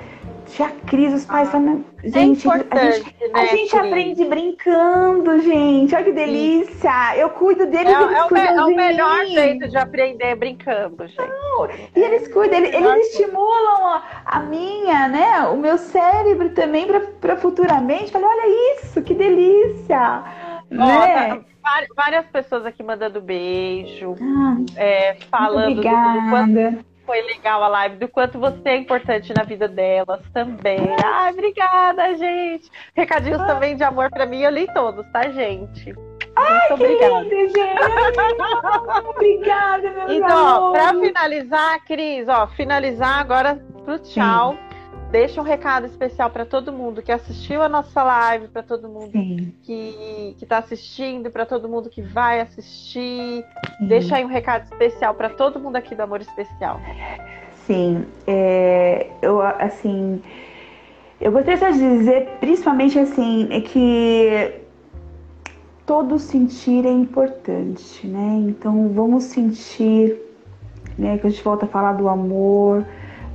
Tia 0.48 0.70
Cris, 0.86 1.14
os 1.14 1.26
pais 1.26 1.50
falam. 1.50 1.84
É 2.04 2.10
gente, 2.10 2.48
é 2.48 2.52
a 2.52 2.92
gente, 2.92 3.16
né, 3.20 3.30
a 3.34 3.46
gente 3.46 3.76
aprende 3.76 4.26
brincando, 4.26 5.42
gente. 5.42 5.96
Olha 5.96 6.04
que 6.04 6.12
delícia. 6.12 7.18
Eu 7.18 7.30
cuido 7.32 7.66
deles 7.66 7.94
é, 7.94 8.04
eles 8.04 8.18
é 8.18 8.28
cuidam 8.28 8.56
o, 8.56 8.70
é 8.70 8.74
o 8.74 8.76
melhor 8.76 9.26
jeito 9.26 9.68
de 9.68 9.78
aprender 9.78 10.36
brincando, 10.36 11.08
gente. 11.08 11.18
Não, 11.18 11.68
e 11.96 12.00
eles 12.00 12.28
cuidam, 12.28 12.60
eles, 12.60 12.74
eles 12.74 13.08
estimulam 13.08 13.88
a, 13.88 14.04
a, 14.26 14.40
minha, 14.42 15.08
né? 15.08 15.48
O 15.48 15.58
meu 15.58 15.78
cérebro 15.78 16.50
também 16.50 16.88
para 17.20 17.38
futuramente. 17.38 18.12
Falei, 18.12 18.28
olha 18.28 18.78
isso, 18.80 19.02
que 19.02 19.14
delícia. 19.14 20.24
Né? 20.70 21.42
Várias 21.96 22.26
pessoas 22.28 22.66
aqui 22.66 22.84
mandando 22.84 23.22
beijo, 23.22 24.16
ah, 24.22 24.58
é, 24.76 25.16
falando 25.30 25.76
do, 25.76 25.82
do 25.82 26.30
quanto 26.30 26.86
foi 27.06 27.22
legal 27.22 27.64
a 27.64 27.68
live, 27.68 27.98
do 27.98 28.08
quanto 28.08 28.40
você 28.40 28.70
é 28.70 28.78
importante 28.78 29.34
na 29.36 29.44
vida 29.44 29.68
delas 29.68 30.22
também. 30.34 30.80
Ai, 31.04 31.32
obrigada, 31.32 32.16
gente. 32.16 32.70
Recadinhos 32.96 33.42
ah. 33.42 33.46
também 33.46 33.76
de 33.76 33.84
amor 33.84 34.10
para 34.10 34.26
mim, 34.26 34.40
eu 34.42 34.52
li 34.52 34.68
todos, 34.74 35.06
tá, 35.12 35.30
gente? 35.30 35.94
Muito 35.94 36.74
obrigada. 36.74 37.22
Lindo, 37.22 37.54
gente. 37.54 39.08
obrigada, 39.08 39.92
meu 39.92 40.12
Então, 40.14 40.72
para 40.72 40.94
finalizar, 41.00 41.86
Cris, 41.86 42.28
ó, 42.28 42.48
finalizar 42.48 43.20
agora 43.20 43.64
pro 43.86 44.00
tchau. 44.00 44.54
Sim. 44.54 44.65
Deixa 45.16 45.40
um 45.40 45.46
recado 45.46 45.86
especial 45.86 46.30
para 46.30 46.46
todo 46.46 46.74
mundo 46.74 47.02
que 47.02 47.10
assistiu 47.10 47.62
a 47.62 47.70
nossa 47.70 48.04
live, 48.04 48.50
para 48.50 48.62
todo 48.62 48.90
mundo 48.90 49.14
Sim. 49.14 49.54
que 49.64 50.36
está 50.42 50.58
assistindo, 50.58 51.32
para 51.32 51.46
todo 51.46 51.70
mundo 51.70 51.90
que 51.90 52.02
vai 52.02 52.42
assistir. 52.42 53.46
Sim. 53.78 53.88
Deixa 53.88 54.18
aí 54.18 54.26
um 54.26 54.28
recado 54.28 54.66
especial 54.66 55.14
para 55.14 55.30
todo 55.30 55.58
mundo 55.58 55.78
aqui 55.78 55.96
do 55.96 56.02
Amor 56.02 56.20
Especial. 56.20 56.82
Sim, 57.66 58.06
é, 58.28 59.08
eu 59.22 59.42
assim, 59.42 60.22
eu 61.22 61.32
gostaria 61.32 61.72
de 61.72 61.80
dizer, 61.80 62.28
principalmente 62.42 63.00
assim, 63.00 63.48
é 63.52 63.62
que 63.62 64.54
todo 65.86 66.20
sentir 66.20 66.86
é 66.86 66.92
importante, 66.92 68.06
né? 68.06 68.44
Então 68.50 68.90
vamos 68.90 69.24
sentir, 69.24 70.20
né? 70.98 71.18
Que 71.18 71.28
a 71.28 71.30
gente 71.30 71.42
volta 71.42 71.64
a 71.64 71.70
falar 71.70 71.94
do 71.94 72.10
amor 72.10 72.86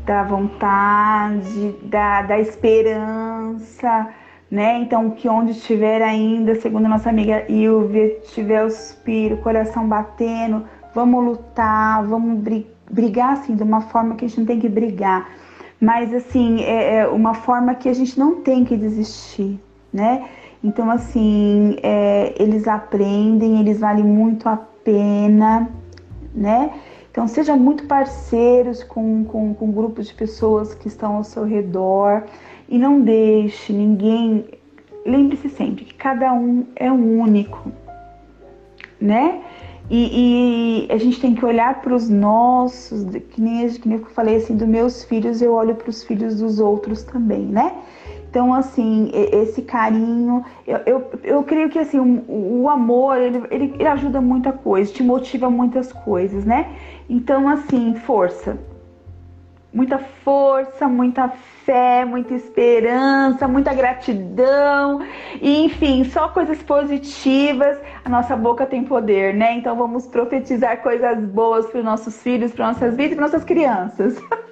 da 0.04 0.22
vontade, 0.22 1.74
da, 1.82 2.22
da 2.22 2.38
esperança, 2.38 4.08
né? 4.50 4.78
Então, 4.78 5.10
que 5.10 5.28
onde 5.28 5.52
estiver 5.52 6.02
ainda, 6.02 6.54
segundo 6.56 6.86
a 6.86 6.88
nossa 6.88 7.10
amiga 7.10 7.44
Ilvia, 7.50 8.18
estiver 8.24 8.64
o 8.64 8.70
suspiro, 8.70 9.36
coração 9.38 9.86
batendo, 9.88 10.64
vamos 10.94 11.24
lutar, 11.24 12.04
vamos 12.04 12.42
brigar 12.90 13.34
assim, 13.34 13.54
de 13.54 13.62
uma 13.62 13.80
forma 13.80 14.16
que 14.16 14.24
a 14.24 14.28
gente 14.28 14.40
não 14.40 14.46
tem 14.46 14.58
que 14.58 14.68
brigar, 14.68 15.28
Mas 15.80 16.12
assim, 16.12 16.62
é, 16.62 16.96
é 16.96 17.06
uma 17.06 17.32
forma 17.32 17.74
que 17.74 17.88
a 17.88 17.94
gente 17.94 18.18
não 18.18 18.42
tem 18.42 18.64
que 18.64 18.76
desistir, 18.76 19.58
né? 19.92 20.28
Então, 20.62 20.90
assim, 20.90 21.76
é, 21.82 22.34
eles 22.38 22.68
aprendem, 22.68 23.60
eles 23.60 23.80
valem 23.80 24.04
muito 24.04 24.46
a 24.46 24.58
pena, 24.84 25.70
né? 26.34 26.70
Então, 27.20 27.28
seja 27.28 27.54
muito 27.54 27.84
parceiros 27.84 28.82
com, 28.82 29.26
com, 29.26 29.52
com 29.52 29.70
grupos 29.70 30.06
de 30.06 30.14
pessoas 30.14 30.72
que 30.72 30.88
estão 30.88 31.16
ao 31.16 31.22
seu 31.22 31.44
redor 31.44 32.24
e 32.66 32.78
não 32.78 33.02
deixe 33.02 33.74
ninguém. 33.74 34.46
Lembre-se 35.04 35.50
sempre 35.50 35.84
que 35.84 35.92
cada 35.92 36.32
um 36.32 36.64
é 36.74 36.90
único, 36.90 37.70
né? 38.98 39.42
E, 39.90 40.86
e, 40.88 40.90
a 40.90 40.96
gente 40.96 41.20
tem 41.20 41.34
que 41.34 41.44
olhar 41.44 41.82
para 41.82 41.94
os 41.94 42.08
nossos, 42.08 43.04
que 43.04 43.38
nem, 43.38 43.68
que 43.68 43.86
nem 43.86 43.98
eu 43.98 44.06
falei 44.06 44.36
assim, 44.36 44.56
dos 44.56 44.66
meus 44.66 45.04
filhos, 45.04 45.42
eu 45.42 45.52
olho 45.52 45.74
para 45.74 45.90
os 45.90 46.02
filhos 46.02 46.40
dos 46.40 46.58
outros 46.58 47.02
também, 47.02 47.44
né? 47.44 47.74
Então, 48.30 48.54
assim, 48.54 49.10
esse 49.12 49.60
carinho, 49.60 50.44
eu, 50.64 50.78
eu, 50.86 51.10
eu 51.24 51.42
creio 51.42 51.68
que 51.68 51.80
assim, 51.80 51.98
o, 51.98 52.62
o 52.62 52.68
amor, 52.70 53.18
ele, 53.18 53.42
ele, 53.50 53.74
ele, 53.74 53.88
ajuda 53.88 54.20
muita 54.20 54.52
coisa, 54.52 54.92
te 54.92 55.02
motiva 55.02 55.50
muitas 55.50 55.92
coisas, 55.92 56.44
né? 56.44 56.72
Então, 57.08 57.48
assim, 57.48 57.96
força. 57.96 58.56
Muita 59.72 59.98
força, 59.98 60.86
muita 60.86 61.28
fé, 61.64 62.04
muita 62.04 62.32
esperança, 62.34 63.48
muita 63.48 63.74
gratidão, 63.74 65.00
e, 65.42 65.64
enfim, 65.64 66.04
só 66.04 66.28
coisas 66.28 66.62
positivas. 66.62 67.78
A 68.04 68.08
nossa 68.08 68.36
boca 68.36 68.64
tem 68.64 68.84
poder, 68.84 69.34
né? 69.34 69.54
Então 69.54 69.74
vamos 69.74 70.06
profetizar 70.06 70.80
coisas 70.82 71.18
boas 71.18 71.66
para 71.66 71.80
os 71.80 71.84
nossos 71.84 72.22
filhos, 72.22 72.52
para 72.52 72.68
nossas 72.68 72.96
vidas 72.96 73.12
e 73.12 73.16
para 73.16 73.24
nossas 73.26 73.42
crianças. 73.42 74.16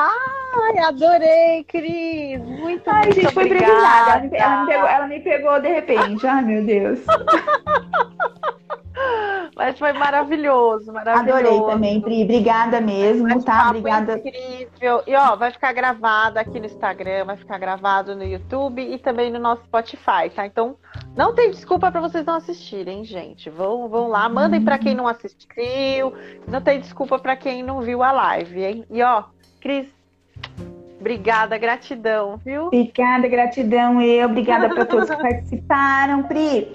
Ai, 0.00 0.78
adorei, 0.78 1.64
Cris. 1.64 2.40
Muito, 2.40 2.88
Ai, 2.88 3.06
muito 3.06 3.20
gente, 3.20 3.34
foi 3.34 3.46
obrigada. 3.46 4.12
Ela 4.12 4.20
me, 4.20 4.36
ela, 4.36 4.60
me 4.60 4.68
pegou, 4.68 4.88
ela 4.88 5.06
me 5.06 5.20
pegou 5.20 5.60
de 5.60 5.68
repente. 5.68 6.26
Ai, 6.26 6.42
meu 6.42 6.64
Deus. 6.64 7.00
Mas 9.56 9.76
foi 9.76 9.92
maravilhoso, 9.92 10.92
maravilhoso. 10.92 11.38
Adorei 11.38 11.60
também, 11.62 12.00
Pri. 12.00 12.22
Obrigada 12.22 12.80
mesmo, 12.80 13.24
Mas 13.24 13.42
tá? 13.42 13.70
Obrigada. 13.70 14.18
Incrível. 14.18 15.02
E 15.04 15.16
ó, 15.16 15.34
vai 15.34 15.50
ficar 15.50 15.72
gravado 15.72 16.38
aqui 16.38 16.60
no 16.60 16.66
Instagram, 16.66 17.24
vai 17.24 17.36
ficar 17.36 17.58
gravado 17.58 18.14
no 18.14 18.22
YouTube 18.22 18.80
e 18.80 18.98
também 18.98 19.32
no 19.32 19.38
nosso 19.40 19.64
Spotify, 19.64 20.30
tá? 20.34 20.46
Então, 20.46 20.76
não 21.16 21.34
tem 21.34 21.50
desculpa 21.50 21.90
para 21.90 22.00
vocês 22.00 22.24
não 22.24 22.36
assistirem, 22.36 23.04
gente. 23.04 23.50
Vão, 23.50 23.88
vão 23.88 24.06
lá, 24.06 24.28
mandem 24.28 24.64
para 24.64 24.78
quem 24.78 24.94
não 24.94 25.08
assistiu. 25.08 26.12
Não 26.46 26.60
tem 26.60 26.78
desculpa 26.78 27.18
para 27.18 27.34
quem 27.34 27.62
não 27.62 27.80
viu 27.80 28.00
a 28.02 28.12
live, 28.12 28.62
hein? 28.62 28.84
E 28.88 29.02
ó, 29.02 29.24
Cris, 29.60 29.86
obrigada, 31.00 31.58
gratidão, 31.58 32.36
viu? 32.44 32.66
Obrigada, 32.66 33.28
gratidão. 33.28 34.00
E 34.00 34.24
obrigada 34.24 34.68
para 34.68 34.86
todos 34.86 35.10
que 35.10 35.16
participaram. 35.20 36.22
Pri, 36.24 36.70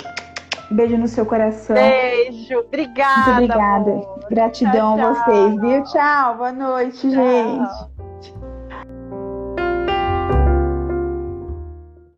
beijo 0.72 0.98
no 0.98 1.08
seu 1.08 1.26
coração. 1.26 1.76
Beijo, 1.76 2.60
obrigada. 2.60 3.16
Muito 3.16 3.32
obrigada. 3.32 3.92
Amor. 3.92 4.26
Gratidão 4.30 4.98
tchau, 4.98 5.08
a 5.08 5.14
vocês, 5.14 5.62
viu? 5.62 5.84
Tchau, 5.84 6.38
boa 6.38 6.52
noite, 6.52 7.00
Tchau. 7.00 7.12
gente. 7.12 7.93